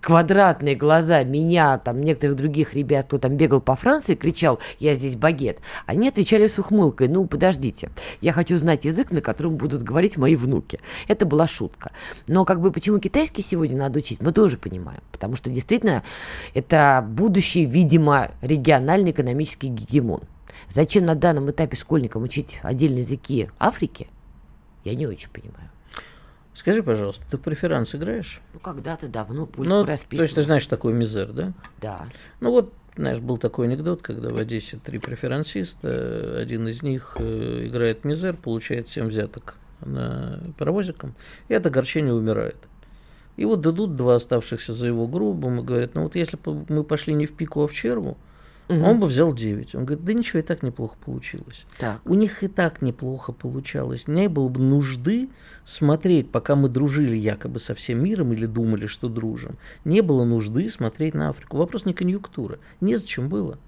квадратные 0.00 0.74
глаза 0.74 1.24
меня, 1.24 1.78
там, 1.78 2.00
некоторых 2.00 2.36
других 2.36 2.74
ребят, 2.74 3.06
кто 3.06 3.18
там 3.18 3.36
бегал 3.36 3.60
по 3.60 3.76
Франции, 3.76 4.14
кричал 4.14 4.58
«Я 4.78 4.94
здесь 4.94 5.16
багет», 5.16 5.58
они 5.86 6.08
отвечали 6.08 6.46
с 6.46 6.58
ухмылкой 6.58 7.08
«Ну, 7.08 7.26
подождите, 7.26 7.90
я 8.20 8.32
хочу 8.32 8.58
знать 8.58 8.84
язык, 8.84 9.10
на 9.10 9.20
котором 9.20 9.56
будут 9.56 9.82
говорить 9.82 10.16
мои 10.16 10.36
внуки». 10.36 10.78
Это 11.08 11.26
была 11.26 11.46
шутка. 11.46 11.92
Но 12.26 12.44
как 12.44 12.60
бы 12.60 12.70
почему 12.70 12.98
китайский 12.98 13.42
сегодня 13.42 13.76
надо 13.76 13.98
учить, 13.98 14.22
мы 14.22 14.32
тоже 14.32 14.58
понимаем. 14.58 15.00
Потому 15.12 15.36
что 15.36 15.50
действительно 15.50 16.02
это 16.54 17.04
будущий, 17.08 17.64
видимо, 17.64 18.30
региональный 18.40 19.10
экономический 19.10 19.68
гегемон. 19.68 20.22
Зачем 20.68 21.06
на 21.06 21.14
данном 21.14 21.50
этапе 21.50 21.76
школьникам 21.76 22.22
учить 22.22 22.60
отдельные 22.62 23.00
языки 23.00 23.48
Африки, 23.58 24.08
я 24.84 24.94
не 24.94 25.06
очень 25.06 25.30
понимаю. 25.30 25.70
Скажи, 26.58 26.82
пожалуйста, 26.82 27.24
ты 27.30 27.36
в 27.36 27.40
преферанс 27.40 27.94
играешь? 27.94 28.40
Ну, 28.52 28.58
когда-то 28.58 29.06
давно 29.06 29.46
пульт 29.46 29.68
ну, 29.68 29.84
расписан. 29.84 30.18
То 30.18 30.22
есть 30.24 30.34
ты 30.34 30.42
знаешь 30.42 30.66
такой 30.66 30.92
мизер, 30.92 31.30
да? 31.32 31.52
Да. 31.80 32.06
Ну 32.40 32.50
вот, 32.50 32.74
знаешь, 32.96 33.20
был 33.20 33.38
такой 33.38 33.68
анекдот, 33.68 34.02
когда 34.02 34.30
в 34.30 34.36
Одессе 34.36 34.76
три 34.84 34.98
преферансиста, 34.98 36.36
один 36.36 36.66
из 36.66 36.82
них 36.82 37.16
э, 37.20 37.66
играет 37.68 38.02
мизер, 38.02 38.36
получает 38.36 38.88
7 38.88 39.06
взяток 39.06 39.54
на 39.82 40.40
паровозиком, 40.58 41.14
и 41.46 41.54
от 41.54 41.64
огорчения 41.64 42.12
умирает. 42.12 42.56
И 43.36 43.44
вот 43.44 43.60
дадут 43.60 43.94
два 43.94 44.16
оставшихся 44.16 44.72
за 44.72 44.88
его 44.88 45.06
группу, 45.06 45.48
и 45.48 45.60
говорят, 45.62 45.94
ну 45.94 46.02
вот 46.02 46.16
если 46.16 46.36
бы 46.36 46.66
мы 46.68 46.82
пошли 46.82 47.14
не 47.14 47.26
в 47.26 47.34
пику, 47.34 47.62
а 47.62 47.68
в 47.68 47.72
черву, 47.72 48.18
Угу. 48.68 48.84
Он 48.84 49.00
бы 49.00 49.06
взял 49.06 49.32
9. 49.32 49.74
Он 49.74 49.84
говорит, 49.84 50.04
да 50.04 50.12
ничего, 50.12 50.40
и 50.40 50.42
так 50.42 50.62
неплохо 50.62 50.96
получилось. 51.02 51.66
Так. 51.78 52.00
У 52.04 52.14
них 52.14 52.42
и 52.42 52.48
так 52.48 52.82
неплохо 52.82 53.32
получалось. 53.32 54.06
Не 54.06 54.28
было 54.28 54.48
бы 54.48 54.60
нужды 54.60 55.30
смотреть, 55.64 56.30
пока 56.30 56.54
мы 56.54 56.68
дружили 56.68 57.16
якобы 57.16 57.60
со 57.60 57.74
всем 57.74 58.02
миром 58.02 58.32
или 58.32 58.46
думали, 58.46 58.86
что 58.86 59.08
дружим. 59.08 59.56
Не 59.84 60.02
было 60.02 60.24
нужды 60.24 60.68
смотреть 60.68 61.14
на 61.14 61.30
Африку. 61.30 61.56
Вопрос 61.56 61.86
не 61.86 61.94
конъюнктура. 61.94 62.58
Незачем 62.80 63.28
было. 63.28 63.58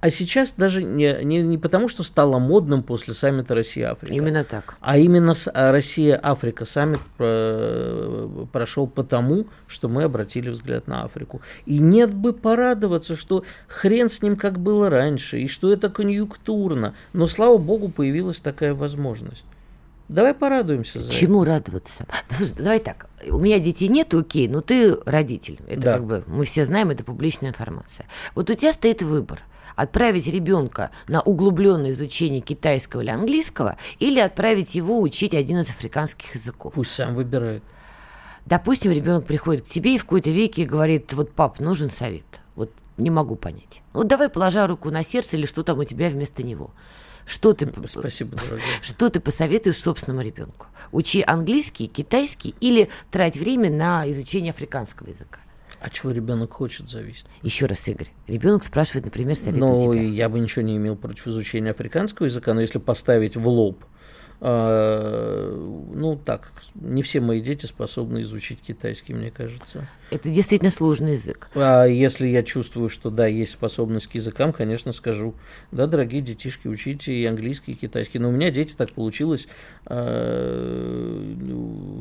А 0.00 0.10
сейчас 0.10 0.54
даже 0.56 0.84
не, 0.84 1.24
не, 1.24 1.42
не 1.42 1.58
потому, 1.58 1.88
что 1.88 2.04
стало 2.04 2.38
модным 2.38 2.84
после 2.84 3.14
саммита 3.14 3.56
Россия-Африка. 3.56 4.14
Именно 4.14 4.44
так. 4.44 4.76
А 4.80 4.96
именно 4.96 5.34
а 5.52 5.72
Россия-Африка 5.72 6.64
саммит 6.66 7.00
прошел 8.52 8.86
потому, 8.86 9.46
что 9.66 9.88
мы 9.88 10.04
обратили 10.04 10.50
взгляд 10.50 10.86
на 10.86 11.02
Африку. 11.02 11.40
И 11.66 11.80
нет 11.80 12.14
бы 12.14 12.32
порадоваться, 12.32 13.16
что 13.16 13.44
хрен 13.66 14.08
с 14.08 14.22
ним, 14.22 14.36
как 14.36 14.60
было 14.60 14.88
раньше, 14.88 15.40
и 15.40 15.48
что 15.48 15.72
это 15.72 15.88
конъюнктурно. 15.88 16.94
Но, 17.12 17.26
слава 17.26 17.58
богу, 17.58 17.88
появилась 17.88 18.38
такая 18.38 18.74
возможность. 18.74 19.44
Давай 20.08 20.32
порадуемся 20.32 21.00
за 21.00 21.10
Чему 21.10 21.42
это. 21.42 21.52
радоваться? 21.52 22.06
Слушай, 22.28 22.54
давай 22.56 22.78
так. 22.78 23.08
У 23.28 23.38
меня 23.38 23.58
детей 23.58 23.88
нет, 23.88 24.14
окей, 24.14 24.48
но 24.48 24.60
ты 24.60 24.96
родитель. 25.04 25.58
Это 25.66 25.80
да. 25.82 25.94
как 25.94 26.04
бы 26.04 26.24
мы 26.28 26.44
все 26.44 26.64
знаем, 26.64 26.90
это 26.90 27.04
публичная 27.04 27.50
информация. 27.50 28.06
Вот 28.34 28.48
у 28.48 28.54
тебя 28.54 28.72
стоит 28.72 29.02
выбор– 29.02 29.40
отправить 29.76 30.26
ребенка 30.26 30.90
на 31.06 31.20
углубленное 31.20 31.92
изучение 31.92 32.40
китайского 32.40 33.00
или 33.00 33.10
английского, 33.10 33.76
или 33.98 34.20
отправить 34.20 34.74
его 34.74 35.00
учить 35.00 35.34
один 35.34 35.58
из 35.58 35.70
африканских 35.70 36.34
языков. 36.34 36.74
Пусть 36.74 36.92
сам 36.92 37.14
выбирает. 37.14 37.62
Допустим, 38.46 38.92
ребенок 38.92 39.26
приходит 39.26 39.66
к 39.66 39.68
тебе 39.68 39.96
и 39.96 39.98
в 39.98 40.04
какой-то 40.04 40.30
веке 40.30 40.64
говорит, 40.64 41.12
вот 41.12 41.32
пап, 41.32 41.60
нужен 41.60 41.90
совет. 41.90 42.40
Вот 42.54 42.70
не 42.96 43.10
могу 43.10 43.36
понять. 43.36 43.82
Вот 43.92 44.08
давай 44.08 44.30
положа 44.30 44.66
руку 44.66 44.90
на 44.90 45.04
сердце 45.04 45.36
или 45.36 45.44
что 45.44 45.62
там 45.62 45.78
у 45.78 45.84
тебя 45.84 46.08
вместо 46.08 46.42
него. 46.42 46.70
Что 47.26 47.52
ты, 47.52 47.70
Спасибо, 47.86 48.36
дорогая. 48.36 48.62
Что 48.80 49.10
ты 49.10 49.20
посоветуешь 49.20 49.76
собственному 49.76 50.24
ребенку? 50.24 50.66
Учи 50.92 51.22
английский, 51.26 51.86
китайский 51.86 52.54
или 52.58 52.88
трать 53.10 53.36
время 53.36 53.70
на 53.70 54.10
изучение 54.10 54.52
африканского 54.52 55.08
языка? 55.08 55.40
А 55.80 55.90
чего 55.90 56.10
ребенок 56.10 56.52
хочет, 56.52 56.88
зависит. 56.88 57.26
Еще 57.42 57.66
раз, 57.66 57.86
Игорь. 57.86 58.08
Ребенок 58.26 58.64
спрашивает, 58.64 59.04
например, 59.04 59.36
совет 59.36 59.60
ну, 59.60 59.92
я 59.92 60.28
бы 60.28 60.40
ничего 60.40 60.62
не 60.62 60.76
имел 60.76 60.96
против 60.96 61.28
изучения 61.28 61.70
африканского 61.70 62.26
языка, 62.26 62.52
но 62.54 62.60
если 62.60 62.78
поставить 62.78 63.36
в 63.36 63.46
лоб 63.46 63.84
ну 64.40 66.20
так, 66.24 66.52
не 66.76 67.02
все 67.02 67.20
мои 67.20 67.40
дети 67.40 67.66
способны 67.66 68.20
изучить 68.22 68.60
китайский, 68.60 69.12
мне 69.12 69.32
кажется. 69.32 69.88
Это 70.10 70.28
действительно 70.28 70.70
сложный 70.70 71.12
язык. 71.12 71.50
А 71.56 71.86
если 71.86 72.28
я 72.28 72.42
чувствую, 72.42 72.88
что 72.88 73.10
да, 73.10 73.26
есть 73.26 73.52
способность 73.52 74.06
к 74.06 74.14
языкам, 74.14 74.52
конечно, 74.52 74.92
скажу, 74.92 75.34
да, 75.72 75.88
дорогие 75.88 76.22
детишки, 76.22 76.68
учите 76.68 77.12
и 77.12 77.26
английский, 77.26 77.72
и 77.72 77.74
китайский. 77.74 78.20
Но 78.20 78.28
у 78.28 78.32
меня 78.32 78.52
дети 78.52 78.74
так 78.74 78.92
получилось, 78.92 79.48
э, 79.86 81.34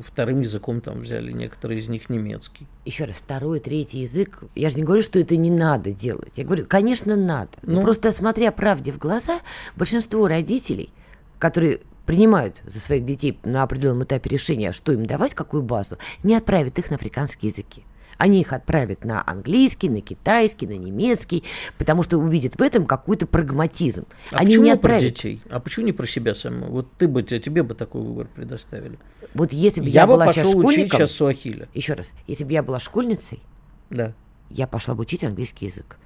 вторым 0.06 0.42
языком 0.42 0.82
там 0.82 1.02
взяли, 1.02 1.32
некоторые 1.32 1.80
из 1.80 1.90
них 1.90 2.08
немецкий. 2.08 2.68
Еще 2.86 3.06
раз, 3.06 3.18
второй, 3.18 3.60
третий 3.60 4.00
язык, 4.02 4.44
я 4.54 4.70
же 4.70 4.78
не 4.78 4.84
говорю, 4.84 5.02
что 5.02 5.18
это 5.18 5.36
не 5.38 5.50
надо 5.50 5.92
делать. 5.92 6.34
Я 6.36 6.44
говорю, 6.44 6.68
конечно, 6.68 7.16
надо. 7.16 7.50
Но 7.64 7.76
ну, 7.76 7.82
просто 7.82 8.12
смотря 8.12 8.52
правде 8.52 8.92
в 8.92 9.00
глаза, 9.00 9.40
большинство 9.76 10.28
родителей, 10.28 10.92
которые 11.40 11.82
принимают 12.08 12.55
за 12.66 12.80
своих 12.80 13.05
детей 13.05 13.38
на 13.43 13.62
определенном 13.62 14.03
этапе 14.03 14.30
решения, 14.30 14.72
что 14.72 14.93
им 14.93 15.05
давать, 15.05 15.36
какую 15.36 15.62
базу, 15.62 15.99
не 16.24 16.34
отправят 16.34 16.80
их 16.80 16.89
на 16.89 16.95
африканские 16.95 17.51
языки. 17.51 17.84
Они 18.18 18.41
их 18.41 18.53
отправят 18.53 19.05
на 19.05 19.22
английский, 19.28 19.89
на 19.89 20.01
китайский, 20.01 20.66
на 20.66 20.78
немецкий, 20.78 21.43
потому 21.78 22.01
что 22.01 22.18
увидят 22.18 22.55
в 22.55 22.62
этом 22.62 22.88
какой-то 22.88 23.28
прагматизм. 23.28 24.05
А 24.32 24.38
Они 24.38 24.47
почему 24.47 24.64
не 24.64 24.72
отправят... 24.72 25.01
про 25.01 25.10
детей? 25.10 25.41
А 25.51 25.60
почему 25.60 25.86
не 25.86 25.91
про 25.91 26.08
себя 26.08 26.34
самого? 26.34 26.72
Вот 26.72 26.88
ты 26.97 27.08
бы, 27.08 27.22
тебе 27.22 27.62
бы 27.62 27.76
такой 27.76 28.01
выбор 28.01 28.28
предоставили. 28.34 28.97
Вот 29.36 29.53
если 29.53 29.82
бы 29.82 29.88
я, 29.88 30.01
я 30.01 30.08
бы 30.08 30.14
была 30.14 30.34
сейчас 30.34 30.47
школьником... 30.47 30.70
учить 30.70 30.91
сейчас 30.91 31.12
суахиля. 31.12 31.68
Еще 31.76 31.93
раз. 31.93 32.14
Если 32.26 32.43
бы 32.43 32.53
я 32.53 32.64
была 32.64 32.80
школьницей, 32.80 33.41
да. 33.91 34.14
я 34.49 34.66
пошла 34.66 34.95
бы 34.95 35.01
учить 35.01 35.24
английский 35.24 35.68
язык. 35.68 35.97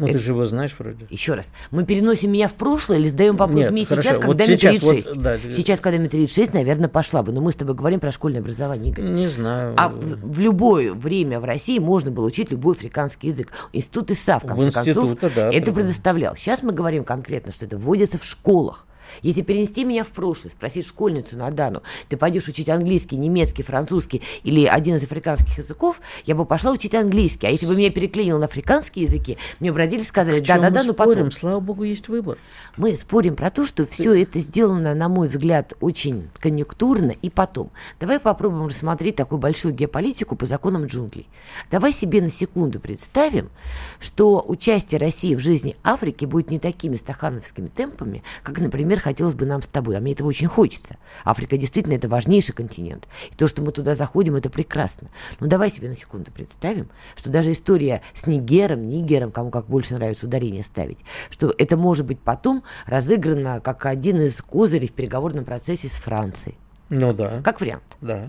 Ну, 0.00 0.06
это... 0.06 0.14
ты 0.14 0.24
же 0.24 0.32
его 0.32 0.46
знаешь 0.46 0.74
вроде. 0.78 1.06
Еще 1.10 1.34
раз. 1.34 1.52
Мы 1.70 1.84
переносим 1.84 2.32
меня 2.32 2.48
в 2.48 2.54
прошлое 2.54 2.96
или 2.96 3.08
задаем 3.08 3.36
вопрос 3.36 3.64
Нет, 3.64 3.70
мне 3.70 3.84
хорошо. 3.84 4.08
сейчас, 4.08 4.14
когда 4.14 4.26
вот 4.28 4.36
мне 4.36 4.46
сейчас, 4.46 4.78
36? 4.78 5.08
Вот, 5.08 5.18
да. 5.18 5.38
Сейчас, 5.38 5.80
когда 5.80 5.98
мне 5.98 6.08
36, 6.08 6.54
наверное, 6.54 6.88
пошла 6.88 7.22
бы. 7.22 7.32
Но 7.32 7.42
мы 7.42 7.52
с 7.52 7.54
тобой 7.56 7.74
говорим 7.74 8.00
про 8.00 8.10
школьное 8.10 8.40
образование, 8.40 8.92
Игорь. 8.92 9.04
Не 9.04 9.28
знаю. 9.28 9.74
А 9.76 9.90
в, 9.90 10.00
в 10.00 10.40
любое 10.40 10.94
время 10.94 11.38
в 11.38 11.44
России 11.44 11.78
можно 11.78 12.10
было 12.10 12.24
учить 12.24 12.50
любой 12.50 12.76
африканский 12.76 13.28
язык. 13.28 13.52
Институт 13.74 14.10
ИСА, 14.10 14.38
в 14.38 14.46
конце 14.46 14.70
в 14.70 14.72
концов, 14.72 15.18
да, 15.36 15.52
это 15.52 15.70
предоставлял. 15.70 16.34
Сейчас 16.34 16.62
мы 16.62 16.72
говорим 16.72 17.04
конкретно, 17.04 17.52
что 17.52 17.66
это 17.66 17.76
вводится 17.76 18.16
в 18.16 18.24
школах. 18.24 18.86
Если 19.22 19.42
перенести 19.42 19.84
меня 19.84 20.04
в 20.04 20.08
прошлое, 20.08 20.52
спросить 20.52 20.86
школьницу 20.86 21.36
Надану, 21.36 21.82
ты 22.08 22.16
пойдешь 22.16 22.48
учить 22.48 22.68
английский, 22.68 23.16
немецкий, 23.16 23.62
французский 23.62 24.22
или 24.42 24.66
один 24.66 24.96
из 24.96 25.04
африканских 25.04 25.58
языков, 25.58 26.00
я 26.24 26.34
бы 26.34 26.44
пошла 26.44 26.72
учить 26.72 26.94
английский. 26.94 27.46
А 27.46 27.50
если 27.50 27.66
бы 27.66 27.76
меня 27.76 27.90
переклинило 27.90 28.38
на 28.38 28.46
африканские 28.46 29.04
языки, 29.04 29.38
мне 29.60 29.72
бы 29.72 29.78
родители 29.78 30.04
сказали, 30.04 30.40
да-да-да, 30.40 30.82
ну 30.84 30.94
потом. 30.94 31.14
спорим, 31.14 31.30
слава 31.30 31.60
богу, 31.60 31.84
есть 31.84 32.08
выбор. 32.08 32.38
Мы 32.76 32.96
спорим 32.96 33.36
про 33.36 33.50
то, 33.50 33.66
что 33.66 33.86
все 33.86 34.20
это 34.20 34.38
сделано, 34.38 34.94
на 34.94 35.08
мой 35.08 35.28
взгляд, 35.28 35.74
очень 35.80 36.28
конъюнктурно 36.38 37.10
и 37.10 37.30
потом. 37.30 37.70
Давай 37.98 38.18
попробуем 38.20 38.66
рассмотреть 38.66 39.16
такую 39.16 39.38
большую 39.38 39.74
геополитику 39.74 40.36
по 40.36 40.46
законам 40.46 40.86
джунглей. 40.86 41.28
Давай 41.70 41.92
себе 41.92 42.20
на 42.20 42.30
секунду 42.30 42.80
представим, 42.80 43.50
что 43.98 44.44
участие 44.46 45.00
России 45.00 45.34
в 45.34 45.38
жизни 45.38 45.76
Африки 45.82 46.24
будет 46.24 46.50
не 46.50 46.58
такими 46.58 46.96
стахановскими 46.96 47.68
темпами, 47.68 48.22
как, 48.42 48.58
например, 48.58 48.99
хотелось 49.00 49.34
бы 49.34 49.46
нам 49.46 49.62
с 49.62 49.68
тобой, 49.68 49.96
а 49.96 50.00
мне 50.00 50.12
этого 50.12 50.28
очень 50.28 50.46
хочется. 50.46 50.96
Африка 51.24 51.56
действительно 51.56 51.94
это 51.94 52.08
важнейший 52.08 52.54
континент. 52.54 53.08
И 53.30 53.34
то, 53.34 53.46
что 53.48 53.62
мы 53.62 53.72
туда 53.72 53.94
заходим, 53.94 54.36
это 54.36 54.50
прекрасно. 54.50 55.08
Но 55.40 55.46
давай 55.46 55.70
себе 55.70 55.88
на 55.88 55.96
секунду 55.96 56.30
представим, 56.30 56.88
что 57.16 57.30
даже 57.30 57.52
история 57.52 58.02
с 58.14 58.26
Нигером, 58.26 58.86
Нигером, 58.86 59.30
кому 59.30 59.50
как 59.50 59.66
больше 59.66 59.94
нравится 59.94 60.26
ударение 60.26 60.62
ставить, 60.62 60.98
что 61.30 61.54
это 61.56 61.76
может 61.76 62.06
быть 62.06 62.20
потом 62.20 62.62
разыграно 62.86 63.60
как 63.60 63.86
один 63.86 64.20
из 64.20 64.40
козырей 64.40 64.88
в 64.88 64.92
переговорном 64.92 65.44
процессе 65.44 65.88
с 65.88 65.92
Францией. 65.92 66.56
Ну 66.88 67.12
да. 67.12 67.40
Как 67.42 67.60
вариант. 67.60 67.82
Да. 68.00 68.28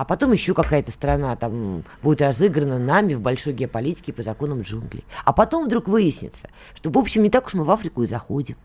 А 0.00 0.06
потом 0.06 0.32
еще 0.32 0.54
какая-то 0.54 0.90
страна 0.92 1.36
там 1.36 1.84
будет 2.02 2.22
разыграна 2.22 2.78
нами 2.78 3.12
в 3.12 3.20
большой 3.20 3.52
геополитике 3.52 4.14
по 4.14 4.22
законам 4.22 4.62
джунглей. 4.62 5.04
А 5.26 5.34
потом 5.34 5.66
вдруг 5.66 5.88
выяснится, 5.88 6.48
что, 6.74 6.90
в 6.90 6.96
общем, 6.96 7.22
не 7.22 7.28
так 7.28 7.46
уж 7.46 7.52
мы 7.52 7.64
в 7.64 7.70
Африку 7.70 8.02
и 8.02 8.06
заходим. 8.06 8.56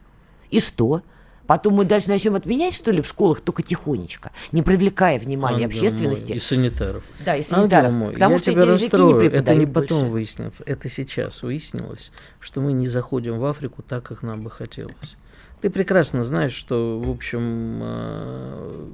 И 0.49 0.61
что? 0.61 1.01
Потом 1.47 1.75
мы 1.75 1.85
дальше 1.85 2.09
начнем 2.09 2.35
отменять, 2.35 2.73
что 2.73 2.91
ли, 2.91 3.01
в 3.01 3.07
школах 3.07 3.41
только 3.41 3.61
тихонечко, 3.61 4.31
не 4.51 4.61
привлекая 4.61 5.19
внимания 5.19 5.65
Ангел 5.65 5.67
общественности. 5.69 6.29
Мой, 6.29 6.37
и 6.37 6.39
санитаров. 6.39 7.03
Да, 7.23 7.35
и 7.35 7.43
санитаров. 7.43 7.87
Ангел 7.87 7.99
мой, 7.99 8.13
потому 8.13 8.33
я 8.33 8.39
что 8.39 8.51
тебя 8.51 8.63
эти 8.63 8.69
расстрою. 8.69 9.21
не 9.21 9.27
это 9.37 9.55
не 9.55 9.65
потом 9.65 9.99
больше. 9.99 10.11
выяснится, 10.11 10.63
это 10.65 10.89
сейчас 10.89 11.43
выяснилось, 11.43 12.11
что 12.39 12.61
мы 12.61 12.73
не 12.73 12.87
заходим 12.87 13.39
в 13.39 13.45
Африку 13.45 13.83
так, 13.83 14.03
как 14.03 14.23
нам 14.23 14.43
бы 14.43 14.49
хотелось. 14.49 15.17
Ты 15.61 15.69
прекрасно 15.69 16.23
знаешь, 16.23 16.51
что, 16.51 16.99
в 16.99 17.09
общем, 17.09 17.79
э, 17.81 18.85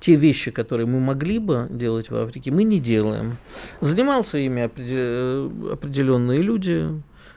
те 0.00 0.16
вещи, 0.16 0.50
которые 0.50 0.86
мы 0.86 0.98
могли 1.00 1.38
бы 1.38 1.68
делать 1.70 2.10
в 2.10 2.16
Африке, 2.16 2.50
мы 2.50 2.64
не 2.64 2.80
делаем. 2.80 3.36
Занимался 3.80 4.38
ими 4.38 4.62
определ- 4.62 5.72
определенные 5.72 6.40
люди, 6.42 6.88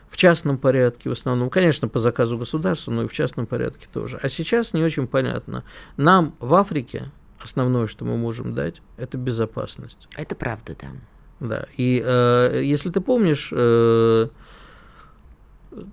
в 0.07 0.17
частном 0.17 0.57
порядке 0.57 1.09
в 1.09 1.13
основном, 1.13 1.49
конечно, 1.49 1.87
по 1.87 1.99
заказу 1.99 2.37
государства, 2.37 2.91
но 2.91 3.03
и 3.03 3.07
в 3.07 3.13
частном 3.13 3.45
порядке 3.45 3.87
тоже. 3.91 4.19
А 4.21 4.29
сейчас 4.29 4.73
не 4.73 4.83
очень 4.83 5.07
понятно. 5.07 5.63
Нам 5.97 6.35
в 6.39 6.53
Африке 6.53 7.11
основное, 7.39 7.87
что 7.87 8.05
мы 8.05 8.17
можем 8.17 8.53
дать, 8.53 8.81
это 8.97 9.17
безопасность. 9.17 10.07
Это 10.15 10.35
правда, 10.35 10.75
да. 10.79 10.87
Да. 11.39 11.65
И 11.77 12.01
э, 12.03 12.61
если 12.63 12.89
ты 12.89 13.01
помнишь, 13.01 13.51
э, 13.51 14.27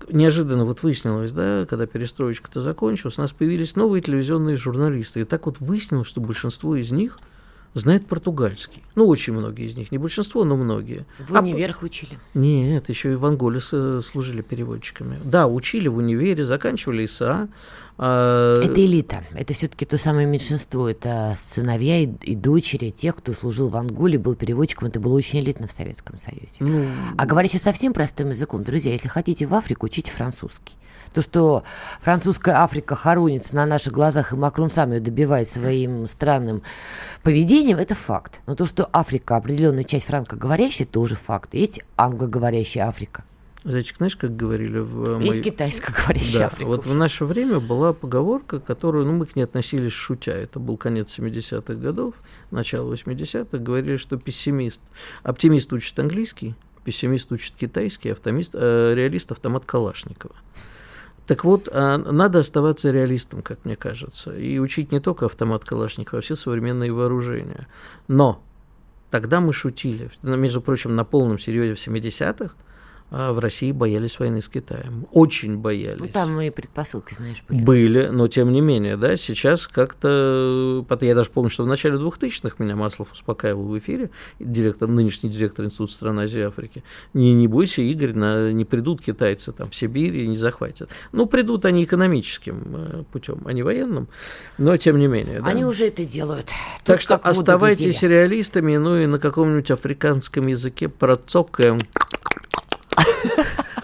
неожиданно 0.09 0.65
вот 0.65 0.83
выяснилось, 0.83 1.31
да, 1.31 1.65
когда 1.69 1.85
перестроечка-то 1.85 2.61
закончилась, 2.61 3.17
у 3.17 3.21
нас 3.21 3.33
появились 3.33 3.75
новые 3.75 4.01
телевизионные 4.01 4.55
журналисты. 4.55 5.21
И 5.21 5.25
так 5.25 5.45
вот 5.45 5.59
выяснилось, 5.59 6.07
что 6.07 6.21
большинство 6.21 6.75
из 6.75 6.91
них 6.91 7.19
знают 7.73 8.07
португальский. 8.07 8.83
Ну, 8.95 9.07
очень 9.07 9.33
многие 9.33 9.65
из 9.65 9.75
них, 9.75 9.91
не 9.91 9.97
большинство, 9.97 10.43
но 10.43 10.55
многие. 10.55 11.05
В 11.19 11.33
универах 11.33 11.79
а, 11.81 11.85
учили? 11.85 12.19
Нет, 12.33 12.89
еще 12.89 13.13
и 13.13 13.15
в 13.15 13.25
Анголе 13.25 13.59
служили 13.59 14.41
переводчиками. 14.41 15.19
Да, 15.23 15.47
учили 15.47 15.87
в 15.87 15.97
универе, 15.97 16.43
заканчивали 16.43 17.05
ИСА. 17.05 17.49
А... 17.97 18.61
Это 18.61 18.85
элита, 18.85 19.23
это 19.33 19.53
все-таки 19.53 19.85
то 19.85 19.97
самое 19.97 20.25
меньшинство, 20.25 20.89
это 20.89 21.35
сыновья 21.39 21.99
и, 21.99 22.09
и 22.23 22.35
дочери 22.35 22.89
тех, 22.89 23.15
кто 23.15 23.33
служил 23.33 23.69
в 23.69 23.77
Анголе, 23.77 24.17
был 24.17 24.35
переводчиком, 24.35 24.87
это 24.87 24.99
было 24.99 25.13
очень 25.13 25.39
элитно 25.39 25.67
в 25.67 25.71
Советском 25.71 26.17
Союзе. 26.17 26.55
Ну... 26.59 26.85
А 27.17 27.25
говоря 27.25 27.47
сейчас 27.47 27.63
совсем 27.63 27.93
простым 27.93 28.29
языком, 28.29 28.63
друзья, 28.63 28.91
если 28.91 29.07
хотите 29.07 29.45
в 29.45 29.53
Африку, 29.53 29.85
учите 29.85 30.11
французский. 30.11 30.75
То, 31.13 31.21
что 31.21 31.63
французская 32.01 32.55
Африка 32.55 32.95
хоронится 32.95 33.55
на 33.55 33.65
наших 33.65 33.93
глазах, 33.93 34.33
и 34.33 34.35
Макрон 34.35 34.69
сам 34.69 34.93
ее 34.93 34.99
добивает 34.99 35.47
своим 35.47 36.07
странным 36.07 36.63
поведением, 37.21 37.77
это 37.77 37.95
факт. 37.95 38.41
Но 38.47 38.55
то, 38.55 38.65
что 38.65 38.89
Африка 38.91 39.37
определенная 39.37 39.83
часть 39.83 40.07
франкоговорящая, 40.07 40.87
тоже 40.87 41.15
факт. 41.15 41.53
Есть 41.53 41.81
англоговорящая 41.95 42.87
Африка. 42.87 43.23
Зайчик, 43.63 43.95
знаешь, 43.97 44.17
как 44.17 44.35
говорили 44.35 44.79
в... 44.79 45.21
Есть 45.21 45.35
мой... 45.35 45.41
китайско-говорящая 45.41 46.39
да, 46.39 46.45
Африка. 46.47 46.67
Вот 46.67 46.85
в 46.85 46.93
наше 46.95 47.23
время 47.23 47.61
была 47.61 47.93
поговорка, 47.93 48.59
которую, 48.59 49.05
ну, 49.05 49.13
мы 49.13 49.25
к 49.25 49.37
ней 49.37 49.43
относились 49.43 49.93
шутя. 49.93 50.33
Это 50.33 50.59
был 50.59 50.75
конец 50.75 51.17
70-х 51.17 51.75
годов, 51.75 52.15
начало 52.51 52.93
80-х. 52.93 53.57
Говорили, 53.57 53.95
что 53.95 54.17
пессимист... 54.17 54.81
Оптимист 55.23 55.71
учит 55.71 55.97
английский, 55.97 56.55
пессимист 56.83 57.31
учит 57.31 57.55
китайский, 57.55 58.09
автомист, 58.09 58.51
э, 58.53 58.93
реалист 58.95 59.31
автомат 59.31 59.63
Калашникова. 59.65 60.35
Так 61.27 61.45
вот, 61.45 61.69
а, 61.71 61.97
надо 61.97 62.39
оставаться 62.39 62.91
реалистом, 62.91 63.41
как 63.41 63.63
мне 63.63 63.75
кажется, 63.75 64.35
и 64.35 64.59
учить 64.59 64.91
не 64.91 64.99
только 64.99 65.25
автомат 65.25 65.63
Калашникова, 65.63 66.19
а 66.19 66.21
все 66.21 66.35
современные 66.35 66.91
вооружения. 66.91 67.67
Но 68.07 68.43
тогда 69.09 69.39
мы 69.39 69.53
шутили, 69.53 70.09
между 70.21 70.61
прочим, 70.61 70.95
на 70.95 71.05
полном 71.05 71.39
серьезе 71.39 71.75
в 71.75 71.87
70-х, 71.87 72.55
а 72.55 72.63
в 73.09 73.39
России 73.39 73.71
боялись 73.71 74.19
войны 74.19 74.41
с 74.41 74.49
Китаем. 74.49 75.05
Очень 75.11 75.57
боялись. 75.57 75.99
Ну, 75.99 76.07
там 76.07 76.39
и 76.41 76.49
предпосылки, 76.49 77.13
знаешь, 77.13 77.43
были. 77.47 77.63
Были, 77.63 78.07
но 78.07 78.27
тем 78.27 78.51
не 78.51 78.61
менее, 78.61 78.97
да, 78.97 79.17
сейчас 79.17 79.67
как-то... 79.67 80.85
Я 81.01 81.15
даже 81.15 81.29
помню, 81.29 81.49
что 81.49 81.63
в 81.63 81.67
начале 81.67 81.97
2000-х 81.97 82.55
меня 82.59 82.75
Маслов 82.75 83.11
успокаивал 83.11 83.65
в 83.65 83.77
эфире, 83.77 84.09
директор, 84.39 84.87
нынешний 84.87 85.29
директор 85.29 85.65
Института 85.65 85.93
стран 85.93 86.19
Азии 86.19 86.39
и 86.39 86.43
Африки. 86.43 86.83
Не, 87.13 87.33
не 87.33 87.47
бойся, 87.47 87.81
Игорь, 87.81 88.13
на, 88.13 88.51
не 88.51 88.65
придут 88.65 89.01
китайцы 89.01 89.51
там 89.51 89.69
в 89.69 89.75
Сибирь 89.75 90.15
и 90.15 90.27
не 90.27 90.37
захватят. 90.37 90.89
Ну, 91.11 91.25
придут 91.25 91.65
они 91.65 91.83
экономическим 91.83 92.63
э, 92.75 93.03
путем, 93.11 93.41
а 93.45 93.53
не 93.53 93.63
военным, 93.63 94.07
но 94.57 94.77
тем 94.77 94.97
не 94.97 95.07
менее. 95.07 95.39
Да. 95.39 95.47
Они 95.47 95.65
уже 95.65 95.87
это 95.87 96.05
делают. 96.05 96.47
Тут 96.47 96.85
так 96.85 97.01
что 97.01 97.15
оставайтесь 97.15 98.01
реалистами, 98.01 98.77
ну 98.77 98.97
и 98.97 99.05
на 99.05 99.19
каком-нибудь 99.19 99.71
африканском 99.71 100.47
языке 100.47 100.89
процокаем 100.89 101.77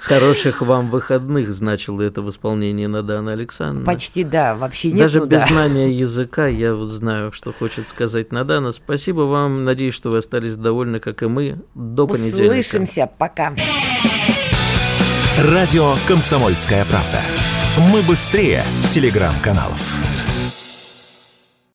Хороших 0.01 0.63
вам 0.63 0.89
выходных 0.89 1.51
значило 1.51 2.01
это 2.01 2.23
в 2.23 2.29
исполнении 2.31 2.87
Надана 2.87 3.33
Александровна. 3.33 3.85
Почти 3.85 4.23
да, 4.23 4.55
вообще 4.55 4.89
нет. 4.89 5.01
Даже 5.01 5.19
ну, 5.19 5.27
без 5.27 5.41
да. 5.41 5.47
знания 5.47 5.91
языка 5.91 6.47
я 6.47 6.73
вот 6.73 6.89
знаю, 6.89 7.31
что 7.31 7.53
хочет 7.53 7.87
сказать 7.87 8.31
Надана. 8.31 8.71
Спасибо 8.71 9.21
вам, 9.21 9.65
надеюсь, 9.65 9.93
что 9.93 10.09
вы 10.09 10.17
остались 10.17 10.55
довольны, 10.55 10.99
как 10.99 11.21
и 11.21 11.27
мы. 11.27 11.59
До 11.75 12.05
Услышимся. 12.05 12.31
понедельника. 12.31 12.59
Услышимся, 12.59 13.09
пока. 13.19 13.53
Радио 15.37 15.93
«Комсомольская 16.07 16.85
правда». 16.85 17.21
Мы 17.77 18.01
быстрее 18.01 18.63
телеграм-каналов. 18.87 20.08